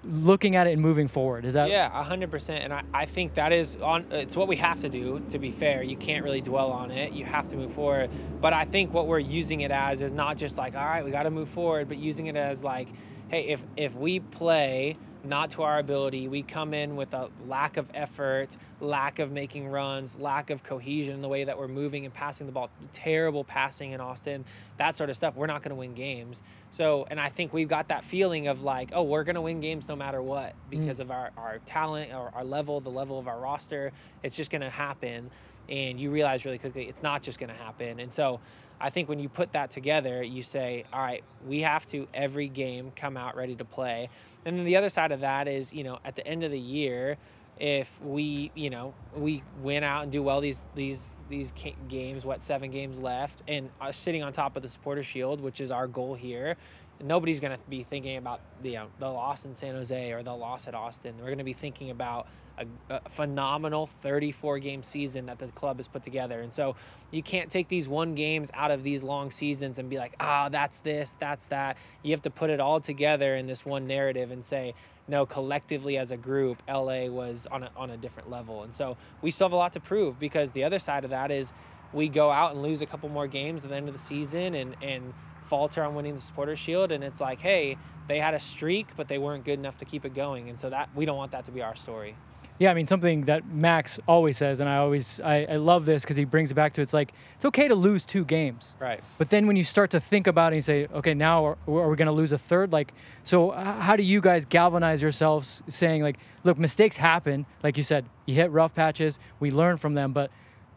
looking 0.04 0.56
at 0.56 0.66
it 0.66 0.72
and 0.72 0.82
moving 0.82 1.08
forward. 1.08 1.44
Is 1.44 1.54
that? 1.54 1.68
Yeah, 1.68 1.90
hundred 2.02 2.30
percent. 2.30 2.64
And 2.64 2.72
I, 2.72 2.82
I 2.92 3.04
think 3.06 3.34
that 3.34 3.52
is 3.52 3.76
on. 3.76 4.06
It's 4.10 4.36
what 4.36 4.48
we 4.48 4.56
have 4.56 4.80
to 4.80 4.88
do. 4.88 5.20
To 5.30 5.38
be 5.38 5.50
fair, 5.50 5.82
you 5.82 5.96
can't 5.96 6.24
really 6.24 6.40
dwell 6.40 6.70
on 6.70 6.90
it. 6.90 7.12
You 7.12 7.24
have 7.24 7.48
to 7.48 7.56
move 7.56 7.72
forward. 7.72 8.10
But 8.40 8.52
I 8.52 8.64
think 8.64 8.92
what 8.92 9.06
we're 9.06 9.18
using 9.18 9.60
it 9.60 9.70
as 9.70 10.02
is 10.02 10.12
not 10.12 10.36
just 10.36 10.58
like, 10.58 10.74
all 10.74 10.84
right, 10.84 11.04
we 11.04 11.10
got 11.10 11.24
to 11.24 11.30
move 11.30 11.48
forward, 11.48 11.88
but 11.88 11.98
using 11.98 12.26
it 12.26 12.36
as 12.36 12.62
like, 12.62 12.88
hey, 13.28 13.48
if 13.48 13.64
if 13.76 13.94
we 13.94 14.20
play 14.20 14.96
not 15.24 15.50
to 15.50 15.62
our 15.62 15.78
ability, 15.78 16.28
we 16.28 16.42
come 16.42 16.74
in 16.74 16.96
with 16.96 17.12
a 17.14 17.28
lack 17.46 17.76
of 17.76 17.88
effort, 17.94 18.56
lack 18.80 19.18
of 19.18 19.32
making 19.32 19.68
runs, 19.68 20.16
lack 20.18 20.50
of 20.50 20.62
cohesion 20.62 21.14
in 21.14 21.22
the 21.22 21.28
way 21.28 21.44
that 21.44 21.58
we're 21.58 21.68
moving 21.68 22.04
and 22.04 22.14
passing 22.14 22.46
the 22.46 22.52
ball, 22.52 22.70
terrible 22.92 23.44
passing 23.44 23.92
in 23.92 24.00
Austin, 24.00 24.44
that 24.76 24.94
sort 24.96 25.10
of 25.10 25.16
stuff. 25.16 25.34
We're 25.34 25.46
not 25.46 25.62
going 25.62 25.70
to 25.70 25.76
win 25.76 25.94
games. 25.94 26.42
So, 26.70 27.06
and 27.10 27.20
I 27.20 27.28
think 27.28 27.52
we've 27.52 27.68
got 27.68 27.88
that 27.88 28.04
feeling 28.04 28.46
of 28.46 28.62
like, 28.62 28.90
oh, 28.92 29.02
we're 29.02 29.24
going 29.24 29.34
to 29.34 29.40
win 29.40 29.60
games 29.60 29.88
no 29.88 29.96
matter 29.96 30.22
what 30.22 30.54
because 30.70 30.98
mm. 30.98 31.02
of 31.02 31.10
our, 31.10 31.30
our 31.36 31.58
talent, 31.66 32.12
our, 32.12 32.30
our 32.34 32.44
level, 32.44 32.80
the 32.80 32.90
level 32.90 33.18
of 33.18 33.26
our 33.26 33.38
roster. 33.38 33.92
It's 34.22 34.36
just 34.36 34.50
going 34.50 34.62
to 34.62 34.70
happen. 34.70 35.30
And 35.68 36.00
you 36.00 36.10
realize 36.10 36.44
really 36.44 36.58
quickly 36.58 36.84
it's 36.84 37.02
not 37.02 37.22
just 37.22 37.38
going 37.38 37.50
to 37.50 37.62
happen. 37.62 38.00
And 38.00 38.12
so 38.12 38.40
I 38.80 38.90
think 38.90 39.08
when 39.08 39.18
you 39.18 39.28
put 39.28 39.52
that 39.52 39.70
together, 39.70 40.22
you 40.22 40.42
say, 40.42 40.84
all 40.92 41.00
right, 41.00 41.24
we 41.46 41.62
have 41.62 41.84
to 41.86 42.06
every 42.14 42.48
game 42.48 42.92
come 42.94 43.16
out 43.16 43.36
ready 43.36 43.54
to 43.56 43.64
play. 43.64 44.08
And 44.44 44.58
then 44.58 44.64
the 44.64 44.76
other 44.76 44.88
side 44.88 45.12
of 45.12 45.20
that 45.20 45.48
is, 45.48 45.72
you 45.72 45.84
know, 45.84 45.98
at 46.04 46.16
the 46.16 46.26
end 46.26 46.44
of 46.44 46.50
the 46.50 46.58
year, 46.58 47.16
if 47.58 48.00
we, 48.02 48.52
you 48.54 48.70
know, 48.70 48.94
we 49.16 49.42
win 49.62 49.82
out 49.82 50.04
and 50.04 50.12
do 50.12 50.22
well 50.22 50.40
these 50.40 50.62
these 50.76 51.14
these 51.28 51.52
games, 51.88 52.24
what 52.24 52.40
seven 52.40 52.70
games 52.70 53.00
left, 53.00 53.42
and 53.48 53.70
are 53.80 53.92
sitting 53.92 54.22
on 54.22 54.32
top 54.32 54.56
of 54.56 54.62
the 54.62 54.68
supporter 54.68 55.02
shield, 55.02 55.40
which 55.40 55.60
is 55.60 55.70
our 55.70 55.88
goal 55.88 56.14
here. 56.14 56.56
Nobody's 57.02 57.40
going 57.40 57.56
to 57.56 57.64
be 57.68 57.82
thinking 57.84 58.16
about 58.16 58.40
the 58.62 58.70
you 58.70 58.76
know, 58.76 58.86
the 58.98 59.08
loss 59.08 59.44
in 59.44 59.54
San 59.54 59.74
Jose 59.74 60.12
or 60.12 60.22
the 60.22 60.34
loss 60.34 60.66
at 60.66 60.74
Austin. 60.74 61.14
We're 61.18 61.26
going 61.26 61.38
to 61.38 61.44
be 61.44 61.52
thinking 61.52 61.90
about 61.90 62.26
a, 62.58 62.66
a 62.90 63.08
phenomenal 63.08 63.86
34 63.86 64.58
game 64.58 64.82
season 64.82 65.26
that 65.26 65.38
the 65.38 65.46
club 65.48 65.76
has 65.76 65.88
put 65.88 66.02
together. 66.02 66.40
And 66.40 66.52
so 66.52 66.76
you 67.10 67.22
can't 67.22 67.50
take 67.50 67.68
these 67.68 67.88
one 67.88 68.14
games 68.14 68.50
out 68.54 68.70
of 68.70 68.82
these 68.82 69.02
long 69.02 69.30
seasons 69.30 69.78
and 69.78 69.88
be 69.88 69.98
like, 69.98 70.14
ah, 70.20 70.48
that's 70.48 70.80
this, 70.80 71.16
that's 71.18 71.46
that. 71.46 71.76
You 72.02 72.12
have 72.12 72.22
to 72.22 72.30
put 72.30 72.50
it 72.50 72.60
all 72.60 72.80
together 72.80 73.36
in 73.36 73.46
this 73.46 73.64
one 73.64 73.86
narrative 73.86 74.30
and 74.30 74.44
say, 74.44 74.74
no, 75.06 75.24
collectively 75.24 75.96
as 75.96 76.10
a 76.10 76.16
group, 76.16 76.62
LA 76.68 77.06
was 77.06 77.46
on 77.50 77.62
a, 77.62 77.70
on 77.76 77.90
a 77.90 77.96
different 77.96 78.30
level. 78.30 78.62
And 78.62 78.74
so 78.74 78.96
we 79.22 79.30
still 79.30 79.46
have 79.46 79.52
a 79.52 79.56
lot 79.56 79.72
to 79.72 79.80
prove 79.80 80.18
because 80.18 80.52
the 80.52 80.64
other 80.64 80.78
side 80.78 81.04
of 81.04 81.10
that 81.10 81.30
is 81.30 81.52
we 81.92 82.08
go 82.08 82.30
out 82.30 82.52
and 82.52 82.62
lose 82.62 82.82
a 82.82 82.86
couple 82.86 83.08
more 83.08 83.26
games 83.26 83.64
at 83.64 83.70
the 83.70 83.76
end 83.76 83.88
of 83.88 83.94
the 83.94 84.00
season 84.00 84.54
and, 84.54 84.76
and 84.82 85.14
falter 85.48 85.82
on 85.82 85.94
winning 85.94 86.14
the 86.14 86.20
supporter 86.20 86.56
shield 86.56 86.92
and 86.92 87.02
it's 87.02 87.20
like 87.20 87.40
hey 87.40 87.76
they 88.06 88.18
had 88.18 88.34
a 88.34 88.38
streak 88.38 88.86
but 88.96 89.08
they 89.08 89.18
weren't 89.18 89.44
good 89.44 89.58
enough 89.58 89.76
to 89.78 89.84
keep 89.84 90.04
it 90.04 90.14
going 90.14 90.48
and 90.48 90.58
so 90.58 90.68
that 90.70 90.88
we 90.94 91.04
don't 91.06 91.16
want 91.16 91.32
that 91.32 91.44
to 91.44 91.50
be 91.50 91.62
our 91.62 91.74
story 91.74 92.14
Yeah, 92.60 92.72
I 92.72 92.74
mean 92.74 92.86
something 92.86 93.26
that 93.26 93.42
Max 93.46 94.00
always 94.08 94.36
says, 94.36 94.58
and 94.60 94.68
I 94.68 94.78
always 94.78 95.20
I, 95.20 95.36
I 95.54 95.56
love 95.72 95.82
this 95.86 96.02
because 96.02 96.16
he 96.16 96.24
brings 96.24 96.50
it 96.50 96.54
back 96.54 96.72
to 96.74 96.80
it's 96.80 96.92
like 97.00 97.12
it's 97.36 97.44
okay 97.44 97.68
to 97.68 97.76
lose 97.76 98.04
two 98.04 98.24
games, 98.24 98.74
right 98.80 99.00
but 99.16 99.30
then 99.30 99.46
when 99.46 99.56
you 99.60 99.62
start 99.62 99.90
to 99.96 100.00
think 100.00 100.26
about 100.26 100.46
it, 100.46 100.48
and 100.48 100.56
you 100.56 100.66
say, 100.72 100.88
okay, 100.98 101.14
now 101.14 101.46
are, 101.46 101.56
are 101.68 101.88
we 101.92 101.96
going 101.96 102.12
to 102.14 102.18
lose 102.22 102.32
a 102.32 102.38
third? 102.50 102.72
Like, 102.72 102.92
so 103.22 103.52
h- 103.54 103.82
how 103.86 103.94
do 103.94 104.02
you 104.02 104.20
guys 104.20 104.44
galvanize 104.44 105.00
yourselves, 105.00 105.62
saying 105.68 106.02
like, 106.02 106.18
look, 106.42 106.58
mistakes 106.58 106.96
happen. 106.96 107.46
Like 107.62 107.76
you 107.76 107.84
said, 107.84 108.02
you 108.26 108.34
hit 108.34 108.50
rough 108.50 108.74
patches, 108.74 109.20
we 109.38 109.52
learn 109.52 109.76
from 109.76 109.94
them, 109.94 110.12
but 110.12 110.28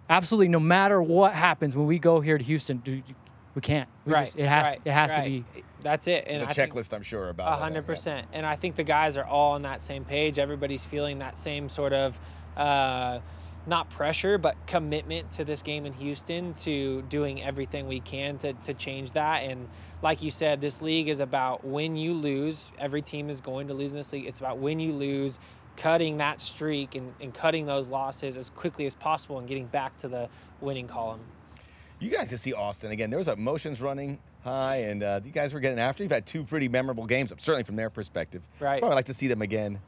absolutely, 0.08 0.50
no 0.50 0.60
matter 0.60 1.02
what 1.02 1.34
happens 1.34 1.76
when 1.76 1.88
we 1.88 1.98
go 1.98 2.22
here 2.22 2.38
to 2.38 2.44
Houston, 2.44 2.78
do, 2.78 3.02
we 3.56 3.62
can't. 3.62 3.90
We 4.06 4.14
right 4.14 4.26
just- 4.26 4.38
it 4.38 4.48
has 4.48 4.68
right, 4.68 4.82
it 4.86 4.92
has 4.92 5.12
to 5.14 5.20
right. 5.20 5.46
be. 5.54 5.64
that's 5.82 6.08
it 6.08 6.26
and 6.28 6.42
There's 6.48 6.58
a 6.58 6.64
I 6.64 6.68
checklist, 6.68 6.94
I'm 6.94 7.02
sure, 7.02 7.30
about 7.30 7.48
A 7.48 7.50
all 7.52 7.58
that, 7.58 7.64
hundred 7.64 7.82
yeah. 7.82 7.88
percent. 7.88 8.28
And 8.34 8.46
I 8.46 8.56
think 8.56 8.76
the 8.76 8.84
guys 8.84 9.18
are 9.18 9.26
all 9.26 9.54
on 9.54 9.64
that 9.64 9.82
same 9.82 10.06
page. 10.06 10.40
Everybody's 10.40 10.86
feeling 10.86 11.20
that 11.20 11.38
same 11.38 11.70
sort 11.70 11.94
of, 11.94 12.20
uh, 12.58 13.20
not 13.68 13.90
pressure, 13.92 14.38
but 14.40 14.56
commitment 14.66 15.30
to 15.32 15.46
this 15.46 15.62
game 15.62 15.86
in 15.86 15.94
Houston 15.94 16.54
to 16.54 17.04
doing 17.04 17.44
everything 17.44 17.88
we 17.88 18.00
can 18.00 18.38
to, 18.40 18.54
to 18.54 18.74
change 18.74 19.12
that. 19.12 19.44
And 19.44 19.68
like 20.02 20.24
you 20.24 20.32
said, 20.32 20.62
this 20.62 20.82
league 20.82 21.10
is 21.10 21.20
about 21.20 21.64
when 21.64 21.96
you 21.96 22.14
lose. 22.14 22.72
Every 22.80 23.04
team 23.04 23.30
is 23.30 23.40
going 23.40 23.68
to 23.68 23.76
lose 23.76 23.94
in 23.94 24.00
this 24.00 24.12
league. 24.14 24.26
It's 24.26 24.40
about 24.40 24.58
when 24.58 24.80
you 24.80 24.94
lose, 24.94 25.40
cutting 25.78 26.18
that 26.18 26.42
streak 26.42 26.96
and, 26.96 27.14
and 27.22 27.34
cutting 27.34 27.66
those 27.66 27.90
losses 27.90 28.36
as 28.36 28.50
quickly 28.50 28.86
as 28.86 28.96
possible 28.96 29.40
and 29.40 29.48
getting 29.48 29.68
back 29.68 29.98
to 29.98 30.08
the 30.08 30.28
winning 30.60 30.88
column. 30.88 31.22
You 32.02 32.10
guys 32.10 32.30
can 32.30 32.40
see 32.40 32.52
Austin 32.52 32.92
again. 32.92 33.12
There 33.12 33.20
was 33.20 33.28
emotions 33.28 33.80
running 33.80 34.18
high, 34.44 34.78
and 34.78 35.04
uh, 35.04 35.20
you 35.24 35.32
guys 35.32 35.54
were 35.54 35.60
getting 35.60 35.78
after. 35.78 36.02
You've 36.02 36.12
had 36.12 36.26
two 36.26 36.44
pretty 36.44 36.68
memorable 36.68 37.06
games, 37.06 37.32
certainly 37.38 37.64
from 37.64 37.76
their 37.76 37.92
perspective. 37.92 38.42
Right. 38.60 38.80
Probably 38.80 38.96
like 38.96 39.06
to 39.06 39.14
see 39.14 39.28
them 39.28 39.44
again. 39.44 39.80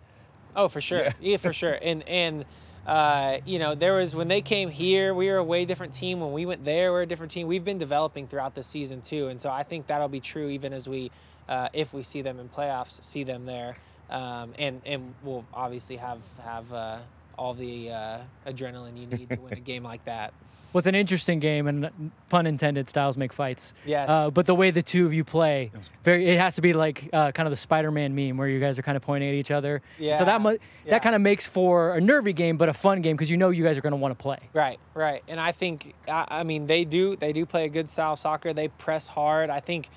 Oh, 0.55 0.67
for 0.67 0.79
sure. 0.79 1.01
Yeah, 1.01 1.13
yeah 1.19 1.37
for 1.37 1.51
sure. 1.51 1.73
And 1.81 2.07
and 2.07 2.45
uh, 2.85 3.39
you 3.45 3.57
know, 3.57 3.73
there 3.73 3.95
was 3.95 4.15
when 4.15 4.27
they 4.27 4.41
came 4.41 4.69
here, 4.69 5.15
we 5.15 5.27
were 5.27 5.37
a 5.37 5.43
way 5.43 5.65
different 5.65 5.93
team. 5.93 6.19
When 6.19 6.33
we 6.33 6.45
went 6.45 6.63
there, 6.63 6.91
we're 6.91 7.01
a 7.01 7.07
different 7.07 7.31
team. 7.31 7.47
We've 7.47 7.65
been 7.65 7.79
developing 7.79 8.27
throughout 8.27 8.53
the 8.53 8.63
season 8.63 9.01
too, 9.01 9.29
and 9.29 9.41
so 9.41 9.49
I 9.49 9.63
think 9.63 9.87
that'll 9.87 10.07
be 10.07 10.19
true 10.19 10.49
even 10.49 10.71
as 10.71 10.87
we, 10.87 11.09
uh, 11.49 11.69
if 11.73 11.93
we 11.95 12.03
see 12.03 12.21
them 12.21 12.39
in 12.39 12.47
playoffs, 12.47 13.01
see 13.01 13.23
them 13.23 13.47
there, 13.47 13.75
um, 14.11 14.53
and 14.59 14.81
and 14.85 15.15
we'll 15.23 15.45
obviously 15.51 15.95
have 15.95 16.19
have 16.43 16.71
uh, 16.71 16.99
all 17.39 17.55
the 17.55 17.89
uh, 17.89 18.17
adrenaline 18.45 18.99
you 18.99 19.07
need 19.07 19.29
to 19.29 19.39
win 19.39 19.53
a 19.53 19.59
game 19.61 19.83
like 19.83 20.05
that. 20.05 20.33
Well, 20.73 20.79
it's 20.79 20.87
an 20.87 20.95
interesting 20.95 21.39
game, 21.39 21.67
and 21.67 22.11
pun 22.29 22.47
intended, 22.47 22.89
styles 22.89 23.15
make 23.15 23.31
fights. 23.31 23.75
Yes. 23.85 24.09
Uh, 24.09 24.31
but 24.31 24.47
the 24.47 24.55
way 24.55 24.71
the 24.71 24.81
two 24.81 25.05
of 25.05 25.13
you 25.13 25.23
play, 25.23 25.71
very, 26.03 26.27
it 26.27 26.39
has 26.39 26.55
to 26.55 26.61
be 26.61 26.73
like 26.73 27.09
uh, 27.13 27.31
kind 27.31 27.45
of 27.45 27.51
the 27.51 27.57
Spider-Man 27.57 28.15
meme 28.15 28.37
where 28.37 28.47
you 28.47 28.59
guys 28.59 28.79
are 28.79 28.81
kind 28.81 28.95
of 28.95 29.03
pointing 29.03 29.29
at 29.29 29.35
each 29.35 29.51
other. 29.51 29.83
Yeah. 29.99 30.15
So 30.15 30.25
that 30.25 30.41
mu- 30.41 30.51
yeah. 30.51 30.57
that 30.87 31.03
kind 31.03 31.13
of 31.13 31.21
makes 31.21 31.45
for 31.45 31.93
a 31.93 32.01
nervy 32.01 32.33
game, 32.33 32.57
but 32.57 32.69
a 32.69 32.73
fun 32.73 33.01
game 33.01 33.15
because 33.15 33.29
you 33.29 33.37
know 33.37 33.51
you 33.51 33.63
guys 33.63 33.77
are 33.77 33.81
going 33.81 33.91
to 33.91 33.97
want 33.97 34.17
to 34.17 34.21
play. 34.21 34.39
Right, 34.51 34.79
right. 34.95 35.23
And 35.27 35.39
I 35.39 35.51
think, 35.51 35.93
I, 36.07 36.25
I 36.27 36.43
mean, 36.43 36.65
they 36.65 36.85
do 36.85 37.15
they 37.15 37.33
do 37.33 37.45
play 37.45 37.65
a 37.65 37.69
good 37.69 37.87
style 37.87 38.13
of 38.13 38.19
soccer. 38.19 38.51
They 38.51 38.67
press 38.67 39.07
hard. 39.07 39.51
I 39.51 39.59
think 39.59 39.89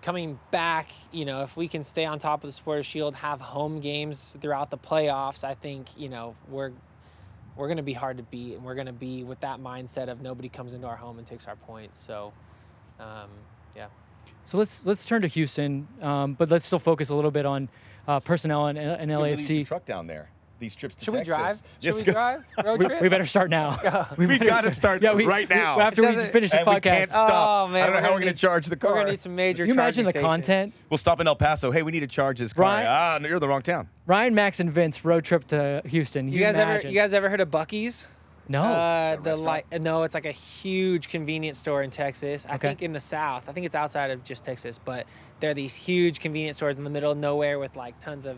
coming 0.00 0.38
back, 0.50 0.90
you 1.12 1.24
know, 1.24 1.42
if 1.42 1.56
we 1.56 1.66
can 1.66 1.82
stay 1.82 2.04
on 2.04 2.18
top 2.18 2.44
of 2.44 2.48
the 2.48 2.52
Supporters 2.52 2.86
Shield, 2.86 3.16
have 3.16 3.40
home 3.40 3.80
games 3.80 4.36
throughout 4.40 4.70
the 4.70 4.78
playoffs, 4.78 5.44
I 5.44 5.54
think, 5.54 5.86
you 5.96 6.10
know, 6.10 6.36
we're 6.48 6.72
we're 7.56 7.66
going 7.66 7.76
to 7.76 7.82
be 7.82 7.92
hard 7.92 8.16
to 8.16 8.22
beat, 8.24 8.54
and 8.54 8.64
we're 8.64 8.74
going 8.74 8.86
to 8.86 8.92
be 8.92 9.24
with 9.24 9.40
that 9.40 9.60
mindset 9.60 10.08
of 10.08 10.20
nobody 10.20 10.48
comes 10.48 10.74
into 10.74 10.86
our 10.86 10.96
home 10.96 11.18
and 11.18 11.26
takes 11.26 11.46
our 11.46 11.56
points. 11.56 11.98
So, 11.98 12.32
um, 12.98 13.28
yeah. 13.76 13.86
So 14.44 14.58
let's 14.58 14.86
let's 14.86 15.04
turn 15.04 15.22
to 15.22 15.28
Houston, 15.28 15.86
um, 16.00 16.34
but 16.34 16.50
let's 16.50 16.66
still 16.66 16.78
focus 16.78 17.10
a 17.10 17.14
little 17.14 17.30
bit 17.30 17.46
on 17.46 17.68
uh, 18.08 18.20
personnel 18.20 18.66
and, 18.66 18.78
and 18.78 19.10
LAFC. 19.10 19.66
truck 19.66 19.84
down 19.84 20.06
there. 20.06 20.28
These 20.64 20.74
trips 20.76 20.96
to 20.96 21.04
Should 21.04 21.14
Texas. 21.14 21.28
we 21.34 21.36
drive? 21.36 21.56
Should 21.56 21.64
Yes, 21.80 21.96
we 21.96 22.02
go- 22.04 22.12
drive? 22.12 22.44
Road 22.64 22.78
We, 22.78 22.86
trip? 22.86 23.02
we 23.02 23.08
better 23.10 23.26
start 23.26 23.50
now. 23.50 24.06
We 24.16 24.24
better 24.26 24.44
gotta 24.46 24.72
start 24.72 25.02
right 25.02 25.48
now. 25.50 25.78
after 25.78 26.02
It 26.02 26.08
we 26.08 26.14
doesn't- 26.14 26.32
finish 26.32 26.52
this 26.52 26.60
And 26.60 26.66
we 26.66 26.74
podcast. 26.76 26.82
can't 26.82 27.08
stop. 27.10 27.68
Oh, 27.68 27.68
man, 27.70 27.82
I 27.82 27.86
don't 27.86 27.92
know 27.94 27.98
we're 27.98 28.02
how 28.02 28.06
we're 28.08 28.10
going 28.12 28.20
to 28.22 28.26
need- 28.28 28.36
charge 28.38 28.66
the 28.66 28.76
car. 28.76 28.90
We're 28.92 28.94
going 28.96 29.06
to 29.08 29.12
need 29.12 29.20
some 29.20 29.36
major 29.36 29.64
Can 29.64 29.68
you 29.68 29.74
imagine 29.74 30.06
the 30.06 30.12
charging 30.14 30.42
stations. 30.42 30.46
content? 30.46 30.74
We'll 30.88 30.98
stop 30.98 31.20
in 31.20 31.26
El 31.26 31.36
Paso. 31.36 31.70
Hey, 31.70 31.82
we 31.82 31.92
need 31.92 32.00
to 32.00 32.06
charge 32.06 32.38
this 32.38 32.52
car. 32.54 32.62
Ryan- 32.64 32.86
Ah, 32.88 33.18
no, 33.20 33.28
you're 33.28 33.38
the 33.38 33.46
wrong 33.48 33.60
town. 33.62 33.88
Ryan, 34.06 34.34
Max, 34.34 34.60
and 34.60 34.72
Vince 34.72 35.04
road 35.04 35.24
trip 35.24 35.46
to 35.48 35.82
Houston. 35.84 36.28
You 36.28 36.40
guys 36.40 36.56
ever 36.56 36.70
imagine? 36.72 36.90
you 36.92 36.96
guys 36.98 37.12
ever 37.12 37.28
heard 37.28 37.40
of 37.42 37.50
Buc-ee's? 37.50 38.08
no. 38.48 38.62
Uh, 38.62 39.16
the 39.16 39.22
restaurant? 39.22 39.42
like 39.42 39.80
no, 39.80 40.02
it's 40.02 40.14
like 40.14 40.26
a 40.26 40.30
huge 40.32 41.08
convenience 41.08 41.58
store 41.58 41.82
in 41.82 41.90
Texas. 41.90 42.46
I 42.48 42.56
Okay. 42.56 42.68
think 42.68 42.82
in 42.82 42.92
the 42.92 43.00
South. 43.00 43.48
I 43.48 43.52
think 43.52 43.64
it's 43.66 43.74
outside 43.74 44.10
of 44.10 44.22
just 44.24 44.44
Texas, 44.44 44.78
but 44.82 45.06
there 45.40 45.50
are 45.50 45.54
these 45.54 45.74
huge 45.74 46.20
convenience 46.20 46.56
stores 46.58 46.76
in 46.78 46.84
the 46.84 46.90
middle 46.90 47.10
of 47.12 47.18
nowhere 47.18 47.58
with 47.58 47.74
like 47.76 47.98
tons 48.00 48.26
of 48.26 48.36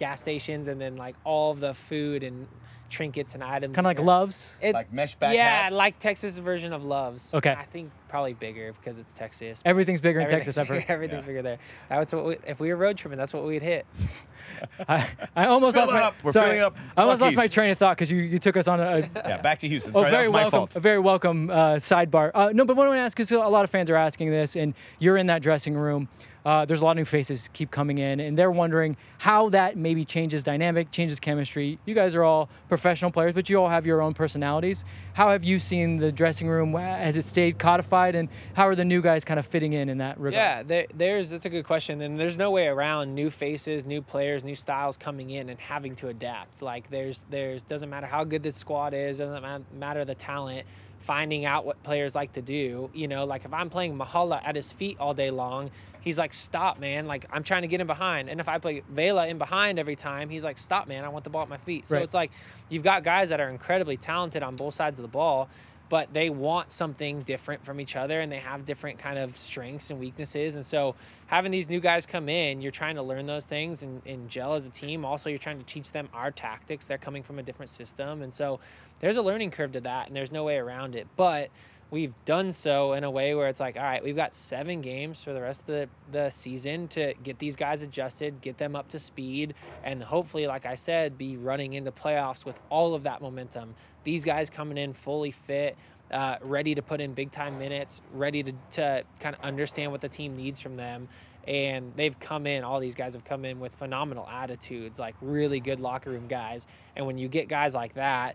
gas 0.00 0.20
stations 0.20 0.66
and 0.66 0.80
then 0.80 0.96
like 0.96 1.14
all 1.24 1.52
of 1.52 1.60
the 1.60 1.72
food 1.74 2.24
and 2.24 2.48
trinkets 2.88 3.34
and 3.34 3.44
items. 3.44 3.72
kind 3.76 3.86
of 3.86 3.90
like 3.90 3.98
there. 3.98 4.06
loves. 4.06 4.56
It's- 4.60 4.74
Like 4.74 4.92
mesh 4.92 5.14
back 5.14 5.32
Yeah, 5.36 5.62
hats? 5.62 5.72
like 5.72 5.98
Texas 6.00 6.36
version 6.38 6.72
of 6.72 6.84
Loves. 6.84 7.32
Okay. 7.32 7.52
I 7.52 7.64
think 7.66 7.92
probably 8.08 8.32
bigger 8.32 8.72
because 8.72 8.98
it's 8.98 9.14
Texas. 9.14 9.62
Everything's 9.64 10.00
bigger 10.00 10.18
in 10.18 10.24
Everything's 10.24 10.46
Texas. 10.46 10.58
I've 10.58 10.66
heard. 10.66 10.80
bigger- 10.80 10.92
Everything's 10.94 11.22
Yeah. 11.22 11.26
bigger 11.28 11.42
there. 11.42 11.58
That's 11.88 12.12
what 12.12 12.24
we, 12.24 12.36
if 12.48 12.58
we 12.58 12.70
were 12.70 12.76
road 12.76 12.96
tripping, 12.96 13.16
that's 13.18 13.32
what 13.32 13.44
we'd 13.44 13.62
hit. 13.62 13.86
I, 14.88 15.08
I 15.36 15.46
almost 15.46 15.76
Fill 15.76 15.84
lost 15.86 15.92
my. 15.94 16.00
up. 16.02 16.14
We're 16.24 16.30
sorry, 16.32 16.58
up 16.60 16.76
I 16.96 17.02
almost 17.02 17.22
lost 17.22 17.36
my 17.36 17.46
train 17.46 17.70
of 17.70 17.78
thought 17.78 17.96
because 17.96 18.10
you, 18.10 18.18
you 18.22 18.38
took 18.40 18.56
us 18.56 18.66
on 18.66 18.80
a, 18.80 18.84
a 18.84 18.98
Yeah, 19.14 19.36
back 19.40 19.60
to 19.60 19.68
Houston. 19.68 19.92
Oh, 19.94 20.00
Sorry, 20.00 20.10
that 20.10 20.16
very 20.16 20.28
was 20.28 20.32
my 20.32 20.40
welcome. 20.42 20.58
fault. 20.58 20.76
A 20.76 20.80
very 20.80 20.98
welcome 20.98 21.50
uh, 21.50 21.74
sidebar. 21.76 22.32
Uh, 22.34 22.50
no, 22.52 22.64
but 22.64 22.76
what 22.76 22.86
I 22.86 22.88
want 22.88 22.98
to 22.98 23.02
ask 23.02 23.20
is 23.20 23.30
a 23.30 23.38
lot 23.38 23.62
of 23.64 23.70
fans 23.70 23.88
are 23.90 23.96
asking 23.96 24.30
this, 24.30 24.56
and 24.56 24.74
you're 24.98 25.16
in 25.16 25.26
that 25.28 25.42
dressing 25.42 25.74
room. 25.74 26.08
Uh, 26.44 26.64
there's 26.64 26.80
a 26.80 26.84
lot 26.84 26.92
of 26.92 26.96
new 26.96 27.04
faces 27.04 27.50
keep 27.52 27.70
coming 27.70 27.98
in, 27.98 28.20
and 28.20 28.38
they're 28.38 28.50
wondering 28.50 28.96
how 29.18 29.48
that 29.50 29.76
maybe 29.76 30.04
changes 30.04 30.42
dynamic, 30.42 30.90
changes 30.90 31.20
chemistry. 31.20 31.78
You 31.84 31.94
guys 31.94 32.14
are 32.14 32.24
all 32.24 32.48
professional 32.68 33.10
players, 33.10 33.34
but 33.34 33.50
you 33.50 33.60
all 33.60 33.68
have 33.68 33.86
your 33.86 34.00
own 34.00 34.14
personalities. 34.14 34.84
How 35.12 35.30
have 35.30 35.44
you 35.44 35.58
seen 35.58 35.96
the 35.96 36.10
dressing 36.10 36.48
room? 36.48 36.72
Has 36.74 37.16
it 37.16 37.24
stayed 37.24 37.58
codified, 37.58 38.14
and 38.14 38.28
how 38.54 38.66
are 38.68 38.74
the 38.74 38.84
new 38.84 39.02
guys 39.02 39.24
kind 39.24 39.38
of 39.38 39.46
fitting 39.46 39.72
in 39.72 39.88
in 39.88 39.98
that 39.98 40.18
regard? 40.18 40.34
Yeah, 40.34 40.62
there, 40.62 40.86
there's 40.94 41.30
that's 41.30 41.44
a 41.44 41.50
good 41.50 41.64
question, 41.64 42.00
and 42.00 42.18
there's 42.18 42.38
no 42.38 42.50
way 42.50 42.66
around 42.66 43.14
new 43.14 43.30
faces, 43.30 43.84
new 43.84 44.02
players, 44.02 44.44
new 44.44 44.54
styles 44.54 44.96
coming 44.96 45.30
in 45.30 45.48
and 45.48 45.60
having 45.60 45.94
to 45.96 46.08
adapt. 46.08 46.62
Like 46.62 46.90
there's 46.90 47.26
there's 47.30 47.62
doesn't 47.62 47.90
matter 47.90 48.06
how 48.06 48.24
good 48.24 48.42
the 48.42 48.52
squad 48.52 48.94
is, 48.94 49.18
doesn't 49.18 49.64
matter 49.78 50.04
the 50.04 50.14
talent. 50.14 50.66
Finding 51.00 51.46
out 51.46 51.64
what 51.64 51.82
players 51.82 52.14
like 52.14 52.32
to 52.32 52.42
do, 52.42 52.90
you 52.92 53.08
know, 53.08 53.24
like 53.24 53.44
if 53.46 53.52
I'm 53.54 53.70
playing 53.70 53.96
Mahala 53.96 54.40
at 54.44 54.54
his 54.54 54.70
feet 54.72 54.98
all 55.00 55.14
day 55.14 55.30
long, 55.30 55.70
he's 56.02 56.18
like, 56.18 56.34
"Stop, 56.34 56.78
man!" 56.78 57.06
Like 57.06 57.24
I'm 57.32 57.42
trying 57.42 57.62
to 57.62 57.68
get 57.68 57.80
him 57.80 57.86
behind. 57.86 58.28
And 58.28 58.38
if 58.38 58.48
I 58.50 58.58
play 58.58 58.82
Vela 58.88 59.26
in 59.26 59.38
behind 59.38 59.78
every 59.78 59.96
time, 59.96 60.28
he's 60.28 60.44
like, 60.44 60.58
"Stop, 60.58 60.88
man! 60.88 61.02
I 61.04 61.08
want 61.08 61.24
the 61.24 61.30
ball 61.30 61.42
at 61.42 61.48
my 61.48 61.56
feet." 61.56 61.86
So 61.86 61.96
Right. 61.96 62.04
it's 62.04 62.12
like 62.12 62.30
you've 62.68 62.82
got 62.82 63.02
guys 63.02 63.30
that 63.30 63.40
are 63.40 63.48
incredibly 63.48 63.96
talented 63.96 64.42
on 64.42 64.56
both 64.56 64.74
sides 64.74 64.98
of 64.98 65.02
the 65.02 65.08
ball, 65.08 65.48
but 65.90 66.10
they 66.14 66.30
want 66.30 66.70
something 66.70 67.20
different 67.22 67.64
from 67.64 67.80
each 67.80 67.96
other 67.96 68.20
and 68.20 68.30
they 68.30 68.38
have 68.38 68.64
different 68.64 68.98
kind 68.98 69.18
of 69.18 69.36
strengths 69.36 69.90
and 69.90 69.98
weaknesses. 69.98 70.54
And 70.54 70.64
so 70.64 70.94
having 71.26 71.50
these 71.50 71.68
new 71.68 71.80
guys 71.80 72.06
come 72.06 72.28
in 72.28 72.62
you're 72.62 72.70
trying 72.70 72.94
to 72.94 73.02
learn 73.02 73.26
those 73.26 73.44
things 73.44 73.82
and, 73.82 74.00
and 74.06 74.28
gel 74.30 74.54
as 74.54 74.64
a 74.66 74.70
team. 74.70 75.04
Also 75.04 75.28
you're 75.28 75.38
trying 75.38 75.58
to 75.58 75.66
teach 75.66 75.90
them 75.90 76.08
our 76.14 76.30
tactics. 76.30 76.86
They're 76.86 76.96
coming 76.96 77.24
from 77.24 77.40
a 77.40 77.42
different 77.42 77.72
system. 77.72 78.22
And 78.22 78.32
so 78.32 78.60
there's 79.00 79.16
a 79.16 79.22
learning 79.22 79.50
curve 79.50 79.72
to 79.72 79.80
that 79.80 80.06
and 80.06 80.16
there's 80.16 80.32
no 80.32 80.44
way 80.44 80.56
around 80.56 80.94
it. 80.94 81.08
But 81.16 81.50
we've 81.90 82.14
done 82.24 82.52
so 82.52 82.92
in 82.92 83.04
a 83.04 83.10
way 83.10 83.34
where 83.34 83.48
it's 83.48 83.60
like 83.60 83.76
all 83.76 83.82
right 83.82 84.02
we've 84.02 84.16
got 84.16 84.34
seven 84.34 84.80
games 84.80 85.22
for 85.22 85.32
the 85.32 85.40
rest 85.40 85.60
of 85.62 85.66
the, 85.66 85.88
the 86.12 86.30
season 86.30 86.88
to 86.88 87.14
get 87.22 87.38
these 87.38 87.56
guys 87.56 87.82
adjusted 87.82 88.40
get 88.40 88.58
them 88.58 88.76
up 88.76 88.88
to 88.88 88.98
speed 88.98 89.54
and 89.84 90.02
hopefully 90.02 90.46
like 90.46 90.66
i 90.66 90.74
said 90.74 91.18
be 91.18 91.36
running 91.36 91.72
into 91.72 91.92
playoffs 91.92 92.44
with 92.44 92.58
all 92.70 92.94
of 92.94 93.02
that 93.04 93.20
momentum. 93.20 93.74
These 94.04 94.24
guys 94.24 94.50
coming 94.50 94.78
in 94.78 94.92
fully 94.92 95.30
fit 95.30 95.76
uh, 96.10 96.36
ready 96.42 96.74
to 96.74 96.82
put 96.82 97.00
in 97.00 97.12
big 97.12 97.30
time 97.30 97.58
minutes 97.58 98.02
ready 98.12 98.42
to, 98.42 98.52
to 98.72 99.04
kind 99.20 99.36
of 99.36 99.42
understand 99.42 99.92
what 99.92 100.00
the 100.00 100.08
team 100.08 100.36
needs 100.36 100.60
from 100.60 100.76
them 100.76 101.08
and 101.46 101.92
they've 101.94 102.18
come 102.18 102.46
in 102.46 102.64
all 102.64 102.80
these 102.80 102.96
guys 102.96 103.14
have 103.14 103.24
come 103.24 103.44
in 103.44 103.60
with 103.60 103.74
phenomenal 103.74 104.28
attitudes 104.28 104.98
like 104.98 105.14
really 105.20 105.60
good 105.60 105.78
locker 105.78 106.10
room 106.10 106.26
guys 106.26 106.66
and 106.96 107.06
when 107.06 107.16
you 107.16 107.28
get 107.28 107.48
guys 107.48 107.74
like 107.74 107.94
that 107.94 108.34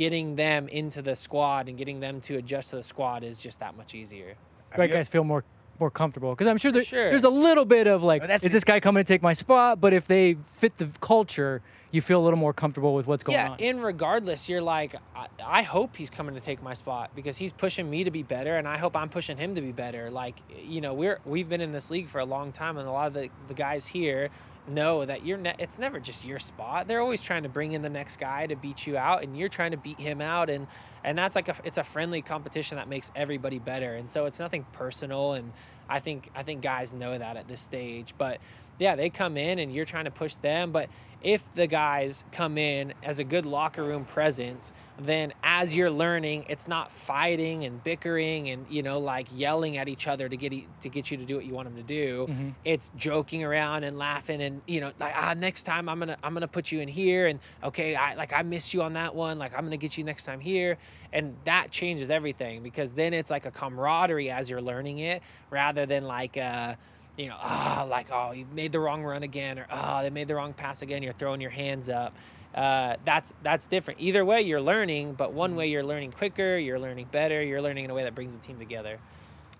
getting 0.00 0.34
them 0.34 0.66
into 0.68 1.02
the 1.02 1.14
squad 1.14 1.68
and 1.68 1.76
getting 1.76 2.00
them 2.00 2.22
to 2.22 2.38
adjust 2.38 2.70
to 2.70 2.76
the 2.76 2.82
squad 2.82 3.22
is 3.22 3.38
just 3.38 3.60
that 3.60 3.76
much 3.76 3.94
easier. 3.94 4.34
right 4.78 4.90
guys 4.90 5.08
feel 5.08 5.24
more 5.24 5.44
more 5.78 5.90
comfortable 5.90 6.30
because 6.32 6.46
I'm 6.46 6.56
sure, 6.56 6.72
there, 6.72 6.82
Sure. 6.82 7.10
there's 7.10 7.24
a 7.24 7.30
little 7.30 7.66
bit 7.66 7.86
of 7.86 8.02
like, 8.02 8.22
Oh, 8.22 8.38
is 8.42 8.52
this 8.52 8.64
guy 8.64 8.80
coming 8.80 9.02
to 9.02 9.06
take 9.06 9.20
my 9.22 9.34
spot? 9.34 9.78
But 9.78 9.92
if 9.92 10.06
they 10.06 10.36
fit 10.46 10.78
the 10.78 10.88
culture, 11.02 11.60
you 11.90 12.00
feel 12.00 12.18
a 12.20 12.24
little 12.24 12.38
more 12.38 12.54
comfortable 12.54 12.94
with 12.94 13.06
what's 13.06 13.24
going 13.24 13.36
yeah, 13.38 13.50
on. 13.50 13.56
and 13.60 13.82
regardless, 13.82 14.48
you're 14.48 14.62
like, 14.62 14.94
I, 15.14 15.26
I 15.44 15.62
hope 15.62 15.96
he's 15.96 16.08
coming 16.10 16.34
to 16.34 16.40
take 16.40 16.62
my 16.62 16.72
spot 16.74 17.10
because 17.14 17.36
he's 17.36 17.52
pushing 17.52 17.90
me 17.90 18.04
to 18.04 18.10
be 18.10 18.22
better, 18.22 18.56
and 18.56 18.66
I 18.68 18.78
hope 18.78 18.96
I'm 18.96 19.08
pushing 19.10 19.36
him 19.36 19.54
to 19.54 19.60
be 19.60 19.72
better. 19.72 20.10
Like, 20.10 20.36
you 20.66 20.80
know, 20.80 20.94
we're 20.94 21.18
we've 21.26 21.48
been 21.48 21.60
in 21.60 21.72
this 21.72 21.90
league 21.90 22.08
for 22.08 22.20
a 22.20 22.24
long 22.26 22.52
time, 22.52 22.78
and 22.78 22.86
a 22.88 22.92
lot 22.92 23.08
of 23.08 23.14
the, 23.14 23.28
the 23.48 23.54
guys 23.54 23.86
here 23.86 24.30
know 24.68 25.04
that 25.04 25.24
you're 25.24 25.38
ne- 25.38 25.54
it's 25.58 25.78
never 25.78 26.00
just 26.00 26.24
your 26.24 26.38
spot. 26.38 26.86
They're 26.86 27.00
always 27.00 27.22
trying 27.22 27.42
to 27.44 27.48
bring 27.48 27.72
in 27.72 27.82
the 27.82 27.88
next 27.88 28.18
guy 28.18 28.46
to 28.46 28.56
beat 28.56 28.86
you 28.86 28.96
out, 28.96 29.22
and 29.22 29.36
you're 29.36 29.48
trying 29.48 29.70
to 29.72 29.76
beat 29.76 29.98
him 29.98 30.20
out, 30.20 30.50
and 30.50 30.66
and 31.04 31.16
that's 31.16 31.34
like 31.34 31.48
a 31.48 31.56
it's 31.64 31.78
a 31.78 31.84
friendly 31.84 32.22
competition 32.22 32.76
that 32.76 32.88
makes 32.88 33.10
everybody 33.14 33.58
better, 33.58 33.94
and 33.94 34.08
so 34.08 34.26
it's 34.26 34.38
nothing 34.38 34.64
personal, 34.72 35.32
and 35.32 35.52
I 35.88 35.98
think 35.98 36.30
I 36.34 36.42
think 36.42 36.62
guys 36.62 36.92
know 36.92 37.16
that 37.16 37.36
at 37.36 37.48
this 37.48 37.60
stage, 37.60 38.14
but 38.16 38.38
yeah, 38.80 38.96
they 38.96 39.10
come 39.10 39.36
in 39.36 39.60
and 39.60 39.72
you're 39.72 39.84
trying 39.84 40.06
to 40.06 40.10
push 40.10 40.34
them. 40.36 40.72
But 40.72 40.88
if 41.22 41.44
the 41.54 41.66
guys 41.66 42.24
come 42.32 42.56
in 42.56 42.94
as 43.02 43.18
a 43.18 43.24
good 43.24 43.44
locker 43.44 43.84
room 43.84 44.06
presence, 44.06 44.72
then 44.98 45.34
as 45.44 45.76
you're 45.76 45.90
learning, 45.90 46.46
it's 46.48 46.66
not 46.66 46.90
fighting 46.90 47.64
and 47.66 47.84
bickering 47.84 48.48
and 48.48 48.64
you 48.70 48.82
know 48.82 48.98
like 48.98 49.26
yelling 49.34 49.76
at 49.76 49.86
each 49.86 50.06
other 50.08 50.30
to 50.30 50.36
get 50.36 50.52
e- 50.54 50.66
to 50.80 50.88
get 50.88 51.10
you 51.10 51.18
to 51.18 51.24
do 51.26 51.36
what 51.36 51.44
you 51.44 51.52
want 51.52 51.68
them 51.68 51.76
to 51.76 51.82
do. 51.82 52.26
Mhm. 52.30 52.54
It's 52.64 52.90
joking 52.96 53.44
around 53.44 53.84
and 53.84 53.98
laughing 53.98 54.40
and 54.40 54.62
you 54.66 54.80
know 54.80 54.92
like 54.98 55.12
ah 55.14 55.34
next 55.36 55.64
time 55.64 55.90
I'm 55.90 55.98
gonna 55.98 56.16
I'm 56.24 56.32
gonna 56.32 56.48
put 56.48 56.72
you 56.72 56.80
in 56.80 56.88
here 56.88 57.26
and 57.26 57.38
okay 57.64 57.94
I 57.94 58.14
like 58.14 58.32
I 58.32 58.40
missed 58.40 58.72
you 58.72 58.80
on 58.82 58.94
that 58.94 59.14
one 59.14 59.38
like 59.38 59.52
I'm 59.54 59.64
gonna 59.64 59.76
get 59.76 59.98
you 59.98 60.04
next 60.04 60.24
time 60.24 60.40
here 60.40 60.78
and 61.12 61.36
that 61.44 61.70
changes 61.70 62.08
everything 62.10 62.62
because 62.62 62.94
then 62.94 63.12
it's 63.12 63.30
like 63.30 63.44
a 63.44 63.50
camaraderie 63.50 64.30
as 64.30 64.48
you're 64.48 64.62
learning 64.62 64.98
it 65.00 65.22
rather 65.50 65.84
than 65.84 66.04
like 66.04 66.38
uh 66.38 66.76
you 67.20 67.28
know, 67.28 67.36
ah, 67.38 67.86
like, 67.88 68.08
oh, 68.10 68.32
you 68.32 68.46
made 68.52 68.72
the 68.72 68.80
wrong 68.80 69.04
run 69.04 69.22
again, 69.22 69.58
or 69.58 69.66
oh, 69.70 70.02
they 70.02 70.10
made 70.10 70.28
the 70.28 70.34
wrong 70.34 70.52
pass 70.52 70.82
again. 70.82 71.02
You're 71.02 71.12
throwing 71.12 71.40
your 71.40 71.50
hands 71.50 71.88
up, 71.88 72.14
uh, 72.54 72.96
that's 73.04 73.32
that's 73.42 73.66
different. 73.66 74.00
Either 74.00 74.24
way, 74.24 74.42
you're 74.42 74.60
learning, 74.60 75.14
but 75.14 75.32
one 75.32 75.54
way 75.54 75.68
you're 75.68 75.84
learning 75.84 76.12
quicker, 76.12 76.56
you're 76.58 76.80
learning 76.80 77.06
better, 77.12 77.42
you're 77.42 77.62
learning 77.62 77.84
in 77.84 77.90
a 77.90 77.94
way 77.94 78.02
that 78.02 78.14
brings 78.14 78.34
the 78.34 78.40
team 78.40 78.58
together. 78.58 78.98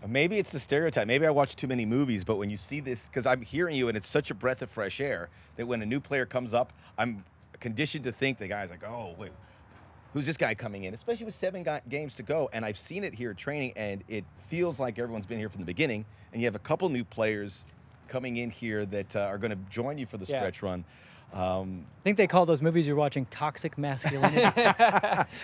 Maybe 0.07 0.39
it's 0.39 0.51
the 0.51 0.59
stereotype. 0.59 1.07
Maybe 1.07 1.27
I 1.27 1.31
watch 1.31 1.57
too 1.57 1.67
many 1.67 1.85
movies, 1.85 2.25
but 2.25 2.37
when 2.37 2.49
you 2.49 2.57
see 2.57 2.81
this, 2.81 3.09
because 3.09 3.27
I'm 3.27 3.43
hearing 3.43 3.77
you 3.77 3.89
and 3.89 3.97
it's 3.97 4.09
such 4.09 4.31
a 4.31 4.35
breath 4.35 4.63
of 4.63 4.71
fresh 4.71 4.99
air 4.99 5.29
that 5.57 5.67
when 5.67 5.83
a 5.83 5.87
new 5.87 6.01
player 6.01 6.25
comes 6.25 6.55
up, 6.55 6.73
I'm 6.97 7.23
conditioned 7.61 8.05
to 8.05 8.13
think 8.13 8.39
the 8.39 8.49
guy's 8.49 8.71
like, 8.71 8.83
oh, 8.83 9.15
wait, 9.19 9.31
who's 10.13 10.27
this 10.27 10.37
guy 10.37 10.55
coming 10.55 10.85
in? 10.85 10.95
Especially 10.95 11.27
with 11.27 11.35
seven 11.35 11.63
ga- 11.63 11.81
games 11.89 12.17
to 12.17 12.23
go. 12.23 12.49
And 12.53 12.65
I've 12.65 12.79
seen 12.79 13.05
it 13.05 13.15
here 13.15 13.31
at 13.31 13.37
training, 13.37 13.73
and 13.77 14.03
it 14.09 14.25
feels 14.49 14.81
like 14.81 14.99
everyone's 14.99 15.27
been 15.27 15.39
here 15.39 15.49
from 15.49 15.61
the 15.61 15.67
beginning. 15.67 16.05
And 16.33 16.41
you 16.41 16.47
have 16.47 16.55
a 16.55 16.61
couple 16.61 16.89
new 16.89 17.05
players 17.05 17.65
coming 18.09 18.37
in 18.39 18.51
here 18.51 18.85
that 18.87 19.15
uh, 19.17 19.21
are 19.21 19.39
going 19.39 19.53
to 19.53 19.59
join 19.71 19.99
you 19.99 20.07
for 20.07 20.17
the 20.17 20.27
Yeah. 20.27 20.41
stretch 20.41 20.63
run. 20.63 20.85
Um, 21.33 21.87
I 22.01 22.03
think 22.03 22.16
they 22.16 22.26
call 22.26 22.47
those 22.47 22.62
movies 22.62 22.87
you're 22.87 22.97
watching 22.97 23.26
toxic 23.26 23.76
masculinity. 23.78 24.43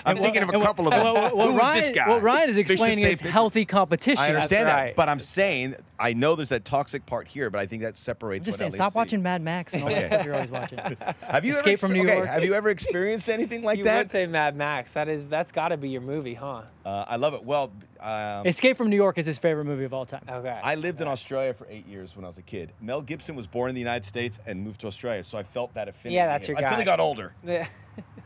I'm 0.04 0.16
thinking 0.16 0.42
of 0.42 0.48
a 0.48 0.52
And 0.52 0.60
what- 0.60 0.66
couple 0.66 0.86
of 0.88 0.92
them. 0.92 1.14
What, 1.14 1.36
what 1.36 1.50
Who's 1.50 1.58
Ryan, 1.60 1.80
this 1.80 1.90
guy? 1.90 2.08
what 2.08 2.22
Ryan 2.22 2.48
is 2.48 2.58
explaining 2.58 3.04
say 3.04 3.12
is 3.12 3.22
fish- 3.22 3.30
healthy 3.30 3.64
competition. 3.66 4.24
I 4.24 4.28
understand 4.28 4.68
that, 4.68 4.74
right. 4.74 4.96
but 4.96 5.08
I'm 5.08 5.18
saying 5.18 5.76
I 5.98 6.12
know 6.14 6.34
there's 6.34 6.48
that 6.48 6.64
toxic 6.64 7.04
part 7.06 7.28
here, 7.28 7.50
but 7.50 7.60
I 7.60 7.66
think 7.66 7.82
that 7.82 7.96
separates. 7.96 8.46
I'm 8.46 8.52
separates. 8.52 8.58
just 8.58 8.60
what 8.60 8.70
saying, 8.70 8.70
stop 8.72 8.92
LAFC. 8.92 8.96
watching 8.96 9.22
Mad 9.22 9.42
Max 9.42 9.74
and 9.74 9.82
all 9.82 9.88
Okay. 9.90 10.00
that 10.00 10.08
stuff 10.08 10.24
you're 10.24 10.34
always 10.34 10.50
watching. 10.50 10.78
Have 11.20 11.44
you 11.44 11.52
Escape 11.52 11.72
ever 11.74 11.78
from 11.78 11.92
New 11.92 12.02
okay, 12.04 12.16
York. 12.16 12.26
Have 12.28 12.44
you 12.44 12.54
ever 12.54 12.70
experienced 12.70 13.28
anything 13.28 13.62
like 13.62 13.76
that? 13.76 13.78
you 13.78 13.84
that? 13.84 13.98
would 13.98 14.10
say 14.10 14.26
Mad 14.26 14.56
Max. 14.56 14.94
That 14.94 15.08
is 15.08 15.28
that's 15.28 15.52
got 15.52 15.68
to 15.68 15.76
be 15.76 15.90
your 15.90 16.00
movie, 16.02 16.34
huh? 16.34 16.62
Uh, 16.84 17.04
I 17.06 17.16
love 17.16 17.34
it. 17.34 17.44
Well, 17.44 17.70
um, 18.00 18.46
Escape 18.46 18.76
from 18.76 18.90
New 18.90 18.96
York 18.96 19.18
is 19.18 19.26
his 19.26 19.38
favorite 19.38 19.64
movie 19.64 19.84
of 19.84 19.94
all 19.94 20.06
time. 20.06 20.24
Okay. 20.28 20.60
I 20.62 20.74
lived 20.74 21.00
in 21.00 21.08
Australia 21.08 21.54
for 21.54 21.66
eight 21.70 21.86
years 21.86 22.16
when 22.16 22.24
I 22.24 22.28
was 22.28 22.38
a 22.38 22.42
kid. 22.42 22.72
Mel 22.80 23.02
Gibson 23.02 23.36
was 23.36 23.46
born 23.46 23.68
in 23.68 23.74
the 23.74 23.80
United 23.80 24.04
States 24.04 24.38
and 24.46 24.62
moved 24.62 24.80
to 24.82 24.86
Australia, 24.86 25.24
so 25.24 25.38
I 25.38 25.42
felt 25.42 25.74
that 25.74 25.88
affinity. 25.88 26.16
Yeah, 26.16 26.26
that's 26.26 26.48
with 26.48 26.58
him 26.58 26.62
your 26.62 26.68
Until 26.68 26.78
he 26.78 26.84
got 26.84 27.00
older. 27.00 27.32
Yeah. 27.44 27.66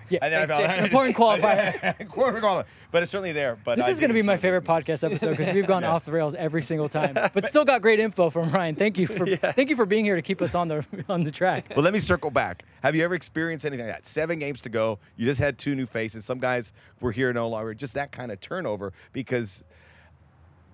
Yeah, 0.09 0.19
Thanks, 0.29 0.51
felt- 0.51 0.63
Jake. 0.63 0.79
An 0.79 0.85
important 0.85 1.17
qualifier. 1.17 2.09
Quarter 2.09 2.41
qualifier. 2.41 2.65
But 2.91 3.05
it's 3.05 3.13
certainly 3.13 3.31
there. 3.31 3.57
But 3.65 3.77
This 3.77 3.87
I 3.87 3.91
is 3.91 4.01
going 4.01 4.09
to 4.11 4.15
be 4.15 4.23
my 4.23 4.37
favorite 4.37 4.65
podcast 4.65 5.05
episode 5.05 5.37
because 5.37 5.55
we've 5.55 5.69
gone 5.69 5.83
Yes. 5.85 5.91
off 5.91 6.05
the 6.05 6.11
rails 6.11 6.35
every 6.35 6.65
single 6.65 6.89
time, 6.89 7.15
but 7.33 7.47
still 7.47 7.65
got 7.65 7.81
great 7.81 8.01
info 8.01 8.29
from 8.29 8.51
Ryan. 8.51 8.75
Thank 8.75 8.99
you 8.99 9.07
for 9.07 9.25
thank 9.37 9.71
you 9.71 9.77
for 9.77 9.87
being 9.87 10.05
here 10.05 10.17
to 10.17 10.23
keep 10.23 10.43
us 10.43 10.57
on 10.57 10.67
the 10.67 10.85
on 11.09 11.23
the 11.23 11.31
track. 11.31 11.73
Well, 11.77 11.85
let 11.85 11.93
me 11.93 12.01
circle 12.01 12.33
back. 12.33 12.65
Have 12.83 12.97
you 12.97 13.05
ever 13.05 13.15
experienced 13.15 13.65
anything 13.65 13.87
like 13.87 13.95
that? 13.95 14.07
Seven 14.07 14.41
games 14.41 14.61
to 14.63 14.69
go. 14.69 14.99
You 15.17 15.27
just 15.27 15.39
had 15.39 15.59
two 15.59 15.77
new 15.77 15.87
faces. 15.87 16.25
Some 16.25 16.41
guys 16.41 16.73
were 17.01 17.13
here 17.13 17.33
no 17.33 17.49
longer. 17.49 17.73
Just 17.75 17.95
that 17.95 18.11
kind 18.11 18.33
of 18.33 18.41
turnover 18.41 18.93
because 19.13 19.63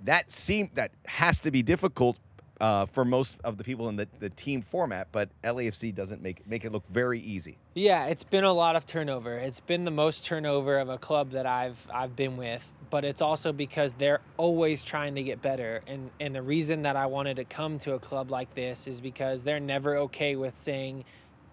that 0.05 0.30
seem 0.30 0.70
that 0.74 0.92
has 1.07 1.40
to 1.40 1.51
be 1.51 1.62
difficult 1.62 2.16
uh, 2.61 2.87
for 2.87 3.05
most 3.05 3.37
of 3.45 3.59
the 3.59 3.65
people 3.65 3.89
in 3.89 3.97
the, 3.97 4.09
the 4.19 4.31
team 4.31 4.63
format. 4.63 5.09
But 5.13 5.29
LAFC 5.43 5.95
doesn't 5.95 6.23
make 6.23 6.47
make 6.47 6.65
it 6.65 6.73
look 6.73 6.85
very 6.91 7.21
easy. 7.21 7.59
Yeah, 7.75 8.07
it's 8.07 8.25
been 8.25 8.45
a 8.45 8.53
lot 8.53 8.77
of 8.77 8.87
turnover. 8.87 9.37
It's 9.37 9.61
been 9.61 9.85
the 9.85 9.91
most 9.91 10.27
turnover 10.27 10.79
of 10.79 10.89
a 10.89 10.99
club 10.99 11.31
that 11.31 11.47
I've 11.47 11.87
I've 11.93 12.17
been 12.17 12.37
with, 12.37 12.71
but 12.91 13.05
it's 13.05 13.23
also 13.23 13.53
because 13.53 13.95
they're 13.95 14.21
always 14.37 14.85
trying 14.85 15.15
to 15.17 15.23
get 15.23 15.43
better. 15.43 15.83
And 15.87 16.11
and 16.21 16.35
the 16.35 16.43
reason 16.43 16.83
that 16.83 16.97
I 16.97 17.07
wanted 17.07 17.37
to 17.37 17.45
come 17.45 17.79
to 17.81 17.95
a 17.95 17.99
club 17.99 18.31
like 18.31 18.55
this 18.55 18.87
is 18.87 19.01
because 19.01 19.45
they're 19.45 19.61
never 19.61 19.97
okay 19.99 20.37
with 20.37 20.55
saying 20.55 21.05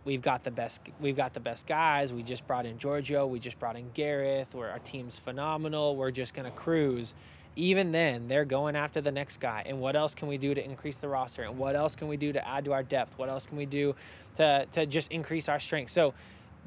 we've 0.05 0.21
got 0.21 0.43
the 0.43 0.51
best 0.51 0.81
we've 0.99 1.15
got 1.15 1.33
the 1.33 1.39
best 1.39 1.67
guys. 1.67 2.13
We 2.13 2.23
just 2.23 2.47
brought 2.47 2.65
in 2.65 2.77
Giorgio, 2.77 3.27
we 3.27 3.39
just 3.39 3.59
brought 3.59 3.75
in 3.75 3.89
Gareth, 3.93 4.55
where 4.55 4.69
our 4.69 4.79
team's 4.79 5.19
phenomenal. 5.19 5.95
We're 5.95 6.11
just 6.11 6.33
going 6.33 6.49
to 6.49 6.57
cruise. 6.57 7.13
Even 7.55 7.91
then, 7.91 8.27
they're 8.27 8.45
going 8.45 8.75
after 8.75 8.99
the 9.01 9.11
next 9.11 9.37
guy. 9.37 9.63
And 9.65 9.79
what 9.79 9.95
else 9.95 10.15
can 10.15 10.27
we 10.27 10.37
do 10.37 10.53
to 10.53 10.63
increase 10.63 10.97
the 10.97 11.07
roster? 11.07 11.43
And 11.43 11.57
what 11.57 11.75
else 11.75 11.95
can 11.95 12.07
we 12.07 12.17
do 12.17 12.33
to 12.33 12.47
add 12.47 12.65
to 12.65 12.73
our 12.73 12.83
depth? 12.83 13.17
What 13.17 13.29
else 13.29 13.45
can 13.45 13.57
we 13.57 13.65
do 13.65 13.95
to 14.35 14.65
to 14.71 14.85
just 14.85 15.11
increase 15.11 15.47
our 15.49 15.59
strength? 15.59 15.91
So 15.91 16.13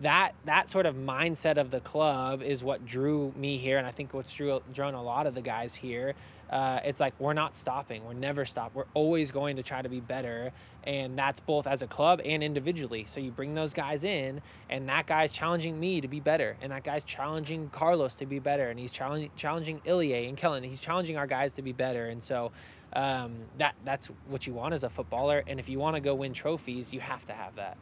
that 0.01 0.35
that 0.45 0.69
sort 0.69 0.87
of 0.87 0.95
mindset 0.95 1.57
of 1.57 1.71
the 1.71 1.81
club 1.81 2.43
is 2.43 2.63
what 2.63 2.85
drew 2.85 3.33
me 3.37 3.57
here, 3.57 3.79
and 3.79 3.87
I 3.87 3.91
think 3.91 4.13
what's 4.13 4.33
drew 4.33 4.61
drawn 4.73 4.95
a 4.95 5.03
lot 5.03 5.27
of 5.27 5.35
the 5.35 5.43
guys 5.43 5.75
here. 5.75 6.15
Uh, 6.51 6.79
it's 6.85 7.01
like 7.01 7.13
we're 7.19 7.33
not 7.33 7.57
stopping. 7.57 8.05
We're 8.05 8.13
never 8.13 8.45
stop. 8.45 8.73
We're 8.75 8.85
always 8.95 9.31
going 9.31 9.57
to 9.57 9.63
try 9.63 9.83
to 9.83 9.89
be 9.89 10.01
better, 10.01 10.53
and 10.85 11.19
that's 11.19 11.41
both 11.41 11.67
as 11.67 11.83
a 11.83 11.87
club 11.87 12.21
and 12.25 12.43
individually. 12.43 13.05
So 13.07 13.21
you 13.21 13.31
bring 13.31 13.55
those 13.55 13.73
guys 13.73 14.05
in, 14.05 14.43
and 14.71 14.89
that 14.89 15.07
guy's 15.07 15.33
challenging 15.33 15.81
me 15.81 16.01
to 16.01 16.09
be 16.09 16.21
better, 16.21 16.57
and 16.61 16.71
that 16.73 16.85
guy's 16.85 17.03
challenging 17.03 17.69
Carlos 17.71 18.15
to 18.17 18.27
be 18.27 18.39
better, 18.39 18.69
and 18.69 18.79
he's 18.79 18.93
challenging 18.93 19.31
challenging 19.35 19.81
Ilie 19.87 20.29
and 20.29 20.37
Kellyn. 20.37 20.63
He's 20.63 20.81
challenging 20.81 21.17
our 21.17 21.27
guys 21.27 21.53
to 21.53 21.63
be 21.63 21.73
better, 21.73 22.07
and 22.07 22.23
so 22.23 22.53
um, 22.93 23.35
that 23.59 23.75
that's 23.85 24.09
what 24.29 24.47
you 24.47 24.53
want 24.53 24.75
as 24.75 24.85
a 24.85 24.91
footballer. 24.91 25.43
And 25.47 25.59
if 25.59 25.69
you 25.69 25.79
want 25.79 25.97
to 25.97 26.01
go 26.01 26.15
win 26.15 26.33
trophies, 26.33 26.93
you 26.93 27.01
have 27.01 27.25
to 27.25 27.33
have 27.33 27.57
that. 27.57 27.77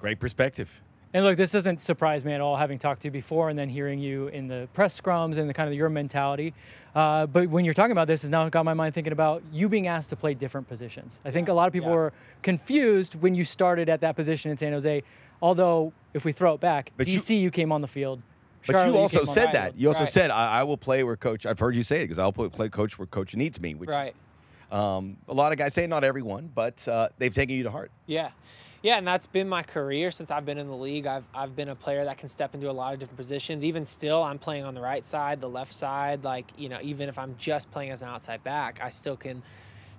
Great 0.00 0.18
perspective. 0.18 0.82
And 1.14 1.24
look, 1.24 1.36
this 1.36 1.52
doesn't 1.52 1.80
surprise 1.80 2.24
me 2.24 2.32
at 2.32 2.40
all, 2.40 2.56
having 2.56 2.78
talked 2.78 3.02
to 3.02 3.08
you 3.08 3.12
before 3.12 3.50
and 3.50 3.58
then 3.58 3.68
hearing 3.68 3.98
you 3.98 4.28
in 4.28 4.48
the 4.48 4.66
press 4.72 4.98
scrums 4.98 5.36
and 5.36 5.48
the 5.48 5.52
kind 5.52 5.68
of 5.68 5.74
your 5.74 5.90
mentality. 5.90 6.54
Uh, 6.94 7.26
but 7.26 7.50
when 7.50 7.64
you're 7.66 7.74
talking 7.74 7.92
about 7.92 8.06
this, 8.06 8.24
it's 8.24 8.30
now 8.30 8.48
got 8.48 8.64
my 8.64 8.72
mind 8.72 8.94
thinking 8.94 9.12
about 9.12 9.42
you 9.52 9.68
being 9.68 9.86
asked 9.86 10.10
to 10.10 10.16
play 10.16 10.32
different 10.32 10.68
positions. 10.68 11.20
I 11.24 11.30
think 11.30 11.48
a 11.48 11.52
lot 11.52 11.66
of 11.66 11.72
people 11.72 11.90
yeah. 11.90 11.96
were 11.96 12.12
confused 12.42 13.14
when 13.16 13.34
you 13.34 13.44
started 13.44 13.90
at 13.90 14.00
that 14.00 14.16
position 14.16 14.50
in 14.50 14.56
San 14.56 14.72
Jose. 14.72 15.02
Although, 15.42 15.92
if 16.14 16.24
we 16.24 16.32
throw 16.32 16.54
it 16.54 16.60
back, 16.60 16.92
But 16.96 17.06
DC, 17.06 17.38
you, 17.38 17.50
came 17.50 17.72
on 17.72 17.80
the 17.82 17.88
field. 17.88 18.22
But 18.66 18.86
you 18.86 18.96
also 18.96 19.20
on 19.20 19.26
said 19.26 19.52
that. 19.52 19.76
You 19.76 19.88
also 19.88 20.00
Right. 20.04 20.08
said 20.08 20.30
I, 20.30 20.60
I 20.60 20.62
will 20.62 20.76
play 20.76 21.02
where 21.02 21.16
coach. 21.16 21.46
I've 21.46 21.58
heard 21.58 21.74
you 21.74 21.82
say 21.82 22.00
it 22.00 22.04
because 22.04 22.18
I'll 22.20 22.32
play, 22.32 22.48
play 22.48 22.68
coach 22.68 22.98
where 22.98 23.06
coach 23.06 23.34
needs 23.34 23.60
me. 23.60 23.74
Which 23.74 23.90
Right. 23.90 24.14
Is, 24.70 24.78
um, 24.78 25.16
a 25.28 25.34
lot 25.34 25.52
of 25.52 25.58
guys 25.58 25.74
say 25.74 25.86
not 25.86 26.04
everyone, 26.04 26.50
but 26.54 26.86
uh, 26.88 27.08
they've 27.18 27.34
taken 27.34 27.56
you 27.56 27.64
to 27.64 27.70
heart. 27.70 27.90
Yeah. 28.06 28.30
Yeah, 28.82 28.98
and 28.98 29.06
that's 29.06 29.28
been 29.28 29.48
my 29.48 29.62
career 29.62 30.10
since 30.10 30.32
I've 30.32 30.44
been 30.44 30.58
in 30.58 30.66
the 30.66 30.76
league. 30.76 31.06
I've, 31.06 31.22
I've 31.32 31.54
been 31.54 31.68
a 31.68 31.76
player 31.76 32.04
that 32.04 32.18
can 32.18 32.28
step 32.28 32.52
into 32.52 32.68
a 32.68 32.72
lot 32.72 32.92
of 32.92 32.98
different 32.98 33.16
positions. 33.16 33.64
Even 33.64 33.84
still, 33.84 34.20
I'm 34.24 34.40
playing 34.40 34.64
on 34.64 34.74
the 34.74 34.80
right 34.80 35.04
side, 35.04 35.40
the 35.40 35.48
left 35.48 35.72
side. 35.72 36.24
Like, 36.24 36.46
you 36.58 36.68
know, 36.68 36.80
even 36.82 37.08
if 37.08 37.16
I'm 37.16 37.36
just 37.38 37.70
playing 37.70 37.92
as 37.92 38.02
an 38.02 38.08
outside 38.08 38.42
back, 38.42 38.80
I 38.82 38.88
still 38.88 39.16
can 39.16 39.40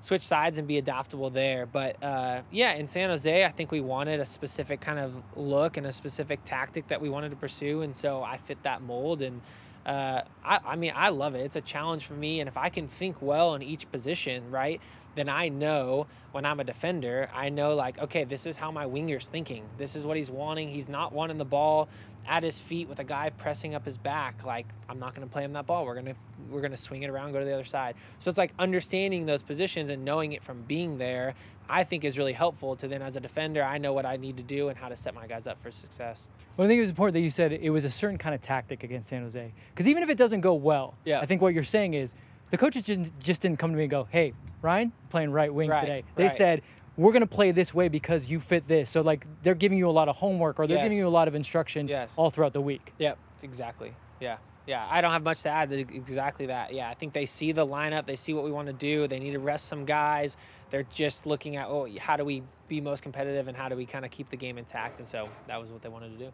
switch 0.02 0.22
sides 0.22 0.58
and 0.58 0.68
be 0.68 0.78
adaptable 0.78 1.30
there. 1.30 1.66
But 1.66 2.04
uh, 2.04 2.42
yeah, 2.52 2.74
in 2.74 2.86
San 2.86 3.10
Jose, 3.10 3.46
I 3.46 3.50
think 3.52 3.72
we 3.72 3.80
wanted 3.80 4.20
a 4.20 4.26
specific 4.26 4.82
kind 4.82 5.00
of 5.00 5.14
look 5.38 5.78
and 5.78 5.88
a 5.88 5.92
specific 5.94 6.42
tactic 6.44 6.90
that 6.90 7.00
we 7.00 7.08
wanted 7.08 7.30
to 7.30 7.38
pursue. 7.38 7.84
And 7.84 7.96
so 7.96 8.22
I 8.22 8.36
fit 8.36 8.62
that 8.64 8.82
mold. 8.82 9.22
And 9.22 9.40
uh, 9.86 10.24
I, 10.44 10.60
I 10.66 10.76
mean, 10.76 10.92
I 10.94 11.08
love 11.08 11.36
it. 11.36 11.40
It's 11.40 11.56
a 11.56 11.62
challenge 11.62 12.06
for 12.06 12.16
me. 12.16 12.42
And 12.42 12.50
if 12.50 12.58
I 12.58 12.68
can 12.68 12.90
think 12.90 13.22
well 13.22 13.56
in 13.56 13.62
each 13.62 13.90
position, 13.94 14.52
right, 14.52 14.82
then 15.16 15.30
I 15.30 15.50
know 15.50 16.08
when 16.32 16.46
I'm 16.46 16.60
a 16.60 16.64
defender, 16.64 17.30
I 17.34 17.50
know 17.50 17.76
like, 17.76 18.00
okay, 18.00 18.24
this 18.24 18.46
is 18.46 18.58
how 18.58 18.72
my 18.72 18.86
winger's 18.86 19.28
thinking. 19.30 19.64
This 19.78 19.96
is 19.96 20.06
what 20.06 20.18
he's 20.18 20.32
wanting. 20.32 20.70
He's 20.70 20.90
not 20.90 21.14
wanting 21.14 21.38
the 21.38 21.46
ball 21.46 21.88
at 22.28 22.44
his 22.44 22.60
feet 22.60 22.88
with 22.88 23.00
a 23.00 23.04
guy 23.04 23.30
pressing 23.30 23.76
up 23.76 23.86
his 23.86 23.98
back. 23.98 24.46
Like, 24.46 24.66
I'm 24.88 24.98
not 24.98 25.14
going 25.14 25.28
to 25.28 25.32
play 25.32 25.44
him 25.44 25.54
that 25.54 25.66
ball. 25.68 25.86
We're 25.86 25.94
going 25.94 26.06
to 26.08 26.16
we're 26.50 26.62
going 26.62 26.72
to 26.72 26.78
swing 26.78 27.04
it 27.04 27.10
around, 27.10 27.32
go 27.32 27.40
to 27.40 27.46
the 27.46 27.54
other 27.54 27.64
side. 27.64 27.96
So 28.20 28.30
it's 28.30 28.38
like 28.38 28.54
understanding 28.60 29.26
those 29.26 29.42
positions 29.42 29.90
and 29.90 30.06
knowing 30.06 30.34
it 30.34 30.44
from 30.44 30.62
being 30.64 30.98
there, 30.98 31.34
I 31.70 31.84
think 31.84 32.04
is 32.04 32.18
really 32.18 32.34
helpful 32.34 32.76
to 32.76 32.88
then 32.88 33.02
as 33.02 33.16
a 33.16 33.20
defender, 33.20 33.64
I 33.64 33.78
know 33.78 33.94
what 33.94 34.06
I 34.06 34.18
need 34.18 34.38
to 34.38 34.44
do 34.44 34.70
and 34.70 34.78
how 34.78 34.90
to 34.90 34.96
set 34.96 35.16
my 35.16 35.26
guys 35.26 35.48
up 35.48 35.62
for 35.62 35.72
success. 35.72 36.28
Well, 36.56 36.66
I 36.66 36.68
think 36.68 36.78
it 36.78 36.82
was 36.82 36.90
important 36.92 37.14
that 37.14 37.22
you 37.22 37.30
said 37.32 37.54
it 37.54 37.70
was 37.70 37.86
a 37.86 37.90
certain 37.90 38.18
kind 38.18 38.36
of 38.36 38.42
tactic 38.42 38.84
against 38.84 39.10
San 39.10 39.24
Jose. 39.24 39.52
Because 39.74 39.88
even 39.88 40.04
if 40.04 40.10
it 40.10 40.18
doesn't 40.18 40.42
go 40.42 40.54
well, 40.54 40.96
Yeah. 41.06 41.22
I 41.22 41.26
think 41.26 41.42
what 41.42 41.54
you're 41.54 41.64
saying 41.64 41.94
is 41.94 42.14
the 42.54 42.58
coaches 42.60 42.84
just, 42.84 43.00
just 43.18 43.42
didn't 43.42 43.58
come 43.58 43.72
to 43.72 43.78
me 43.78 43.86
and 43.86 43.90
go, 43.90 44.08
hey, 44.12 44.32
Ryan, 44.62 44.94
playing 45.10 45.32
right 45.32 45.52
wing 45.52 45.72
Right, 45.72 45.80
today. 45.82 46.04
They 46.16 46.26
right. 46.26 46.32
said, 46.32 46.62
we're 46.96 47.12
going 47.12 47.22
to 47.22 47.28
play 47.28 47.52
this 47.52 47.74
way 47.74 47.88
because 47.88 48.30
you 48.30 48.40
fit 48.40 48.68
this. 48.68 48.92
So, 48.92 49.02
like, 49.02 49.26
they're 49.42 49.56
giving 49.56 49.80
you 49.80 49.90
a 49.90 49.92
lot 49.92 50.08
of 50.08 50.16
homework 50.16 50.60
or 50.60 50.68
they're 50.68 50.78
Yes. 50.78 50.86
giving 50.86 51.00
you 51.00 51.08
a 51.08 51.10
lot 51.10 51.28
of 51.28 51.34
instruction 51.34 51.88
Yes. 51.88 52.14
all 52.16 52.30
throughout 52.30 52.54
the 52.54 52.62
week. 52.62 52.94
Yep, 53.00 53.18
exactly. 53.42 53.92
Yeah. 54.20 54.38
Yeah, 54.68 54.88
I 54.88 55.02
don't 55.02 55.12
have 55.12 55.24
much 55.24 55.42
to 55.42 55.50
add. 55.50 55.74
Exactly 55.74 56.46
that. 56.46 56.76
Yeah, 56.76 56.90
I 56.92 56.94
think 56.94 57.14
they 57.14 57.26
see 57.26 57.54
the 57.54 57.66
lineup. 57.66 58.06
They 58.06 58.16
see 58.16 58.36
what 58.36 58.44
we 58.44 58.52
want 58.52 58.68
to 58.68 58.74
do. 58.74 59.08
They 59.08 59.18
need 59.18 59.32
to 59.32 59.40
rest 59.40 59.66
some 59.66 59.84
guys. 59.84 60.38
They're 60.70 60.84
just 60.84 61.26
looking 61.26 61.56
at, 61.56 61.68
oh, 61.68 61.88
how 62.00 62.18
do 62.18 62.24
we 62.24 62.44
be 62.68 62.82
most 62.82 63.02
competitive 63.02 63.48
and 63.48 63.58
how 63.58 63.68
do 63.68 63.76
we 63.76 63.88
kind 63.88 64.06
of 64.06 64.12
keep 64.12 64.30
the 64.30 64.38
game 64.38 64.60
intact? 64.60 65.00
And 65.00 65.08
so 65.08 65.28
that 65.48 65.60
was 65.60 65.72
what 65.72 65.82
they 65.82 65.90
wanted 65.90 66.20
to 66.20 66.26
do. 66.26 66.32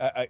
I, 0.00 0.06
I, 0.06 0.28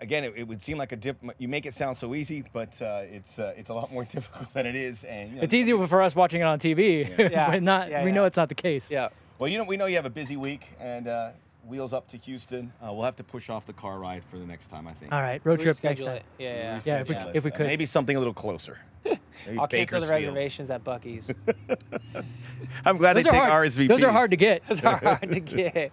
again, 0.00 0.24
it, 0.24 0.32
it 0.36 0.44
would 0.48 0.60
seem 0.62 0.78
like 0.78 0.92
a 0.92 0.96
dip. 0.96 1.16
You 1.38 1.48
make 1.48 1.66
it 1.66 1.74
sound 1.74 1.96
so 1.96 2.14
easy, 2.14 2.44
but 2.52 2.80
uh, 2.82 3.02
it's 3.04 3.38
uh, 3.38 3.52
it's 3.56 3.68
a 3.70 3.74
lot 3.74 3.92
more 3.92 4.04
difficult 4.14 4.52
than 4.54 4.66
it 4.66 4.74
is. 4.76 5.04
And 5.04 5.30
you 5.30 5.36
know, 5.36 5.42
It's 5.42 5.54
easy 5.54 5.72
for 5.86 6.02
us 6.02 6.14
watching 6.14 6.40
it 6.40 6.44
on 6.44 6.58
TV, 6.58 7.08
Yeah. 7.30 7.50
but 7.50 7.62
not. 7.62 7.88
Yeah, 7.90 8.02
we 8.04 8.10
yeah. 8.10 8.14
know 8.16 8.24
it's 8.24 8.36
not 8.36 8.48
the 8.48 8.54
case. 8.54 8.90
Yeah. 8.90 9.08
Well, 9.38 9.48
you 9.48 9.58
know, 9.58 9.64
we 9.64 9.76
know 9.76 9.86
you 9.86 9.96
have 9.96 10.06
a 10.06 10.10
busy 10.10 10.36
week, 10.36 10.68
and 10.80 11.06
uh, 11.06 11.30
wheels 11.66 11.92
up 11.92 12.08
to 12.08 12.16
Houston. 12.18 12.72
Uh, 12.82 12.92
we'll 12.92 13.04
have 13.04 13.16
to 13.16 13.24
push 13.24 13.50
off 13.50 13.66
the 13.66 13.72
car 13.72 13.98
ride 13.98 14.24
for 14.30 14.36
the 14.38 14.46
next 14.46 14.68
time. 14.68 14.86
I 14.88 14.92
think. 14.94 15.12
All 15.12 15.20
right, 15.22 15.40
road 15.44 15.60
trip 15.60 15.76
next 15.84 16.02
time. 16.04 16.16
it. 16.16 16.22
Yeah, 16.38 16.48
yeah. 16.54 16.80
Yeah, 16.84 17.00
if 17.00 17.08
we- 17.08 17.16
if 17.34 17.44
we. 17.44 17.50
Could. 17.50 17.66
maybe 17.66 17.86
something 17.86 18.16
a 18.16 18.18
little 18.18 18.34
closer. 18.34 18.78
I'll 19.58 19.66
cancel 19.66 20.00
the 20.00 20.08
reservations 20.08 20.70
at 20.70 20.84
Buc-ee's. 20.84 21.32
I'm 22.84 22.96
glad 22.96 23.16
Those 23.16 23.24
they 23.24 23.30
take 23.30 23.40
hard. 23.40 23.68
RSVPs. 23.70 23.88
Those 23.88 24.02
are 24.02 24.12
hard 24.12 24.30
to 24.32 24.36
get. 24.36 24.62
Those 24.68 24.82
are 24.82 24.96
hard 24.96 25.28
to 25.30 25.40
get. 25.40 25.92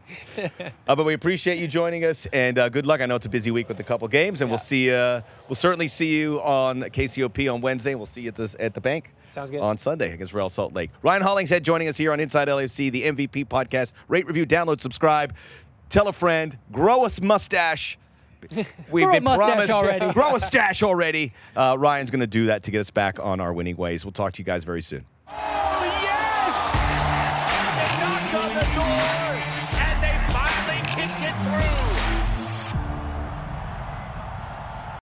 Uh, 0.87 0.95
but 0.95 1.05
we 1.05 1.13
appreciate 1.13 1.57
you 1.59 1.67
joining 1.67 2.03
us, 2.03 2.25
and 2.27 2.57
uh, 2.57 2.69
good 2.69 2.85
luck. 2.85 3.01
I 3.01 3.05
know 3.05 3.15
it's 3.15 3.25
a 3.25 3.29
busy 3.29 3.51
week 3.51 3.67
with 3.69 3.79
a 3.79 3.83
couple 3.83 4.07
games, 4.07 4.41
and 4.41 4.49
we'll 4.49 4.57
see. 4.57 4.91
Uh, 4.91 5.21
we'll 5.47 5.55
certainly 5.55 5.87
see 5.87 6.19
you 6.19 6.41
on 6.41 6.81
KCOP 6.81 7.53
on 7.53 7.61
Wednesday. 7.61 7.91
and 7.91 7.99
We'll 7.99 8.05
see 8.07 8.21
you 8.21 8.29
at 8.29 8.35
this 8.35 8.55
at 8.59 8.73
the 8.73 8.81
Banc. 8.81 9.13
Sounds 9.31 9.51
good. 9.51 9.61
On 9.61 9.77
Sunday 9.77 10.13
against 10.13 10.33
Real 10.33 10.49
Salt 10.49 10.73
Lake. 10.73 10.91
Ryan 11.01 11.21
Hollingshead 11.21 11.63
joining 11.63 11.87
us 11.87 11.97
here 11.97 12.11
on 12.11 12.19
Inside 12.19 12.47
LAFC, 12.47 12.91
the 12.91 13.03
MVP 13.03 13.45
podcast. 13.47 13.93
Rate, 14.07 14.25
review, 14.27 14.45
download, 14.45 14.79
subscribe. 14.81 15.33
tell 15.89 16.07
a 16.07 16.13
friend, 16.13 16.57
grow 16.71 17.05
a 17.05 17.09
mustache. 17.21 17.97
We've 18.91 19.11
been 19.11 19.23
promised 19.23 19.69
already. 19.71 20.11
grow 20.13 20.35
a 20.35 20.39
stash 20.39 20.83
already. 20.83 21.33
Uh, 21.55 21.75
Ryan's 21.77 22.11
going 22.11 22.21
to 22.21 22.27
do 22.27 22.47
that 22.47 22.63
to 22.63 22.71
get 22.71 22.79
us 22.79 22.91
back 22.91 23.19
on 23.19 23.39
our 23.39 23.53
winning 23.53 23.77
ways. 23.77 24.05
We'll 24.05 24.11
talk 24.11 24.33
to 24.33 24.41
you 24.41 24.45
guys 24.45 24.63
very 24.63 24.81
soon. 24.81 25.05